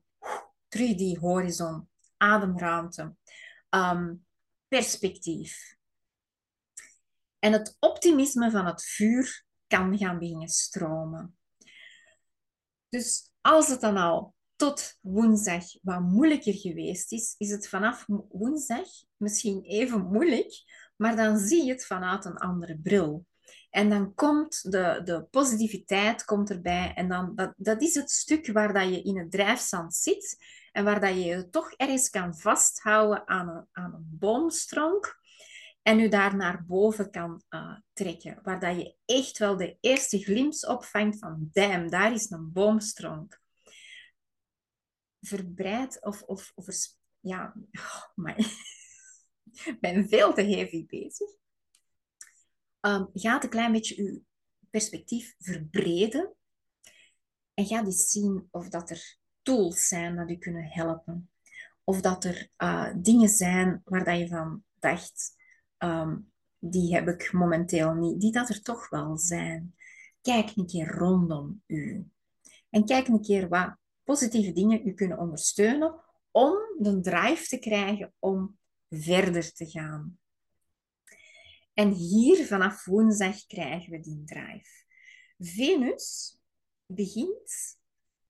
terug 0.68 0.95
die 0.95 1.20
horizon, 1.20 1.89
ademruimte, 2.18 3.16
um, 3.70 4.26
perspectief. 4.68 5.82
En 7.43 7.51
het 7.51 7.77
optimisme 7.79 8.51
van 8.51 8.65
het 8.65 8.83
vuur 8.83 9.45
kan 9.67 9.97
gaan 9.97 10.19
beginnen 10.19 10.47
stromen. 10.47 11.37
Dus 12.89 13.31
als 13.41 13.67
het 13.67 13.81
dan 13.81 13.97
al 13.97 14.35
tot 14.55 14.97
woensdag 15.01 15.63
wat 15.81 16.01
moeilijker 16.01 16.53
geweest 16.53 17.11
is, 17.11 17.35
is 17.37 17.51
het 17.51 17.67
vanaf 17.67 18.05
woensdag 18.29 18.87
misschien 19.17 19.63
even 19.63 20.05
moeilijk, 20.05 20.63
maar 20.95 21.15
dan 21.15 21.37
zie 21.37 21.65
je 21.65 21.71
het 21.71 21.85
vanuit 21.85 22.25
een 22.25 22.37
andere 22.37 22.77
bril. 22.77 23.25
En 23.69 23.89
dan 23.89 24.13
komt 24.13 24.71
de, 24.71 25.01
de 25.03 25.27
positiviteit 25.31 26.25
komt 26.25 26.49
erbij. 26.49 26.93
En 26.95 27.07
dan, 27.07 27.35
dat, 27.35 27.53
dat 27.57 27.81
is 27.81 27.95
het 27.95 28.11
stuk 28.11 28.51
waar 28.51 28.73
dat 28.73 28.89
je 28.89 29.01
in 29.01 29.17
het 29.17 29.31
drijfzand 29.31 29.95
zit 29.95 30.37
en 30.71 30.83
waar 30.83 31.01
dat 31.01 31.13
je 31.13 31.23
je 31.23 31.49
toch 31.49 31.71
ergens 31.71 32.09
kan 32.09 32.37
vasthouden 32.37 33.27
aan 33.27 33.49
een, 33.49 33.67
aan 33.71 33.93
een 33.93 34.15
en 35.84 35.97
je 35.97 36.09
daar 36.09 36.36
naar 36.36 36.65
boven 36.65 37.11
kan 37.11 37.43
uh, 37.49 37.77
trekken. 37.93 38.39
Waar 38.43 38.59
dat 38.59 38.75
je 38.75 38.95
echt 39.05 39.38
wel 39.38 39.57
de 39.57 39.77
eerste 39.79 40.19
glimps 40.19 40.65
opvangt 40.65 41.19
van 41.19 41.49
damn, 41.51 41.89
daar 41.89 42.13
is 42.13 42.29
een 42.29 42.51
boomstronk. 42.51 43.41
Verbreid 45.21 46.03
of, 46.05 46.21
of, 46.21 46.51
of 46.55 46.67
ja, 47.19 47.55
oh, 47.71 48.03
maar 48.15 48.38
ik 49.65 49.77
ben 49.79 50.07
veel 50.09 50.34
te 50.34 50.41
heavy 50.41 50.86
bezig. 50.86 51.29
Um, 52.81 53.09
gaat 53.13 53.43
een 53.43 53.49
klein 53.49 53.71
beetje 53.71 54.03
je 54.03 54.21
perspectief 54.69 55.36
verbreden 55.39 56.36
en 57.53 57.65
ga 57.65 57.86
eens 57.86 58.09
zien 58.09 58.47
of 58.51 58.69
dat 58.69 58.89
er 58.89 59.17
tools 59.41 59.88
zijn 59.88 60.15
dat 60.15 60.29
je 60.29 60.38
kunnen 60.38 60.65
helpen. 60.65 61.29
Of 61.84 62.01
dat 62.01 62.23
er 62.23 62.49
uh, 62.57 62.93
dingen 62.95 63.29
zijn 63.29 63.81
waar 63.86 64.03
dat 64.03 64.19
je 64.19 64.27
van 64.27 64.63
dacht, 64.79 65.36
um, 65.84 66.31
die 66.59 66.93
heb 66.93 67.07
ik 67.07 67.31
momenteel 67.31 67.93
niet, 67.93 68.21
die 68.21 68.31
dat 68.31 68.49
er 68.49 68.61
toch 68.61 68.89
wel 68.89 69.17
zijn. 69.17 69.75
Kijk 70.21 70.55
een 70.55 70.67
keer 70.67 70.88
rondom 70.88 71.61
u. 71.67 72.07
En 72.69 72.86
kijk 72.86 73.07
een 73.07 73.21
keer 73.21 73.49
wat 73.49 73.75
positieve 74.03 74.53
dingen 74.53 74.88
u 74.88 74.93
kunnen 74.93 75.17
ondersteunen 75.17 75.95
om 76.31 76.55
de 76.79 76.99
drive 76.99 77.47
te 77.47 77.57
krijgen 77.57 78.13
om 78.19 78.57
verder 78.89 79.53
te 79.53 79.65
gaan. 79.65 80.17
En 81.73 81.91
hier 81.91 82.45
vanaf 82.45 82.86
woensdag 82.86 83.45
krijgen 83.45 83.91
we 83.91 83.99
die 83.99 84.23
drive. 84.25 84.86
Venus 85.38 86.38
begint 86.86 87.77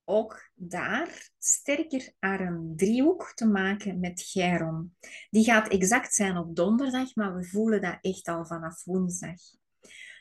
ook 0.05 0.49
daar 0.53 1.29
sterker 1.37 2.13
aan 2.19 2.39
een 2.39 2.73
driehoek 2.75 3.31
te 3.35 3.45
maken 3.45 3.99
met 3.99 4.21
Chiron. 4.21 4.95
Die 5.29 5.43
gaat 5.43 5.67
exact 5.67 6.13
zijn 6.13 6.37
op 6.37 6.55
donderdag, 6.55 7.15
maar 7.15 7.35
we 7.35 7.45
voelen 7.45 7.81
dat 7.81 7.97
echt 8.01 8.27
al 8.27 8.45
vanaf 8.45 8.83
woensdag. 8.83 9.39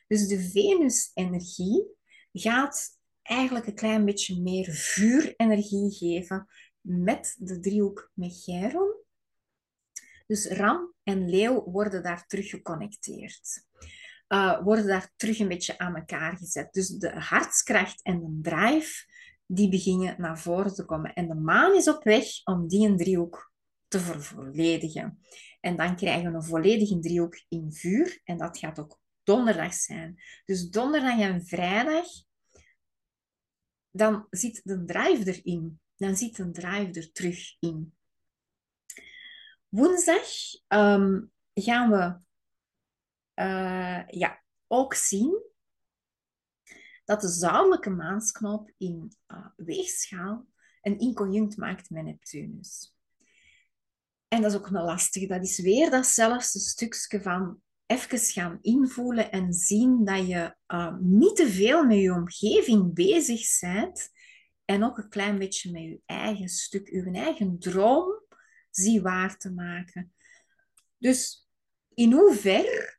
Dus 0.06 0.26
de 0.26 0.40
Venus-energie 0.40 1.86
gaat 2.32 2.98
eigenlijk 3.22 3.66
een 3.66 3.74
klein 3.74 4.04
beetje 4.04 4.40
meer 4.40 4.72
vuurenergie 4.72 5.90
geven 5.90 6.46
met 6.80 7.36
de 7.38 7.60
driehoek 7.60 8.10
met 8.14 8.42
Chiron. 8.42 8.94
Dus 10.26 10.46
Ram 10.46 10.94
en 11.02 11.28
Leeuw 11.30 11.62
worden 11.62 12.02
daar 12.02 12.26
terug 12.26 12.48
geconnecteerd. 12.48 13.66
Uh, 14.28 14.62
worden 14.62 14.86
daar 14.86 15.12
terug 15.16 15.38
een 15.38 15.48
beetje 15.48 15.78
aan 15.78 15.96
elkaar 15.96 16.36
gezet. 16.36 16.72
Dus 16.72 16.88
de 16.88 17.10
hartskracht 17.10 18.02
en 18.02 18.20
de 18.20 18.50
drive 18.50 19.11
die 19.54 19.68
beginnen 19.68 20.14
naar 20.18 20.38
voren 20.38 20.74
te 20.74 20.84
komen. 20.84 21.12
En 21.12 21.28
de 21.28 21.34
maan 21.34 21.74
is 21.74 21.88
op 21.88 22.04
weg 22.04 22.24
om 22.44 22.68
die 22.68 22.88
een 22.88 22.96
driehoek 22.96 23.52
te 23.88 24.00
vervolledigen. 24.00 25.18
En 25.60 25.76
dan 25.76 25.96
krijgen 25.96 26.30
we 26.30 26.36
een 26.36 26.44
volledige 26.44 26.98
driehoek 26.98 27.44
in 27.48 27.72
vuur. 27.72 28.20
En 28.24 28.38
dat 28.38 28.58
gaat 28.58 28.78
ook 28.78 29.00
donderdag 29.22 29.74
zijn. 29.74 30.22
Dus 30.44 30.68
donderdag 30.68 31.18
en 31.18 31.46
vrijdag, 31.46 32.06
dan 33.90 34.26
zit 34.30 34.60
de 34.64 34.84
drive 34.84 35.32
erin. 35.32 35.80
Dan 35.96 36.16
zit 36.16 36.36
de 36.36 36.50
drive 36.50 37.00
er 37.00 37.12
terug 37.12 37.56
in. 37.58 37.94
Woensdag 39.68 40.28
um, 40.68 41.32
gaan 41.54 41.90
we 41.90 42.20
uh, 43.42 44.08
ja, 44.08 44.42
ook 44.66 44.94
zien 44.94 45.51
dat 47.04 47.20
de 47.20 47.28
zuidelijke 47.28 47.90
maansknop 47.90 48.72
in 48.76 49.12
uh, 49.28 49.46
weegschaal 49.56 50.46
een 50.82 50.98
inconjunct 50.98 51.56
maakt 51.56 51.90
met 51.90 52.04
Neptunus. 52.04 52.96
En 54.28 54.42
dat 54.42 54.50
is 54.52 54.58
ook 54.58 54.66
een 54.66 54.82
lastige. 54.82 55.26
Dat 55.26 55.42
is 55.42 55.58
weer 55.58 55.90
datzelfde 55.90 56.58
stukje 56.58 57.22
van 57.22 57.60
even 57.86 58.18
gaan 58.18 58.58
invoelen 58.60 59.30
en 59.30 59.52
zien 59.52 60.04
dat 60.04 60.26
je 60.26 60.56
uh, 60.68 60.96
niet 61.00 61.36
te 61.36 61.48
veel 61.48 61.84
met 61.84 61.98
je 61.98 62.12
omgeving 62.12 62.94
bezig 62.94 63.60
bent 63.60 64.10
en 64.64 64.84
ook 64.84 64.98
een 64.98 65.08
klein 65.08 65.38
beetje 65.38 65.70
met 65.70 65.82
je 65.82 66.00
eigen 66.06 66.48
stuk, 66.48 66.88
je 66.88 67.10
eigen 67.12 67.58
droom 67.58 68.22
zie 68.70 69.02
waar 69.02 69.36
te 69.36 69.50
maken. 69.50 70.12
Dus 70.98 71.48
in 71.94 72.12
hoever 72.12 72.91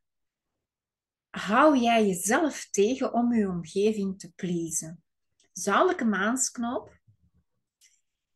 hou 1.46 1.78
jij 1.78 2.08
jezelf 2.08 2.68
tegen 2.72 3.14
om 3.14 3.34
je 3.34 3.50
omgeving 3.50 4.20
te 4.20 4.32
pleasen? 4.36 5.04
Zuidelijke 5.52 6.06
maansknop 6.06 7.00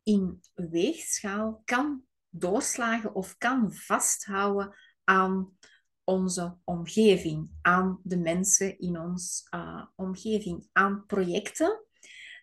in 0.02 0.40
weegschaal 0.54 1.62
kan 1.64 2.02
doorslagen 2.28 3.14
of 3.14 3.36
kan 3.38 3.72
vasthouden 3.72 4.74
aan 5.04 5.56
onze 6.04 6.56
omgeving, 6.64 7.50
aan 7.62 8.00
de 8.02 8.16
mensen 8.16 8.78
in 8.78 9.00
onze 9.00 9.46
uh, 9.54 9.84
omgeving, 9.94 10.68
aan 10.72 11.06
projecten 11.06 11.84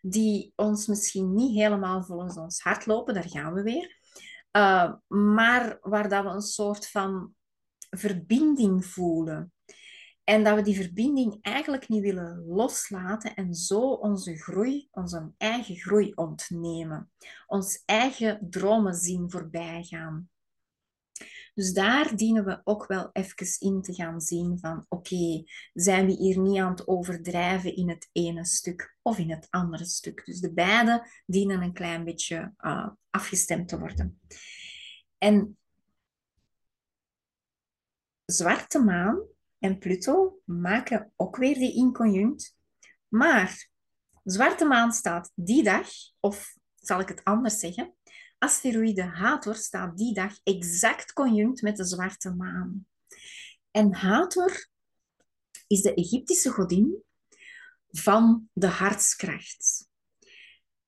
die 0.01 0.53
ons 0.55 0.87
misschien 0.87 1.33
niet 1.33 1.55
helemaal 1.55 2.03
volgens 2.03 2.37
ons 2.37 2.59
hart 2.59 2.85
lopen, 2.85 3.13
daar 3.13 3.29
gaan 3.29 3.53
we 3.53 3.61
weer. 3.61 3.97
Uh, 4.51 4.93
maar 5.07 5.77
waar 5.81 6.09
dat 6.09 6.23
we 6.23 6.29
een 6.29 6.41
soort 6.41 6.89
van 6.89 7.33
verbinding 7.89 8.85
voelen. 8.85 9.53
En 10.25 10.43
dat 10.43 10.55
we 10.55 10.61
die 10.61 10.75
verbinding 10.75 11.37
eigenlijk 11.41 11.87
niet 11.87 12.01
willen 12.01 12.45
loslaten 12.45 13.35
en 13.35 13.53
zo 13.53 13.79
onze 13.79 14.37
groei, 14.37 14.87
onze 14.91 15.31
eigen 15.37 15.75
groei 15.75 16.11
ontnemen. 16.13 17.11
Ons 17.47 17.83
eigen 17.85 18.47
dromen 18.49 18.93
zien 18.93 19.31
voorbij 19.31 19.83
gaan. 19.83 20.29
Dus 21.53 21.73
daar 21.73 22.15
dienen 22.15 22.45
we 22.45 22.61
ook 22.63 22.85
wel 22.85 23.09
even 23.11 23.59
in 23.59 23.81
te 23.81 23.93
gaan 23.93 24.21
zien 24.21 24.59
van 24.59 24.85
oké, 24.89 25.43
zijn 25.73 26.05
we 26.05 26.11
hier 26.11 26.39
niet 26.39 26.59
aan 26.59 26.71
het 26.71 26.87
overdrijven 26.87 27.75
in 27.75 27.89
het 27.89 28.09
ene 28.11 28.45
stuk 28.45 28.97
of 29.01 29.17
in 29.17 29.31
het 29.31 29.47
andere 29.49 29.85
stuk. 29.85 30.25
Dus 30.25 30.39
de 30.39 30.53
beide 30.53 31.07
dienen 31.25 31.61
een 31.61 31.73
klein 31.73 32.03
beetje 32.03 32.53
uh, 32.59 32.89
afgestemd 33.09 33.67
te 33.67 33.79
worden. 33.79 34.19
En 35.17 35.57
zwarte 38.25 38.79
maan 38.79 39.33
en 39.65 39.77
Pluto 39.77 40.41
maken 40.43 41.11
ook 41.15 41.37
weer 41.37 41.55
die 41.55 41.73
inconjunct. 41.73 42.55
Maar 43.07 43.69
zwarte 44.23 44.65
maan 44.65 44.91
staat 44.91 45.31
die 45.35 45.63
dag, 45.63 45.87
of 46.19 46.57
zal 46.75 46.99
ik 46.99 47.07
het 47.07 47.23
anders 47.23 47.59
zeggen, 47.59 47.95
asteroïde 48.37 49.03
Hathor 49.03 49.55
staat 49.55 49.97
die 49.97 50.13
dag 50.13 50.39
exact 50.43 51.13
conjunct 51.13 51.61
met 51.61 51.77
de 51.77 51.85
zwarte 51.85 52.35
maan. 52.35 52.87
En 53.71 53.93
Hathor 53.93 54.67
is 55.67 55.81
de 55.81 55.93
Egyptische 55.93 56.49
godin 56.49 57.03
van 57.87 58.49
de 58.53 58.67
hartskracht. 58.67 59.89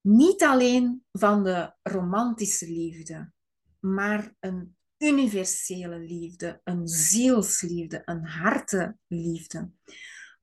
Niet 0.02 0.44
alleen 0.44 1.06
van 1.12 1.44
de 1.44 1.74
romantische 1.84 2.66
liefde, 2.66 3.32
maar 3.80 4.36
een 4.40 4.77
universele 4.98 6.00
liefde, 6.00 6.62
een 6.64 6.88
zielsliefde, 6.88 8.02
een 8.06 8.26
hartenliefde. 8.26 9.72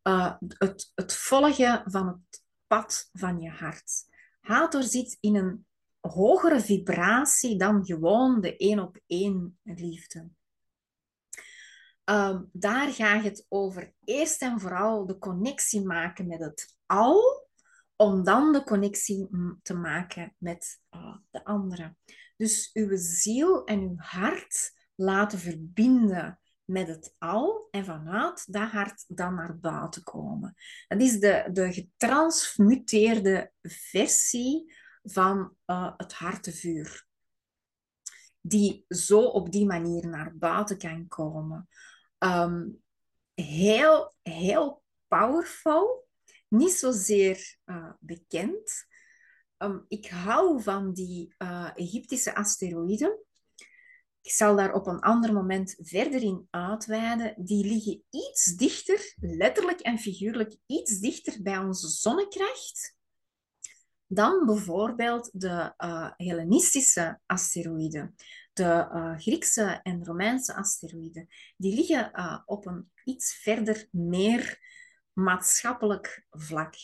Uh, 0.03 0.35
het, 0.39 0.93
het 0.95 1.15
volgen 1.15 1.83
van 1.87 2.07
het 2.07 2.43
pad 2.67 3.09
van 3.13 3.41
je 3.41 3.51
hart. 3.51 4.05
Hathor 4.41 4.83
zit 4.83 5.17
in 5.21 5.37
een 5.37 5.67
hogere 6.01 6.61
vibratie 6.61 7.59
dan 7.59 7.85
gewoon 7.85 8.41
de 8.41 8.57
één 8.57 8.79
op 8.79 8.99
één 9.07 9.59
liefde. 9.63 10.29
Um, 12.05 12.49
daar 12.53 12.93
gaat 12.93 13.25
het 13.25 13.47
over 13.49 13.93
eerst 14.05 14.43
en 14.43 14.61
vooral 14.61 15.07
de 15.07 15.19
connectie 15.19 15.83
maken 15.83 16.27
met 16.27 16.41
het 16.41 16.77
al, 16.87 17.49
om 17.97 18.25
dan 18.25 18.53
de 18.53 18.63
connectie 18.63 19.29
te 19.63 19.75
maken 19.75 20.35
met 20.39 20.81
uh, 20.91 21.17
de 21.31 21.45
andere. 21.45 21.97
Dus 22.37 22.70
uw 22.72 22.97
ziel 22.97 23.64
en 23.64 23.80
uw 23.80 23.97
hart 23.97 24.72
laten 24.95 25.39
verbinden 25.39 26.39
met 26.64 26.89
het 26.89 27.14
al 27.18 27.68
en 27.70 27.85
vanuit 27.85 28.53
dat 28.53 28.70
hart 28.70 29.05
dan 29.09 29.35
naar 29.35 29.59
buiten 29.59 30.03
komen. 30.03 30.55
Dat 30.89 31.01
is 31.01 31.20
de, 31.20 31.49
de 31.53 31.72
getransmuteerde 31.72 33.53
versie 33.62 34.74
van 35.03 35.57
uh, 35.66 35.93
het 35.97 36.12
hartevuur. 36.12 37.07
Die 38.41 38.85
zo 38.89 39.20
op 39.20 39.53
die 39.53 39.66
manier 39.66 40.09
naar 40.09 40.37
buiten 40.37 40.78
kan 40.78 41.09
komen. 41.09 41.68
Um, 42.18 42.82
heel, 43.35 44.14
heel 44.22 44.82
powerful. 45.09 46.09
Niet 46.49 46.72
zozeer 46.72 47.57
uh, 47.64 47.91
bekend. 48.01 48.87
Um, 49.65 49.85
ik 49.89 50.07
hou 50.07 50.62
van 50.62 50.93
die 50.93 51.35
uh, 51.39 51.71
Egyptische 51.75 52.35
asteroïden. 52.35 53.19
Ik 54.21 54.31
zal 54.31 54.57
daar 54.57 54.73
op 54.73 54.87
een 54.87 55.01
ander 55.01 55.33
moment 55.33 55.75
verder 55.79 56.23
in 56.23 56.47
uitweiden. 56.51 57.35
Die 57.45 57.67
liggen 57.67 58.05
iets 58.11 58.45
dichter, 58.45 59.15
letterlijk 59.21 59.81
en 59.81 59.99
figuurlijk, 59.99 60.57
iets 60.67 60.99
dichter 60.99 61.43
bij 61.43 61.59
onze 61.59 61.89
zonnekracht 61.89 62.97
dan 64.07 64.47
bijvoorbeeld 64.47 65.31
de 65.33 65.75
uh, 65.79 66.11
Hellenistische 66.17 67.21
asteroïden, 67.27 68.15
de 68.53 68.89
uh, 68.93 69.19
Griekse 69.19 69.81
en 69.83 70.05
Romeinse 70.05 70.55
asteroïden. 70.55 71.29
Die 71.57 71.75
liggen 71.75 72.43
op 72.47 72.67
een 72.67 72.91
iets 73.05 73.35
verder 73.35 73.89
meer 73.91 74.59
maatschappelijk 75.12 76.27
vlak. 76.31 76.75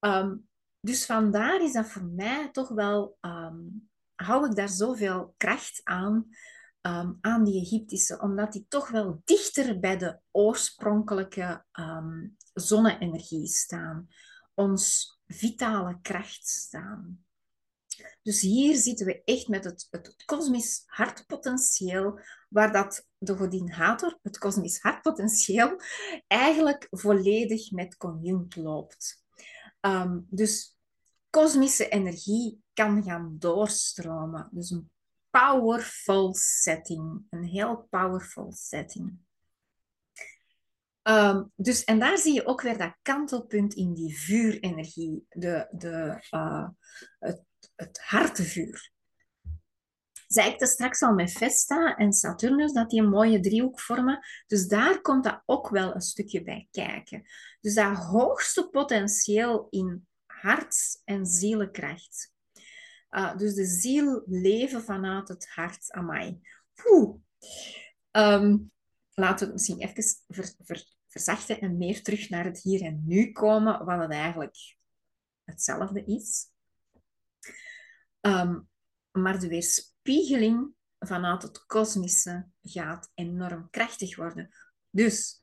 Um, 0.00 0.47
dus 0.80 1.06
vandaar 1.06 1.62
is 1.62 1.72
dat 1.72 1.86
voor 1.86 2.04
mij 2.04 2.50
toch 2.50 2.68
wel, 2.68 3.18
um, 3.20 3.88
hou 4.14 4.46
ik 4.48 4.54
daar 4.54 4.68
zoveel 4.68 5.34
kracht 5.36 5.80
aan, 5.84 6.28
um, 6.82 7.18
aan 7.20 7.44
die 7.44 7.60
Egyptische, 7.60 8.20
omdat 8.20 8.52
die 8.52 8.66
toch 8.68 8.88
wel 8.88 9.20
dichter 9.24 9.78
bij 9.78 9.96
de 9.96 10.18
oorspronkelijke 10.30 11.64
zonne-energie 12.54 13.46
staan. 13.46 14.08
Ons 14.54 15.16
vitale 15.26 15.98
kracht 16.02 16.46
staan. 16.48 17.26
Dus 18.22 18.40
hier 18.40 18.76
zitten 18.76 19.06
we 19.06 19.22
echt 19.24 19.48
met 19.48 19.64
het, 19.64 19.86
het, 19.90 20.24
kosmisch 20.24 20.82
hartpotentieel, 20.86 22.20
waar 22.48 22.72
dat 22.72 23.06
de 23.18 23.36
godin 23.36 23.70
Hathor, 23.70 24.18
het 24.22 24.38
kosmisch 24.38 24.80
hartpotentieel, 24.80 25.80
eigenlijk 26.26 26.86
volledig 26.90 27.70
met 27.70 27.96
conjunct 27.96 28.56
loopt. 28.56 29.26
Um, 29.80 30.26
dus 30.30 30.76
kosmische 31.30 31.88
energie 31.88 32.62
kan 32.72 33.02
gaan 33.02 33.36
doorstromen. 33.38 34.48
Dus 34.52 34.70
een 34.70 34.90
powerful 35.30 36.34
setting, 36.34 37.26
een 37.30 37.44
heel 37.44 37.86
powerful 37.90 38.52
setting. 38.52 39.18
Um, 41.02 41.52
dus, 41.56 41.84
en 41.84 41.98
daar 41.98 42.18
zie 42.18 42.34
je 42.34 42.46
ook 42.46 42.60
weer 42.60 42.78
dat 42.78 42.96
kantelpunt 43.02 43.74
in 43.74 43.94
die 43.94 44.18
vuurenergie, 44.18 45.26
de, 45.28 45.68
de, 45.70 46.26
uh, 46.30 46.68
het, 47.18 47.42
het 47.74 48.00
hartevuur. 48.00 48.92
Zei 50.28 50.50
ik 50.50 50.64
straks 50.64 51.02
al 51.02 51.14
met 51.14 51.32
Vesta 51.32 51.96
en 51.96 52.12
Saturnus, 52.12 52.72
dat 52.72 52.90
die 52.90 53.00
een 53.00 53.08
mooie 53.08 53.40
driehoek 53.40 53.80
vormen. 53.80 54.26
Dus 54.46 54.68
daar 54.68 55.00
komt 55.00 55.24
dat 55.24 55.42
ook 55.46 55.68
wel 55.68 55.94
een 55.94 56.00
stukje 56.00 56.42
bij 56.42 56.68
kijken. 56.70 57.22
Dus 57.60 57.74
dat 57.74 57.96
hoogste 57.96 58.68
potentieel 58.68 59.66
in 59.70 60.06
hart- 60.26 61.00
en 61.04 61.26
zielenkracht. 61.26 62.32
Uh, 63.10 63.36
dus 63.36 63.54
de 63.54 63.64
ziel 63.64 64.22
leven 64.26 64.82
vanuit 64.82 65.28
het 65.28 65.48
hart. 65.48 65.92
Amai. 65.92 66.40
Poeh. 66.74 67.14
Um, 68.10 68.72
laten 69.10 69.38
we 69.38 69.44
het 69.44 69.52
misschien 69.52 69.80
even 69.80 70.04
ver, 70.28 70.54
ver, 70.62 70.84
verzachten 71.08 71.60
en 71.60 71.76
meer 71.76 72.02
terug 72.02 72.28
naar 72.28 72.44
het 72.44 72.60
hier 72.60 72.82
en 72.82 73.02
nu 73.06 73.32
komen, 73.32 73.84
wat 73.84 74.00
het 74.00 74.10
eigenlijk 74.10 74.56
hetzelfde 75.44 76.04
is. 76.04 76.50
Um, 78.20 78.68
maar 79.10 79.40
de 79.40 79.48
weerspiegeling 80.08 80.74
vanuit 80.98 81.42
het 81.42 81.66
kosmische 81.66 82.46
gaat 82.62 83.10
enorm 83.14 83.70
krachtig 83.70 84.16
worden. 84.16 84.48
Dus 84.90 85.42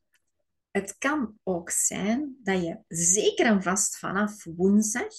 het 0.71 0.97
kan 0.97 1.39
ook 1.43 1.69
zijn 1.69 2.39
dat 2.43 2.61
je 2.61 2.79
zeker 2.87 3.45
en 3.45 3.63
vast 3.63 3.97
vanaf 3.97 4.43
woensdag, 4.43 5.13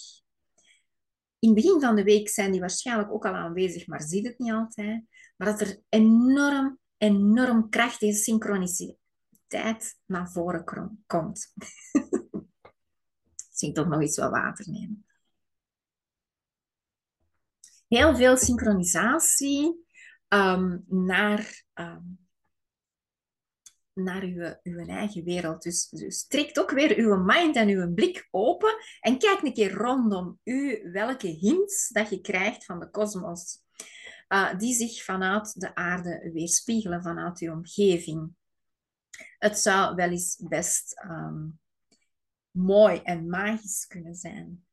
in 1.39 1.49
het 1.49 1.55
begin 1.55 1.81
van 1.81 1.97
de 1.97 2.03
week 2.03 2.29
zijn 2.29 2.51
die 2.51 2.61
waarschijnlijk 2.61 3.13
ook 3.13 3.27
al 3.27 3.35
aanwezig, 3.35 3.87
maar 3.87 4.03
zie 4.03 4.27
het 4.27 4.39
niet 4.39 4.53
altijd, 4.53 5.05
maar 5.37 5.49
dat 5.49 5.61
er 5.61 5.81
enorm, 5.89 6.79
enorm 6.97 7.69
krachtige 7.69 8.13
synchroniciteit 8.13 9.99
naar 10.07 10.31
voren 10.31 10.65
komt. 11.07 11.53
Misschien 13.49 13.73
toch 13.73 13.89
nog 13.89 14.03
iets 14.03 14.19
wat 14.19 14.31
water 14.31 14.71
nemen. 14.71 15.06
Heel 17.89 18.17
veel 18.17 18.37
synchronisatie 18.37 19.87
um, 20.29 20.85
naar, 20.89 21.65
um, 21.75 22.19
naar 23.93 24.23
uw, 24.23 24.55
uw 24.63 24.87
eigen 24.87 25.25
wereld. 25.25 25.63
Dus, 25.63 25.89
dus 25.89 26.27
ook 26.59 26.71
weer 26.71 26.97
uw 26.97 27.17
mind 27.17 27.57
en 27.57 27.69
uw 27.69 27.95
blik 27.95 28.29
open 28.31 28.75
en 29.01 29.19
kijk 29.19 29.43
een 29.43 29.55
keer 29.55 29.73
rondom 29.73 30.39
u 30.45 30.91
welke 30.93 31.29
hints 31.29 31.89
dat 31.89 32.11
je 32.11 32.21
krijgt 32.21 32.65
van 32.65 32.81
de 32.81 32.91
kosmos. 32.91 33.65
Uh, 34.29 34.59
die 34.59 34.75
zich 34.75 35.05
vanuit 35.05 35.61
de 35.61 35.75
aarde 35.75 36.31
weerspiegelen, 36.33 37.03
vanuit 37.03 37.41
uw 37.41 37.53
omgeving 37.53 38.35
het 39.39 39.59
zou 39.59 39.95
wel 39.95 40.11
eens 40.11 40.43
best 40.49 41.03
um, 41.05 41.61
mooi 42.51 43.01
en 43.03 43.29
magisch 43.29 43.87
kunnen 43.87 44.15
zijn. 44.15 44.66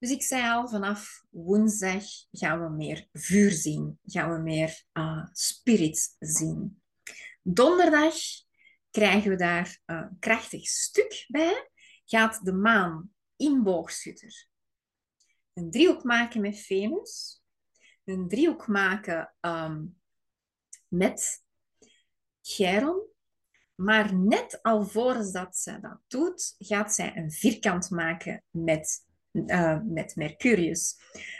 Dus 0.00 0.10
ik 0.10 0.22
zei 0.22 0.50
al, 0.50 0.68
vanaf 0.68 1.24
woensdag 1.30 2.04
gaan 2.30 2.62
we 2.62 2.68
meer 2.68 3.08
vuur 3.12 3.50
zien, 3.50 3.98
gaan 4.04 4.32
we 4.32 4.38
meer 4.38 4.84
uh, 4.92 5.26
spirit 5.32 6.16
zien. 6.18 6.82
donderdag 7.42 8.14
krijgen 8.90 9.30
we 9.30 9.36
daar 9.36 9.80
een 9.86 10.16
krachtig 10.18 10.66
stuk 10.66 11.24
bij. 11.28 11.70
Gaat 12.04 12.44
de 12.44 12.52
maan 12.52 13.10
in 13.36 13.62
boogschutter 13.62 14.48
een 15.60 15.70
driehoek 15.70 16.04
maken 16.04 16.40
met 16.40 16.58
Venus, 16.58 17.42
een 18.04 18.28
driehoek 18.28 18.66
maken 18.66 19.34
ehm, 19.40 19.84
met 20.88 21.44
Chiron, 22.40 23.06
maar 23.74 24.14
net 24.14 24.62
alvorens 24.62 25.32
dat 25.32 25.56
ze 25.56 25.80
dat 25.80 26.00
doet, 26.06 26.54
gaat 26.58 26.94
zij 26.94 27.16
een 27.16 27.30
vierkant 27.30 27.90
maken 27.90 28.44
met, 28.50 29.06
uh, 29.32 29.80
met 29.84 30.16
Mercurius. 30.16 30.96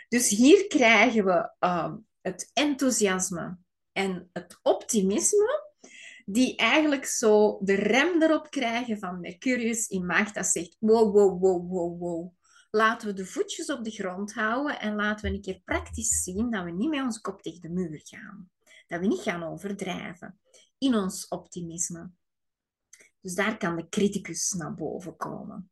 Dus 0.08 0.28
hier 0.28 0.66
krijgen 0.66 1.24
we 1.24 1.52
uh, 1.60 1.94
het 2.20 2.50
enthousiasme 2.52 3.58
en 3.92 4.30
het 4.32 4.58
optimisme, 4.62 5.68
die 6.24 6.56
eigenlijk 6.56 7.04
zo 7.04 7.58
de 7.62 7.74
rem 7.74 8.22
erop 8.22 8.50
krijgen 8.50 8.98
van 8.98 9.20
Mercurius 9.20 9.88
in 9.88 10.06
maagd, 10.06 10.34
dat 10.34 10.46
zegt 10.46 10.76
wow, 10.78 11.14
wow, 11.14 11.40
wow, 11.40 11.70
wow, 11.70 12.00
wow. 12.00 12.32
Laten 12.70 13.08
we 13.08 13.14
de 13.14 13.26
voetjes 13.26 13.70
op 13.70 13.84
de 13.84 13.90
grond 13.90 14.32
houden 14.32 14.80
en 14.80 14.94
laten 14.94 15.30
we 15.30 15.36
een 15.36 15.42
keer 15.42 15.60
praktisch 15.64 16.22
zien 16.22 16.50
dat 16.50 16.64
we 16.64 16.70
niet 16.70 16.90
met 16.90 17.02
onze 17.02 17.20
kop 17.20 17.42
tegen 17.42 17.60
de 17.60 17.68
muur 17.68 18.00
gaan. 18.04 18.50
Dat 18.86 19.00
we 19.00 19.06
niet 19.06 19.20
gaan 19.20 19.42
overdrijven 19.42 20.40
in 20.78 20.94
ons 20.94 21.28
optimisme. 21.28 22.10
Dus 23.20 23.34
daar 23.34 23.56
kan 23.56 23.76
de 23.76 23.88
criticus 23.88 24.52
naar 24.52 24.74
boven 24.74 25.16
komen. 25.16 25.70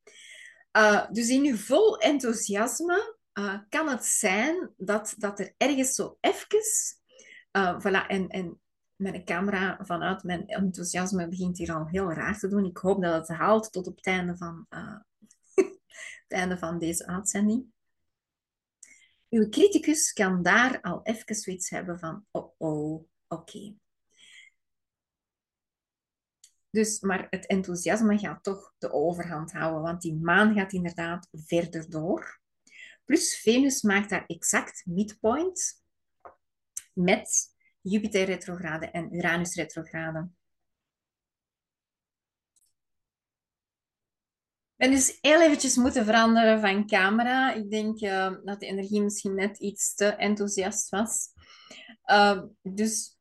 Uh, 0.72 1.10
dus 1.10 1.28
in 1.28 1.44
uw 1.44 1.56
vol 1.56 1.98
enthousiasme 1.98 3.16
uh, 3.38 3.58
kan 3.68 3.88
het 3.88 4.04
zijn 4.04 4.72
dat, 4.76 5.14
dat 5.18 5.38
er 5.38 5.54
ergens 5.56 5.94
zo 5.94 6.18
even... 6.20 6.46
Uh, 7.52 7.80
voilà, 7.80 8.06
en, 8.06 8.28
en 8.28 8.60
mijn 8.96 9.24
camera 9.24 9.78
vanuit 9.82 10.22
mijn 10.22 10.46
enthousiasme 10.46 11.28
begint 11.28 11.58
hier 11.58 11.74
al 11.74 11.86
heel 11.86 12.12
raar 12.12 12.38
te 12.38 12.48
doen. 12.48 12.64
Ik 12.64 12.76
hoop 12.76 13.02
dat 13.02 13.28
het 13.28 13.36
haalt 13.36 13.72
tot 13.72 13.86
op 13.86 13.96
het 13.96 14.06
einde 14.06 14.36
van, 14.36 14.66
het 16.28 16.28
einde 16.28 16.58
van 16.58 16.78
deze 16.78 17.06
uitzending. 17.06 17.66
Uw 19.30 19.48
criticus 19.48 20.12
kan 20.12 20.42
daar 20.42 20.80
al 20.80 21.00
even 21.02 21.34
zoiets 21.34 21.70
hebben 21.70 21.98
van, 21.98 22.26
oh, 22.30 22.54
oh 22.58 23.04
oké. 23.28 23.74
Dus, 26.70 27.00
maar 27.00 27.26
het 27.30 27.46
enthousiasme 27.46 28.18
gaat 28.18 28.42
toch 28.42 28.74
de 28.78 28.92
overhand 28.92 29.52
houden, 29.52 29.82
want 29.82 30.02
die 30.02 30.14
maan 30.14 30.54
gaat 30.54 30.72
inderdaad 30.72 31.28
verder 31.32 31.90
door. 31.90 32.40
Plus 33.04 33.40
Venus 33.40 33.82
maakt 33.82 34.10
daar 34.10 34.24
exact 34.26 34.82
midpoint 34.86 35.82
met 36.92 37.56
Jupiter 37.80 38.24
retrograde 38.24 38.86
en 38.86 39.14
Uranus 39.14 39.54
retrograde. 39.54 40.28
ben 44.78 44.90
dus 44.90 45.18
heel 45.20 45.42
eventjes 45.42 45.76
moeten 45.76 46.04
veranderen 46.04 46.60
van 46.60 46.86
camera. 46.86 47.52
Ik 47.52 47.70
denk 47.70 48.00
uh, 48.00 48.34
dat 48.44 48.60
de 48.60 48.66
energie 48.66 49.02
misschien 49.02 49.34
net 49.34 49.58
iets 49.58 49.94
te 49.94 50.06
enthousiast 50.06 50.88
was. 50.88 51.28
Uh, 52.06 52.42
dus 52.62 53.17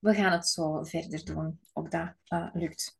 we 0.00 0.14
gaan 0.14 0.32
het 0.32 0.48
zo 0.48 0.82
verder 0.82 1.24
doen. 1.24 1.60
Ook 1.72 1.90
dat 1.90 2.14
uh, 2.28 2.48
lukt. 2.52 2.98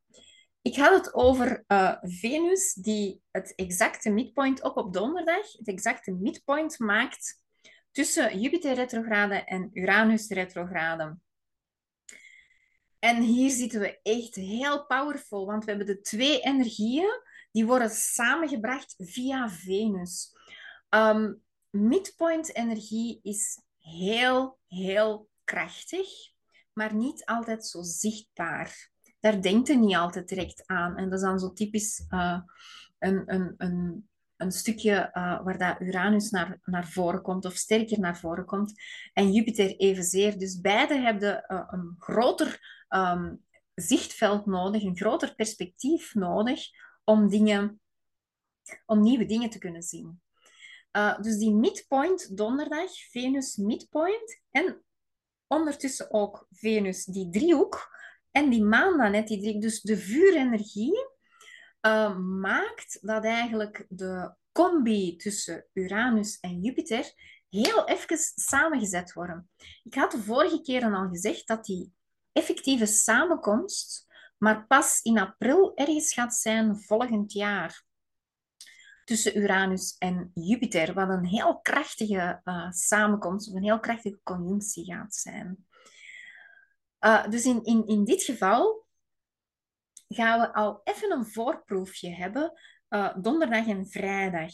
Ik 0.62 0.76
had 0.76 0.94
het 0.94 1.14
over 1.14 1.64
Venus, 2.01 2.74
die 2.74 3.22
het 3.30 3.55
exacte 3.55 4.11
midpoint, 4.11 4.62
ook 4.62 4.76
op 4.76 4.92
donderdag, 4.92 5.53
het 5.53 5.68
exacte 5.68 6.12
midpoint 6.12 6.78
maakt 6.78 7.40
tussen 7.90 8.40
Jupiter 8.40 8.74
retrograde 8.74 9.34
en 9.34 9.70
Uranus 9.72 10.28
retrograde. 10.28 11.18
En 12.98 13.22
hier 13.22 13.51
zitten 13.51 13.80
we 13.80 14.01
echt 14.03 14.34
heel 14.34 14.86
powerful, 14.86 15.46
want 15.46 15.64
we 15.64 15.70
hebben 15.70 15.88
de 15.88 16.01
twee 16.01 16.40
energieën 16.40 17.22
die 17.53 17.66
worden 17.66 17.90
samengebracht 17.90 18.94
via 18.98 19.51
Venus. 19.51 20.36
Um, 20.88 21.42
midpoint 21.70 22.55
energie 22.55 23.20
is 23.22 23.61
heel, 23.78 24.59
heel 24.66 25.28
krachtig, 25.44 26.09
maar 26.80 26.94
niet 26.94 27.24
altijd 27.24 27.66
zo 27.66 27.82
zichtbaar. 27.82 28.90
Daar 29.20 29.42
denkt 29.42 29.68
je 29.68 29.76
niet 29.76 29.96
altijd 29.96 30.28
direct 30.28 30.62
aan. 30.66 30.96
En 30.96 31.04
dat 31.04 31.18
is 31.18 31.24
dan 31.24 31.38
zo 31.38 31.52
typisch 31.52 32.04
uh, 32.08 32.40
een, 32.98 33.22
een, 33.34 33.54
een, 33.56 34.08
een 34.36 34.52
stukje 34.52 35.10
uh, 35.12 35.44
waar 35.44 35.58
dat 35.58 35.80
Uranus 35.80 36.30
naar, 36.30 36.58
naar 36.64 36.88
voren 36.88 37.22
komt, 37.22 37.44
of 37.44 37.54
sterker 37.54 38.00
naar 38.00 38.18
voren 38.18 38.44
komt, 38.44 38.72
en 39.12 39.32
Jupiter 39.32 39.76
evenzeer. 39.76 40.38
Dus 40.38 40.60
beide 40.60 40.94
hebben 40.94 41.44
uh, 41.48 41.68
een 41.70 41.94
groter 41.98 42.60
um, 42.88 43.44
zichtveld 43.74 44.46
nodig, 44.46 44.82
een 44.82 44.96
groter 44.96 45.34
perspectief 45.34 46.14
nodig 46.14 46.60
om, 47.04 47.28
dingen, 47.28 47.80
om 48.86 49.02
nieuwe 49.02 49.26
dingen 49.26 49.50
te 49.50 49.58
kunnen 49.58 49.82
zien. 49.82 50.20
Dus 51.20 51.38
die 51.38 51.54
midpoint 51.54 52.36
donderdag, 52.36 52.90
Venus 53.10 53.56
midpoint 53.56 54.40
en 54.50 54.82
ondertussen 55.51 56.12
ook 56.12 56.46
Venus 56.51 57.05
die 57.05 57.30
driehoek 57.30 57.98
en 58.30 58.51
die 58.51 58.64
maan 58.64 58.98
dan 58.98 59.11
net 59.11 59.28
die 59.28 59.40
driehoek. 59.40 59.62
Dus 59.62 59.80
de 59.80 59.96
vuurenergie 59.96 61.09
uh, 61.86 62.18
maakt 62.18 62.98
dat 63.01 63.24
eigenlijk 63.24 63.86
de 63.88 64.34
combi 64.53 65.16
tussen 65.16 65.66
Uranus 65.72 66.38
en 66.40 66.61
Jupiter 66.61 67.12
heel 67.48 67.88
even 67.88 68.18
samengezet 68.34 69.12
worden. 69.12 69.51
Ik 69.84 69.94
had 69.94 70.11
de 70.11 70.22
vorige 70.22 70.61
keren 70.61 70.94
al 70.94 71.09
gezegd 71.09 71.46
dat 71.46 71.64
die 71.64 71.92
effectieve 72.32 72.86
samenkomst 72.86 74.09
maar 74.38 74.66
pas 74.66 75.01
in 75.03 75.18
april 75.18 75.72
ergens 75.74 76.12
gaat 76.12 76.34
zijn 76.34 76.80
volgend 76.80 77.32
jaar. 77.32 77.84
Tussen 79.05 79.38
Uranus 79.38 79.96
en 79.98 80.30
Jupiter, 80.34 80.94
wat 80.94 81.09
een 81.09 81.26
heel 81.26 81.61
krachtige 81.61 82.40
uh, 82.44 82.70
samenkomst 82.70 83.48
of 83.48 83.55
een 83.55 83.62
heel 83.62 83.80
krachtige 83.80 84.20
conjunctie 84.22 84.84
gaat 84.84 85.14
zijn. 85.14 85.66
Uh, 87.01 87.28
dus 87.28 87.44
in, 87.44 87.64
in, 87.64 87.86
in 87.86 88.05
dit 88.05 88.22
geval 88.22 88.86
gaan 90.09 90.40
we 90.40 90.55
al 90.55 90.80
even 90.84 91.12
een 91.12 91.26
voorproefje 91.26 92.14
hebben, 92.14 92.53
uh, 92.88 93.16
donderdag 93.16 93.66
en 93.66 93.86
vrijdag. 93.86 94.53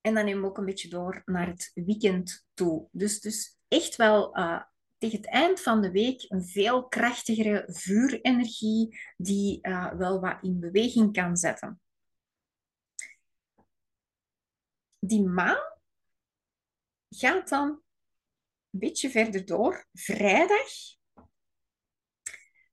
En 0.00 0.14
dan 0.14 0.24
nemen 0.24 0.42
we 0.42 0.48
ook 0.48 0.58
een 0.58 0.64
beetje 0.64 0.88
door 0.88 1.22
naar 1.24 1.46
het 1.46 1.70
weekend 1.74 2.46
toe. 2.54 2.88
Dus, 2.90 3.20
dus 3.20 3.58
echt 3.68 3.96
wel 3.96 4.32
tegen 4.98 5.16
het 5.16 5.26
eind 5.26 5.60
van 5.60 5.80
de 5.80 5.90
week 5.90 6.24
een 6.28 6.44
veel 6.44 6.88
krachtigere 6.88 7.64
vuurenergie 7.66 9.00
die 9.16 9.60
wel 9.96 10.20
wat 10.20 10.38
in 10.40 10.60
beweging 10.60 11.12
kan 11.12 11.36
zetten. 11.36 11.80
Die 15.04 15.22
maan 15.22 15.62
gaat 17.08 17.48
dan 17.48 17.68
een 18.70 18.78
beetje 18.78 19.10
verder 19.10 19.44
door. 19.44 19.86
Vrijdag 19.92 20.68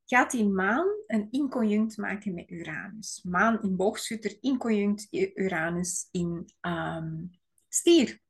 gaat 0.05 0.31
die 0.31 0.47
maan 0.47 0.87
een 1.07 1.27
inconjunct 1.31 1.97
maken 1.97 2.33
met 2.33 2.49
Uranus. 2.49 3.21
Maan 3.23 3.61
in 3.61 3.75
boogschutter, 3.75 4.37
inconjunct 4.41 5.07
Uranus 5.35 6.07
in 6.11 6.49
um, 6.61 7.39
stier. 7.69 8.21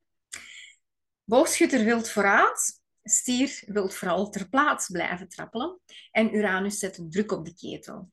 Boogschutter 1.23 1.83
wilt 1.85 2.09
vooruit, 2.09 2.81
Stier 3.03 3.63
wil 3.65 3.89
vooral 3.89 4.29
ter 4.29 4.49
plaats 4.49 4.89
blijven 4.89 5.29
trappelen 5.29 5.79
en 6.11 6.35
Uranus 6.35 6.79
zet 6.79 7.05
druk 7.09 7.31
op 7.31 7.45
de 7.45 7.53
ketel. 7.53 8.11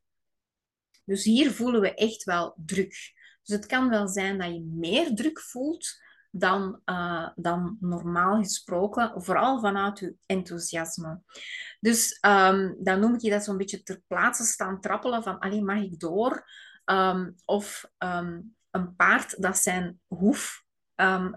Dus 1.04 1.24
hier 1.24 1.50
voelen 1.50 1.80
we 1.80 1.94
echt 1.94 2.24
wel 2.24 2.54
druk. 2.56 3.12
Dus 3.46 3.56
het 3.56 3.66
kan 3.66 3.88
wel 3.88 4.08
zijn 4.08 4.38
dat 4.38 4.52
je 4.52 4.60
meer 4.60 5.14
druk 5.14 5.40
voelt 5.40 6.04
dan, 6.30 6.80
uh, 6.84 7.28
dan 7.34 7.76
normaal 7.80 8.42
gesproken, 8.42 9.22
vooral 9.22 9.60
vanuit 9.60 9.98
je 9.98 10.14
enthousiasme. 10.26 11.20
Dus 11.80 12.18
um, 12.20 12.76
dan 12.78 13.00
noem 13.00 13.14
ik 13.14 13.20
je 13.20 13.30
dat 13.30 13.44
zo'n 13.44 13.56
beetje 13.56 13.82
ter 13.82 14.02
plaatse 14.06 14.44
staan 14.44 14.80
trappelen 14.80 15.22
van 15.22 15.38
alleen 15.38 15.64
mag 15.64 15.82
ik 15.82 16.00
door? 16.00 16.50
Um, 16.84 17.34
of 17.44 17.90
um, 17.98 18.56
een 18.70 18.96
paard 18.96 19.42
dat 19.42 19.58
zijn 19.58 20.00
hoef 20.06 20.64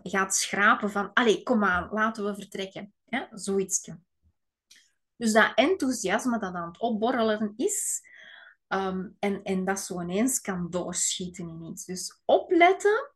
gaat 0.04 0.36
schrapen 0.36 0.92
van 0.92 1.14
allee, 1.14 1.44
kom 1.44 1.64
aan, 1.64 1.90
laten 1.92 2.26
we 2.26 2.36
vertrekken. 2.36 2.94
Ja, 3.06 3.28
zoiets. 3.32 3.92
Dus 5.16 5.34
dat 5.34 5.52
enthousiasme 5.56 6.40
dat 6.40 6.54
aan 6.54 6.68
het 6.68 6.80
opborrelen 6.80 7.54
is, 7.56 8.02
um, 8.70 9.16
en, 9.20 9.44
en 9.44 9.66
dat 9.66 9.80
zo 9.80 10.02
ineens 10.02 10.42
kan 10.42 10.70
doorschieten 10.70 11.48
in 11.50 11.64
iets. 11.64 11.86
Dus 11.86 12.22
opletten 12.26 13.12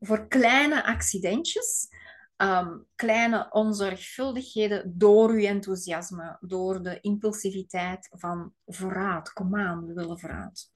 voor 0.00 0.28
kleine 0.28 0.84
accidentjes, 0.84 1.88
um, 2.36 2.86
kleine 2.94 3.50
onzorgvuldigheden 3.50 4.98
door 4.98 5.30
uw 5.30 5.44
enthousiasme, 5.44 6.36
door 6.40 6.82
de 6.82 7.00
impulsiviteit 7.00 8.08
van 8.10 8.54
vooruit, 8.66 9.32
kom 9.32 9.56
aan, 9.56 9.86
we 9.86 9.92
willen 9.92 10.18
vooruit. 10.18 10.72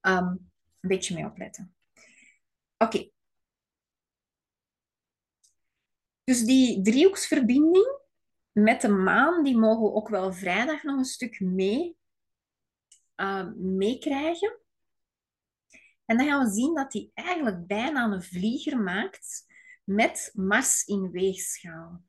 Um, 0.00 0.52
een 0.80 0.88
beetje 0.88 1.14
mee 1.14 1.24
opletten. 1.24 1.74
Oké, 2.78 3.08
Dus 6.24 6.44
die 6.44 6.82
driehoeksverbinding 6.82 7.98
met 8.52 8.80
de 8.80 8.88
maan, 8.88 9.42
die 9.42 9.56
mogen 9.56 9.82
we 9.82 9.92
ook 9.92 10.08
wel 10.08 10.32
vrijdag 10.32 10.82
nog 10.82 10.98
een 10.98 11.04
stuk 11.04 11.40
mee 11.40 11.96
uh, 13.16 13.52
meekrijgen. 13.56 14.58
En 16.04 16.16
dan 16.16 16.26
gaan 16.26 16.44
we 16.44 16.52
zien 16.52 16.74
dat 16.74 16.92
hij 16.92 17.10
eigenlijk 17.14 17.66
bijna 17.66 18.04
een 18.04 18.22
vlieger 18.22 18.78
maakt 18.78 19.46
met 19.84 20.30
Mars 20.34 20.84
in 20.84 21.10
weegschaal. 21.10 22.02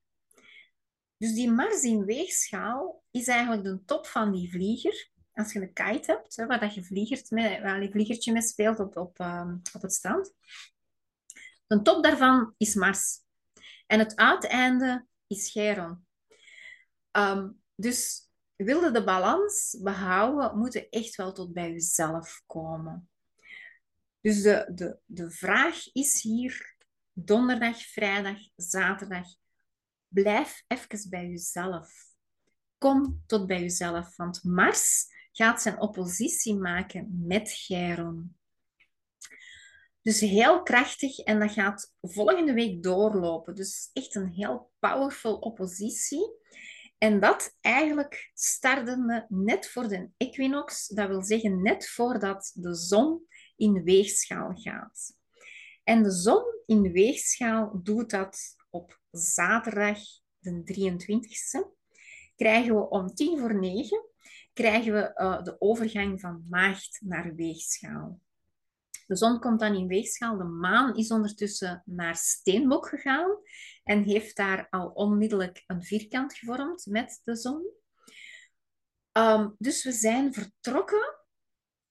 Dus 1.17 1.33
die 1.33 1.51
Mars 1.51 1.81
in 1.81 2.05
weegschaal 2.05 3.03
is 3.11 3.27
eigenlijk 3.27 3.63
de 3.63 3.83
top 3.85 4.07
van 4.07 4.31
die 4.31 4.51
vlieger. 4.51 5.09
Als 5.33 5.53
je 5.53 5.61
een 5.61 5.73
kite 5.73 6.11
hebt, 6.11 6.35
hè, 6.35 6.45
waar 6.45 6.59
dat 6.59 6.73
je 6.73 6.83
vliegert 6.83 7.29
met, 7.29 7.61
waar 7.61 7.83
je 7.83 7.91
vliegertje 7.91 8.31
mee 8.31 8.41
speelt 8.41 8.79
op, 8.79 8.97
op, 8.97 9.19
um, 9.19 9.61
op 9.73 9.81
het 9.81 9.93
strand. 9.93 10.33
De 11.67 11.81
top 11.81 12.03
daarvan 12.03 12.53
is 12.57 12.75
Mars. 12.75 13.19
En 13.87 13.99
het 13.99 14.15
uiteinde 14.15 15.05
is 15.27 15.51
Chiron. 15.51 16.05
Um, 17.11 17.61
dus 17.75 18.24
wilde 18.55 18.91
de 18.91 19.03
balans 19.03 19.77
behouden, 19.81 20.57
moet 20.57 20.73
je 20.73 20.89
echt 20.89 21.15
wel 21.15 21.33
tot 21.33 21.53
bij 21.53 21.71
jezelf 21.71 22.43
komen. 22.45 23.09
Dus 24.21 24.41
de, 24.41 24.71
de, 24.75 24.97
de 25.05 25.31
vraag 25.31 25.93
is 25.93 26.21
hier 26.21 26.75
donderdag, 27.13 27.81
vrijdag, 27.81 28.37
zaterdag. 28.55 29.27
Blijf 30.07 30.63
even 30.67 31.09
bij 31.09 31.27
jezelf. 31.27 31.91
Kom 32.77 33.23
tot 33.25 33.47
bij 33.47 33.59
jezelf, 33.59 34.15
want 34.15 34.43
Mars 34.43 35.05
gaat 35.31 35.61
zijn 35.61 35.79
oppositie 35.79 36.55
maken 36.55 37.23
met 37.27 37.49
Chiron. 37.51 38.37
Dus 40.01 40.19
heel 40.19 40.63
krachtig 40.63 41.19
en 41.19 41.39
dat 41.39 41.51
gaat 41.51 41.93
volgende 42.01 42.53
week 42.53 42.83
doorlopen. 42.83 43.55
Dus 43.55 43.89
echt 43.93 44.15
een 44.15 44.29
heel 44.29 44.71
powerful 44.79 45.35
oppositie. 45.35 46.31
En 46.97 47.19
dat 47.19 47.57
eigenlijk 47.61 48.31
startende 48.33 49.25
net 49.29 49.69
voor 49.69 49.87
de 49.87 50.09
equinox, 50.17 50.87
dat 50.87 51.07
wil 51.07 51.23
zeggen 51.23 51.61
net 51.61 51.89
voordat 51.89 52.51
de 52.53 52.75
zon 52.75 53.27
in 53.55 53.83
weegschaal 53.83 54.53
gaat. 54.53 55.13
En 55.83 56.03
de 56.03 56.11
zon 56.11 56.43
in 56.65 56.91
weegschaal 56.91 57.79
doet 57.83 58.09
dat 58.09 58.55
op 58.69 58.99
zaterdag 59.11 59.99
de 60.39 60.61
23e. 60.63 61.73
Krijgen 62.35 62.75
we 62.75 62.89
om 62.89 63.13
tien 63.13 63.39
voor 63.39 63.59
negen 63.59 64.13
krijgen 64.55 64.93
we 64.93 65.11
uh, 65.15 65.43
de 65.43 65.55
overgang 65.61 66.19
van 66.19 66.45
maagd 66.49 67.01
naar 67.03 67.35
weegschaal. 67.35 68.19
De 69.05 69.15
zon 69.15 69.39
komt 69.39 69.59
dan 69.59 69.75
in 69.75 69.87
weegschaal. 69.87 70.37
De 70.37 70.43
maan 70.43 70.95
is 70.95 71.11
ondertussen 71.11 71.83
naar 71.85 72.15
steenbok 72.15 72.87
gegaan 72.87 73.37
en 73.83 74.03
heeft 74.03 74.35
daar 74.35 74.67
al 74.69 74.87
onmiddellijk 74.87 75.63
een 75.67 75.83
vierkant 75.83 76.33
gevormd 76.33 76.85
met 76.85 77.21
de 77.23 77.35
zon. 77.35 77.65
Um, 79.11 79.55
dus 79.57 79.83
we 79.83 79.91
zijn 79.91 80.33
vertrokken 80.33 81.15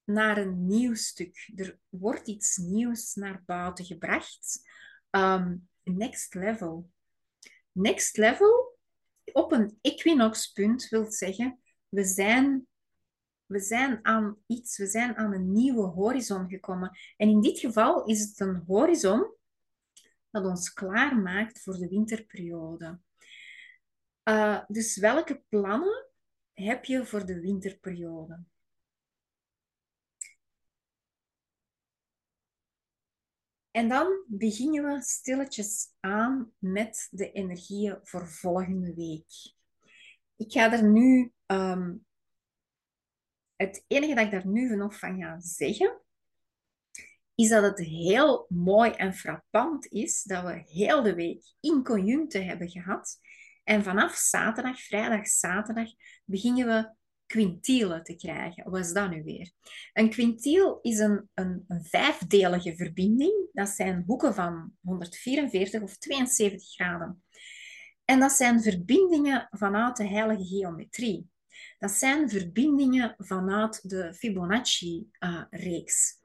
naar 0.05 0.39
een 0.39 0.67
nieuw 0.67 0.95
stuk. 0.95 1.53
Er 1.57 1.79
wordt 1.89 2.29
iets 2.29 2.57
nieuws 2.57 3.15
naar 3.15 3.43
buiten 3.47 3.85
gebracht. 3.85 4.61
Um, 5.11 5.69
next 5.83 6.35
level. 6.35 6.91
Next 7.73 8.17
level 8.17 8.79
op 9.33 9.53
een 9.53 9.79
equinoxpunt 9.81 10.89
wil 10.89 11.11
zeggen, 11.11 11.61
we 11.89 12.05
zijn, 12.05 12.67
we 13.47 13.61
zijn 13.61 13.99
aan 14.03 14.39
iets, 14.47 14.79
we 14.79 14.87
zijn 14.87 15.17
aan 15.17 15.33
een 15.33 15.53
nieuwe 15.53 15.87
horizon 15.87 16.49
gekomen. 16.49 16.99
En 17.17 17.29
in 17.29 17.41
dit 17.41 17.59
geval 17.59 18.05
is 18.05 18.21
het 18.21 18.41
een 18.41 18.63
horizon 18.67 19.35
dat 20.31 20.45
ons 20.45 20.73
klaarmaakt 20.73 21.63
voor 21.63 21.75
de 21.75 21.89
winterperiode. 21.89 23.01
Uh, 24.25 24.65
dus 24.69 24.97
welke 24.97 25.43
plannen 25.49 26.07
heb 26.53 26.85
je 26.85 27.07
voor 27.07 27.27
de 27.27 27.41
winterperiode? 27.41 28.45
En 33.71 33.89
dan 33.89 34.25
beginnen 34.27 34.85
we 34.85 35.03
stilletjes 35.03 35.95
aan 36.01 36.53
met 36.59 37.09
de 37.11 37.33
energieën 37.33 37.99
voor 38.03 38.29
volgende 38.29 38.95
week. 38.95 39.55
Ik 40.37 40.53
ga 40.53 40.73
er 40.73 40.85
nu, 40.85 41.33
um, 41.47 42.07
het 43.57 43.85
enige 43.87 44.15
dat 44.15 44.25
ik 44.25 44.31
daar 44.31 44.47
nu 44.47 44.77
nog 44.77 44.99
van 44.99 45.19
ga 45.19 45.41
zeggen, 45.41 46.01
is 47.35 47.49
dat 47.49 47.63
het 47.63 47.79
heel 47.79 48.47
mooi 48.49 48.91
en 48.91 49.15
frappant 49.15 49.87
is 49.87 50.23
dat 50.23 50.45
we 50.45 50.63
heel 50.67 51.03
de 51.03 51.15
week 51.15 51.43
in 51.61 51.85
conjuncte 51.85 52.39
hebben 52.39 52.69
gehad. 52.71 53.19
En 53.65 53.83
vanaf 53.83 54.15
zaterdag, 54.15 54.81
vrijdag, 54.81 55.27
zaterdag, 55.27 55.89
beginnen 56.25 56.67
we 56.67 56.95
quintielen 57.27 58.03
te 58.03 58.17
krijgen. 58.17 58.71
Wat 58.71 58.81
is 58.81 58.93
dat 58.93 59.11
nu 59.11 59.23
weer? 59.23 59.53
Een 59.93 60.11
quintiel 60.11 60.79
is 60.83 60.99
een, 60.99 61.29
een, 61.35 61.65
een, 61.69 61.85
vijfdelige 61.85 62.77
verbinding. 62.77 63.49
Dat 63.53 63.69
zijn 63.69 64.03
hoeken 64.07 64.35
van 64.35 64.73
144 64.81 65.83
of 65.83 65.97
72 65.97 66.69
graden. 66.75 67.23
En 68.05 68.21
dat 68.21 68.33
zijn 68.33 68.63
verbindingen 68.63 69.49
vanuit 69.51 69.97
de 69.97 70.07
heilige 70.09 70.45
geometrie. 70.45 71.29
Dat 71.79 71.91
zijn 71.91 72.31
verbindingen 72.31 73.15
vanuit 73.19 73.91
de 73.91 74.15
Fibonacci-reeks. 74.15 76.23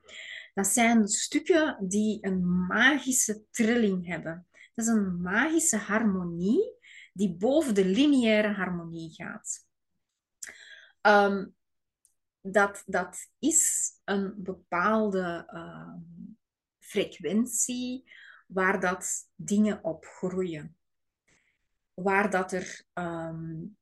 dat 0.53 0.67
zijn 0.67 1.07
stukken 1.07 1.77
die 1.87 2.17
een 2.21 2.65
magische 2.67 3.43
trilling 3.51 4.07
hebben. 4.07 4.47
Dat 4.75 4.85
is 4.85 4.91
een 4.91 5.21
magische 5.21 5.77
harmonie 5.77 6.77
die 7.13 7.35
boven 7.35 7.75
de 7.75 7.85
lineaire 7.85 8.53
harmonie 8.53 9.13
gaat. 9.13 9.67
Um, 11.01 11.55
dat, 12.41 12.83
dat 12.85 13.27
is 13.39 13.91
een 14.03 14.33
bepaalde 14.37 15.49
uh, 15.53 15.93
frequentie 16.79 18.11
waar 18.47 18.79
dat 18.79 19.29
dingen 19.35 19.83
op 19.83 20.05
groeien. 20.05 20.77
Waar 21.93 22.29
dat 22.29 22.51
er 22.51 22.83
um, 22.93 23.77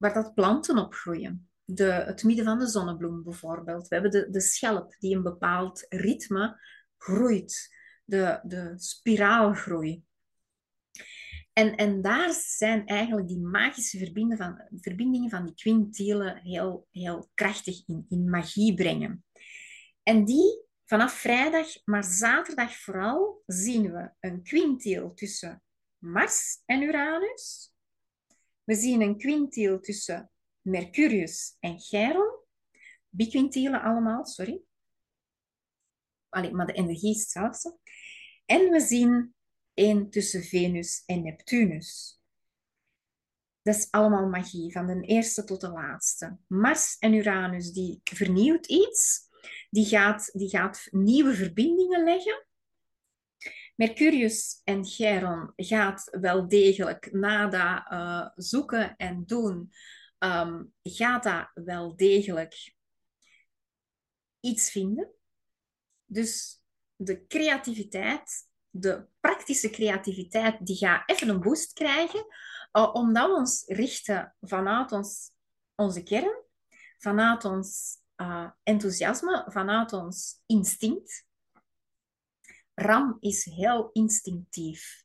waar 0.00 0.14
dat 0.14 0.34
planten 0.34 0.78
op 0.78 0.94
groeien. 0.94 1.48
De, 1.64 1.84
het 1.84 2.22
midden 2.22 2.44
van 2.44 2.58
de 2.58 2.66
zonnebloem 2.66 3.22
bijvoorbeeld. 3.22 3.88
We 3.88 3.94
hebben 3.94 4.12
de, 4.12 4.30
de 4.30 4.40
schelp 4.40 4.96
die 4.98 5.16
een 5.16 5.22
bepaald 5.22 5.86
ritme 5.88 6.60
groeit. 6.96 7.78
De, 8.04 8.40
de 8.42 8.72
spiraalgroei. 8.76 10.02
En, 11.52 11.76
en 11.76 12.02
daar 12.02 12.32
zijn 12.32 12.86
eigenlijk 12.86 13.28
die 13.28 13.40
magische 13.40 13.98
verbindingen 13.98 14.36
van, 14.36 14.80
verbindingen 14.80 15.30
van 15.30 15.44
die 15.44 15.54
quintielen 15.54 16.36
heel, 16.36 16.86
heel 16.90 17.30
krachtig 17.34 17.82
in, 17.86 18.06
in 18.08 18.30
magie 18.30 18.74
brengen. 18.74 19.24
En 20.02 20.24
die 20.24 20.64
vanaf 20.84 21.12
vrijdag, 21.12 21.66
maar 21.84 22.04
zaterdag 22.04 22.76
vooral, 22.76 23.42
zien 23.46 23.92
we 23.92 24.10
een 24.20 24.42
quintiel 24.42 25.14
tussen 25.14 25.62
Mars 25.98 26.62
en 26.66 26.82
Uranus. 26.82 27.69
We 28.70 28.76
zien 28.76 29.00
een 29.00 29.18
quintiel 29.18 29.80
tussen 29.80 30.30
Mercurius 30.60 31.56
en 31.60 31.80
Chiron. 31.80 32.38
Biquintielen 33.08 33.82
allemaal, 33.82 34.24
sorry. 34.24 34.60
Allee, 36.28 36.52
maar 36.52 36.66
de 36.66 36.72
energie 36.72 37.14
is 37.14 37.20
hetzelfde. 37.20 37.78
En 38.44 38.70
we 38.70 38.80
zien 38.80 39.34
één 39.74 40.10
tussen 40.10 40.42
Venus 40.42 41.02
en 41.06 41.22
Neptunus. 41.22 42.20
Dat 43.62 43.74
is 43.74 43.90
allemaal 43.90 44.28
magie, 44.28 44.72
van 44.72 44.86
de 44.86 45.00
eerste 45.00 45.44
tot 45.44 45.60
de 45.60 45.70
laatste. 45.70 46.38
Mars 46.46 46.96
en 46.98 47.14
Uranus, 47.14 47.72
die 47.72 48.00
vernieuwt 48.04 48.66
iets. 48.66 49.28
Die 49.70 49.84
gaat, 49.84 50.30
die 50.32 50.48
gaat 50.48 50.88
nieuwe 50.90 51.34
verbindingen 51.34 52.04
leggen. 52.04 52.46
Mercurius 53.80 54.60
en 54.64 54.84
Chiron 54.84 55.52
gaat 55.56 56.08
wel 56.20 56.48
degelijk 56.48 57.12
na 57.12 57.46
dat 57.46 57.92
uh, 57.92 58.28
zoeken 58.34 58.96
en 58.96 59.26
doen, 59.26 59.72
um, 60.18 60.72
gaat 60.82 61.22
dat 61.22 61.50
wel 61.54 61.96
degelijk 61.96 62.74
iets 64.40 64.70
vinden. 64.70 65.10
Dus 66.04 66.62
de 66.96 67.26
creativiteit 67.26 68.48
de 68.70 69.06
praktische 69.20 69.70
creativiteit 69.70 70.66
die 70.66 70.76
gaat 70.76 71.02
even 71.06 71.28
een 71.28 71.40
boost 71.40 71.72
krijgen, 71.72 72.26
uh, 72.72 72.94
omdat 72.94 73.28
we 73.28 73.34
ons 73.34 73.64
richten 73.66 74.34
vanuit 74.40 74.92
ons, 74.92 75.30
onze 75.74 76.02
kern, 76.02 76.42
vanuit 76.98 77.44
ons 77.44 77.98
uh, 78.16 78.50
enthousiasme, 78.62 79.44
vanuit 79.46 79.92
ons 79.92 80.42
instinct. 80.46 81.28
Ram 82.74 83.16
is 83.20 83.44
heel 83.44 83.90
instinctief. 83.92 85.04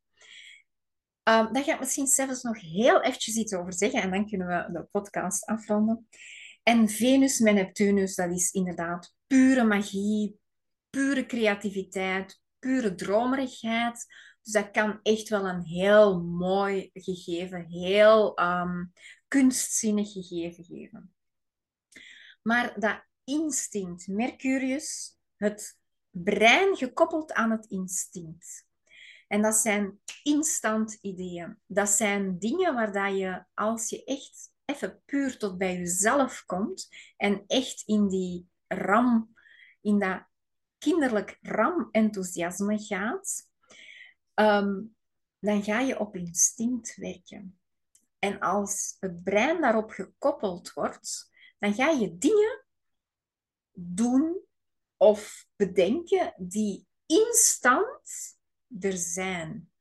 Um, 1.24 1.54
daar 1.54 1.64
ga 1.64 1.74
ik 1.74 1.80
misschien 1.80 2.08
zelfs 2.08 2.42
nog 2.42 2.62
heel 2.62 3.02
eventjes 3.02 3.36
iets 3.36 3.54
over 3.54 3.74
zeggen 3.74 4.02
en 4.02 4.12
dan 4.12 4.28
kunnen 4.28 4.48
we 4.48 4.72
de 4.72 4.84
podcast 4.92 5.46
afronden. 5.46 6.08
En 6.64 6.90
Venus 6.90 7.40
met 7.40 7.54
Neptunus, 7.54 8.16
dat 8.16 8.32
is 8.32 8.52
inderdaad 8.52 9.16
pure 9.28 9.64
magie, 9.64 10.40
pure 10.90 11.26
creativiteit, 11.26 12.42
pure 12.60 12.96
dromerigheid, 12.96 14.06
Dus 14.42 14.54
dat 14.54 14.72
kan 14.72 15.00
echt 15.04 15.30
wel 15.30 15.48
een 15.48 15.64
heel 15.64 16.22
mooi 16.22 16.90
gegeven, 16.94 17.66
heel 17.66 18.40
um, 18.40 18.92
kunstzinnig 19.28 20.12
gegeven 20.12 20.64
geven. 20.64 21.14
Maar 22.42 22.80
dat 22.80 23.06
instinct, 23.24 24.08
Mercurius, 24.08 25.18
het 25.36 25.78
brein 26.24 26.76
gekoppeld 26.76 27.34
aan 27.34 27.52
het 27.52 27.66
instinct. 27.66 28.68
En 29.28 29.42
dat 29.42 29.56
zijn 29.56 30.00
instant 30.24 30.98
ideeën. 31.02 31.60
Dat 31.66 31.90
zijn 31.90 32.40
dingen 32.40 32.74
waar 32.74 32.92
dat 32.92 33.18
je, 33.18 33.46
als 33.54 33.90
je 33.90 34.04
echt 34.04 34.54
even 34.66 35.02
puur 35.06 35.38
tot 35.38 35.58
bij 35.58 35.78
jezelf 35.78 36.44
komt 36.46 36.90
en 37.18 37.44
echt 37.48 37.84
in 37.86 38.08
die 38.08 38.48
ram, 38.68 39.36
in 39.82 40.00
dat 40.00 40.24
kinderlijk 40.78 41.38
ram-enthousiasme 41.42 42.80
gaat, 42.80 43.50
ehm, 44.34 44.82
dan 45.40 45.64
ga 45.64 45.80
je 45.80 46.00
op 46.00 46.16
instinct 46.16 46.96
werken. 46.96 47.60
En 48.20 48.40
als 48.40 48.96
het 49.00 49.24
brein 49.24 49.62
daarop 49.62 49.90
gekoppeld 49.92 50.74
wordt, 50.74 51.32
dan 51.60 51.74
ga 51.74 51.90
je 51.90 52.18
dingen 52.18 52.66
doen 53.74 54.45
of 55.06 55.48
bedenken 55.56 56.34
die 56.38 56.88
instant 57.06 58.38
er 58.80 58.98
zijn. 58.98 59.72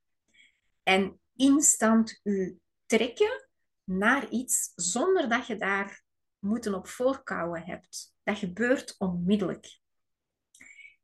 En 0.83 1.21
instant 1.37 2.21
u 2.23 2.61
trekken 2.87 3.49
naar 3.85 4.29
iets 4.29 4.73
zonder 4.75 5.29
dat 5.29 5.47
je 5.47 5.57
daar 5.57 6.05
moeten 6.39 6.75
op 6.75 6.87
voorkouwen 6.87 7.63
hebt. 7.63 8.15
Dat 8.23 8.39
gebeurt 8.39 8.95
onmiddellijk. 8.99 9.81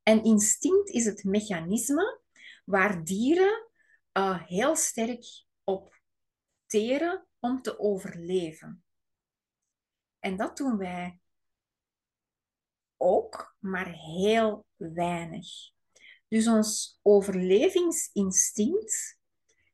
En 0.03 0.25
instinct 0.25 0.89
is 0.89 1.05
het 1.05 1.25
mechanisme 1.25 2.21
waar 2.65 3.05
dieren 3.05 3.69
uh, 4.13 4.43
heel 4.47 4.77
sterk 4.77 5.45
op 5.65 6.01
teren 6.67 7.27
om 7.39 7.63
te 7.63 7.79
overleven. 7.79 8.85
En 10.19 10.37
dat 10.37 10.57
doen 10.57 10.77
wij 10.77 11.19
ook, 13.01 13.57
maar 13.59 13.93
heel 13.93 14.67
weinig. 14.77 15.49
Dus 16.29 16.49
ons 16.49 16.99
overlevingsinstinct 17.03 19.19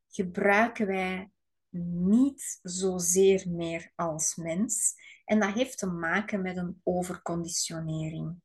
gebruiken 0.09 0.87
wij 0.87 1.31
niet 1.79 2.59
zozeer 2.63 3.45
meer 3.49 3.93
als 3.95 4.37
mens. 4.37 4.95
En 5.25 5.41
dat 5.41 5.55
heeft 5.55 5.79
te 5.79 5.87
maken 5.87 6.43
met 6.43 6.57
een 6.57 6.81
overconditionering. 6.83 8.41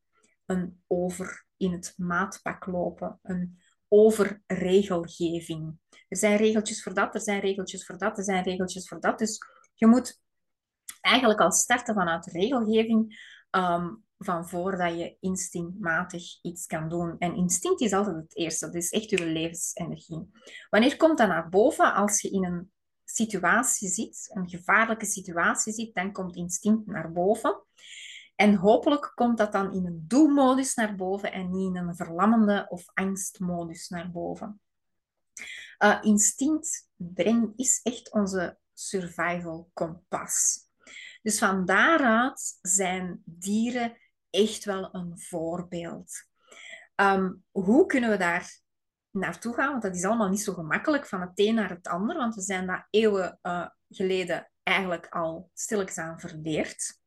Een 0.46 0.84
over 0.88 1.46
in 1.58 1.72
het 1.72 1.94
maatpak 1.98 2.66
lopen, 2.66 3.20
een 3.22 3.62
overregelgeving. 3.88 5.80
Er 6.08 6.18
zijn 6.18 6.38
regeltjes 6.38 6.84
voor 6.84 6.94
dat, 6.94 7.16
er 7.16 7.22
zijn 7.22 7.40
regeltjes 7.40 7.86
voor 7.86 7.98
dat, 7.98 8.18
er 8.18 8.24
zijn 8.24 8.44
regeltjes 8.44 8.88
voor 8.88 9.00
dat. 9.00 9.20
Dus 9.20 9.38
je 9.74 9.88
moet 9.88 10.22
eigenlijk 11.02 11.40
al 11.40 11.52
starten 11.52 11.94
vanuit 11.94 12.26
regelgeving 12.26 13.20
um, 13.52 14.04
van 14.24 14.50
voordat 14.50 14.98
je 14.98 15.18
instinctmatig 15.20 16.42
iets 16.42 16.66
kan 16.66 16.90
doen. 16.90 17.16
En 17.18 17.36
instinct 17.36 17.82
is 17.82 17.94
altijd 17.94 18.16
het 18.16 18.36
eerste, 18.36 18.66
dat 18.66 18.76
is 18.76 18.90
echt 18.90 19.10
je 19.10 19.26
levensenergie. 19.26 20.32
Wanneer 20.70 20.98
komt 20.98 21.18
dat 21.18 21.28
naar 21.28 21.50
boven? 21.50 21.94
Als 21.94 22.22
je 22.22 22.30
in 22.30 22.46
een 22.46 22.72
situatie 23.06 23.90
zit, 23.90 24.32
een 24.34 24.50
gevaarlijke 24.50 25.06
situatie 25.06 25.74
zit, 25.74 25.94
dan 25.94 26.12
komt 26.12 26.36
instinct 26.36 26.86
naar 26.86 27.12
boven. 27.12 27.64
En 28.36 28.56
hopelijk 28.56 29.12
komt 29.16 29.38
dat 29.38 29.52
dan 29.52 29.74
in 29.74 29.86
een 29.86 30.04
doelmodus 30.08 30.74
naar 30.74 30.96
boven 30.96 31.32
en 31.32 31.52
niet 31.52 31.76
in 31.76 31.76
een 31.76 31.96
verlammende 31.96 32.66
of 32.70 32.86
angstmodus 32.94 33.90
naar 33.90 34.12
boven. 34.12 34.62
Uh, 35.80 35.98
instinct 36.02 36.90
brengt, 36.96 37.60
is 37.60 37.80
echt 37.84 38.12
onze 38.12 38.58
survival 38.74 39.70
kompas. 39.74 40.60
Dus 41.22 41.40
van 41.40 41.66
daaruit 41.66 42.58
zijn 42.62 43.22
dieren 43.26 43.98
echt 44.32 44.66
wel 44.66 44.90
een 44.96 45.20
voorbeeld. 45.20 46.12
Ehm, 46.96 47.34
hoe 47.52 47.86
kunnen 47.86 48.10
we 48.10 48.18
daar 48.18 48.60
naartoe 49.12 49.54
gaan? 49.54 49.70
Want 49.70 49.82
dat 49.82 49.96
is 49.96 50.04
allemaal 50.04 50.30
niet 50.30 50.42
zo 50.42 50.54
gemakkelijk 50.54 51.08
van 51.08 51.22
het 51.22 51.32
een 51.36 51.56
naar 51.56 51.70
het 51.70 51.88
ander, 51.88 52.18
want 52.18 52.36
we 52.36 52.42
zijn 52.42 52.68
dat 52.68 52.86
eeuwen 52.90 53.40
uh, 53.42 53.68
geleden 53.90 54.52
eigenlijk 54.64 55.08
al 55.10 55.50
stilletjes 55.54 55.98
aan 55.98 56.20
verleerd. 56.20 57.00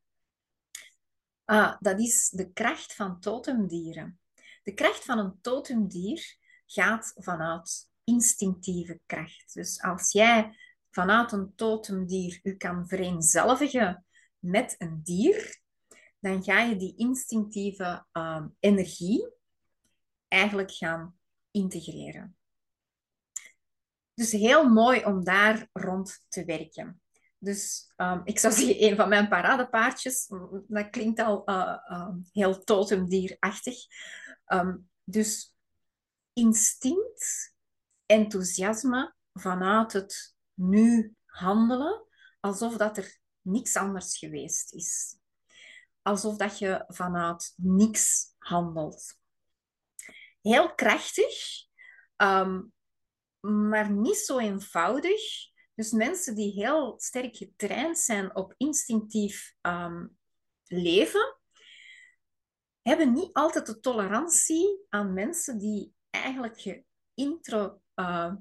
Uh, 1.46 1.76
dat 1.80 2.00
is 2.00 2.28
de 2.28 2.52
kracht 2.52 2.94
van 2.94 3.20
totemdieren. 3.20 4.20
De 4.62 4.74
kracht 4.74 5.04
van 5.04 5.18
een 5.18 5.38
totemdier 5.40 6.36
gaat 6.66 7.12
vanuit 7.14 7.88
instinctieve 8.04 9.00
kracht. 9.06 9.54
Dus 9.54 9.82
als 9.82 10.12
jij 10.12 10.56
vanuit 10.90 11.32
een 11.32 11.52
totemdier 11.54 12.40
u 12.42 12.56
kan 12.56 12.88
vereenzelvigen 12.88 14.04
met 14.38 14.74
een 14.78 15.00
dier, 15.02 15.62
dan 16.24 16.42
ga 16.42 16.60
je 16.60 16.76
die 16.76 16.96
instinctieve 16.96 18.06
uh, 18.12 18.44
energie 18.60 19.32
eigenlijk 20.28 20.72
gaan 20.72 21.18
integreren. 21.50 22.36
Dus 24.14 24.32
heel 24.32 24.68
mooi 24.68 25.04
om 25.04 25.24
daar 25.24 25.68
rond 25.72 26.24
te 26.28 26.44
werken. 26.44 27.02
Dus 27.38 27.92
um, 27.96 28.20
ik 28.24 28.38
zou 28.38 28.54
zeggen, 28.54 28.82
een 28.84 28.96
van 28.96 29.08
mijn 29.08 29.28
paradepaardjes, 29.28 30.26
dat 30.66 30.90
klinkt 30.90 31.20
al 31.20 31.42
uh, 31.44 31.78
uh, 31.88 32.14
heel 32.32 32.64
totemdierachtig. 32.64 33.76
Dus 35.04 35.54
instinct, 36.32 37.54
enthousiasme 38.06 39.14
vanuit 39.32 39.92
het 39.92 40.34
nu 40.54 41.14
handelen, 41.24 42.06
alsof 42.40 42.76
dat 42.76 42.96
er 42.96 43.18
niks 43.40 43.76
anders 43.76 44.18
geweest 44.18 44.72
is. 44.72 45.18
Alsof 46.05 46.36
dat 46.36 46.59
je 46.59 46.84
vanuit 46.86 47.52
niks 47.57 48.34
handelt. 48.38 49.18
Heel 50.40 50.74
krachtig, 50.74 51.34
um, 52.16 52.72
maar 53.40 53.90
niet 53.90 54.16
zo 54.16 54.38
eenvoudig. 54.38 55.20
Dus 55.74 55.90
mensen 55.90 56.34
die 56.34 56.52
heel 56.52 56.94
sterk 57.00 57.36
getraind 57.36 57.98
zijn 57.98 58.36
op 58.36 58.55
instinctief 58.57 59.55
um, 59.62 60.18
leven, 60.64 61.38
hebben 62.82 63.12
niet 63.12 63.32
altijd 63.32 63.66
de 63.66 63.80
tolerantie 63.80 64.84
aan 64.88 65.12
mensen 65.12 65.59
die 65.59 65.94
eigenlijk 66.11 66.84
geïntro, 67.14 67.80
uh, 67.94 68.34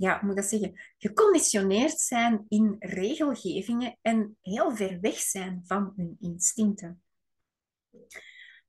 ja, 0.00 0.20
moet 0.22 0.36
dat 0.36 0.44
zeggen, 0.44 0.80
geconditioneerd 0.98 2.00
zijn 2.00 2.44
in 2.48 2.76
regelgevingen 2.78 3.98
en 4.02 4.36
heel 4.42 4.76
ver 4.76 5.00
weg 5.00 5.18
zijn 5.18 5.62
van 5.64 5.92
hun 5.96 6.16
instincten. 6.20 7.02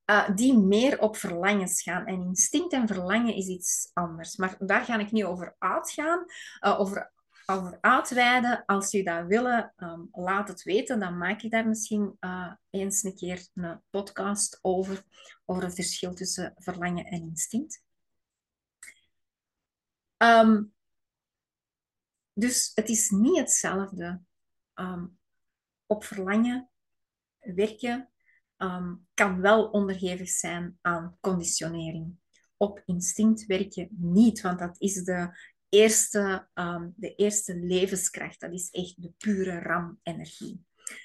Uh, 0.06 0.28
die 0.34 0.58
meer 0.58 1.00
op 1.00 1.16
verlangens 1.16 1.82
gaan. 1.82 2.06
En 2.06 2.22
instinct 2.22 2.72
en 2.72 2.86
verlangen 2.86 3.34
is 3.34 3.46
iets 3.46 3.90
anders. 3.92 4.36
Maar 4.36 4.56
daar 4.58 4.84
ga 4.84 4.98
ik 4.98 5.12
niet 5.12 5.24
over 5.24 5.56
uitgaan. 5.58 6.24
Uh, 6.60 6.80
over, 6.80 7.12
over 7.46 7.78
uitweiden. 7.80 8.64
Als 8.66 8.90
jullie 8.90 9.06
dat 9.06 9.26
willen, 9.26 9.74
um, 9.76 10.08
laat 10.12 10.48
het 10.48 10.62
weten. 10.62 11.00
Dan 11.00 11.18
maak 11.18 11.42
ik 11.42 11.50
daar 11.50 11.68
misschien 11.68 12.16
uh, 12.20 12.52
eens 12.70 13.02
een 13.02 13.16
keer 13.16 13.48
een 13.54 13.82
podcast 13.90 14.58
over. 14.62 15.04
Over 15.44 15.62
het 15.62 15.74
verschil 15.74 16.14
tussen 16.14 16.54
verlangen 16.56 17.04
en 17.04 17.22
instinct. 17.22 17.82
Um, 20.18 20.72
dus 22.32 22.70
het 22.74 22.88
is 22.88 23.10
niet 23.10 23.38
hetzelfde. 23.38 24.20
Um, 24.74 25.18
op 25.86 26.04
verlangen 26.04 26.70
werken 27.38 28.10
um, 28.58 29.06
kan 29.14 29.40
wel 29.40 29.64
onderhevig 29.64 30.28
zijn 30.28 30.78
aan 30.80 31.16
conditionering. 31.20 32.16
Op 32.56 32.82
instinct 32.86 33.46
werken 33.46 33.88
niet, 33.90 34.40
want 34.40 34.58
dat 34.58 34.80
is 34.80 35.04
de 35.04 35.38
eerste, 35.68 36.48
um, 36.54 36.94
de 36.96 37.14
eerste 37.14 37.56
levenskracht. 37.56 38.40
Dat 38.40 38.52
is 38.52 38.70
echt 38.70 39.02
de 39.02 39.12
pure 39.18 39.58
ram-energie. 39.58 40.64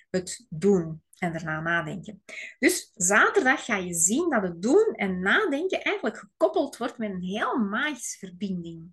Het 0.09 0.45
doen 0.49 1.01
en 1.17 1.31
daarna 1.31 1.61
nadenken. 1.61 2.23
Dus 2.59 2.91
zaterdag 2.95 3.65
ga 3.65 3.75
je 3.75 3.93
zien 3.93 4.29
dat 4.29 4.43
het 4.43 4.61
doen 4.61 4.93
en 4.93 5.19
nadenken 5.19 5.83
eigenlijk 5.83 6.17
gekoppeld 6.17 6.77
wordt 6.77 6.97
met 6.97 7.09
een 7.09 7.21
heel 7.21 7.57
magische 7.57 8.17
verbinding. 8.17 8.91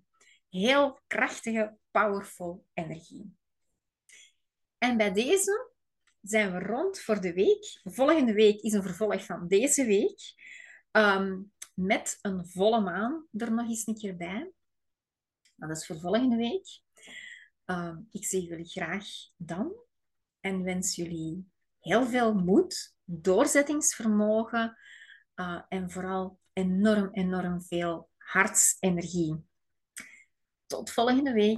Heel 0.55 0.99
krachtige, 1.07 1.77
powerful 1.91 2.65
energie. 2.73 3.35
En 4.77 4.97
bij 4.97 5.13
deze 5.13 5.71
zijn 6.21 6.51
we 6.51 6.59
rond 6.59 6.99
voor 6.99 7.21
de 7.21 7.33
week. 7.33 7.79
Volgende 7.83 8.33
week 8.33 8.61
is 8.61 8.73
een 8.73 8.83
vervolg 8.83 9.25
van 9.25 9.47
deze 9.47 9.85
week. 9.85 10.33
Ehm, 10.91 11.41
met 11.73 12.19
een 12.21 12.47
volle 12.47 12.81
maan 12.81 13.27
er 13.31 13.51
nog 13.51 13.67
eens 13.67 13.87
een 13.87 13.95
keer 13.95 14.15
bij. 14.15 14.51
Dat 15.55 15.69
is 15.69 15.85
voor 15.85 15.99
volgende 15.99 16.35
week. 16.35 16.79
Ehm, 17.65 17.97
ik 18.11 18.25
zie 18.25 18.43
jullie 18.43 18.69
graag 18.69 19.05
dan. 19.37 19.73
En 20.39 20.63
wens 20.63 20.95
jullie 20.95 21.49
heel 21.79 22.05
veel 22.05 22.33
moed, 22.33 22.95
doorzettingsvermogen 23.03 24.77
uh, 25.35 25.61
en 25.69 25.91
vooral 25.91 26.39
enorm, 26.53 27.09
enorm 27.11 27.61
veel 27.61 28.09
hartsenergie. 28.17 29.53
Tot 30.67 30.91
volgende 30.91 31.31
week. 31.33 31.57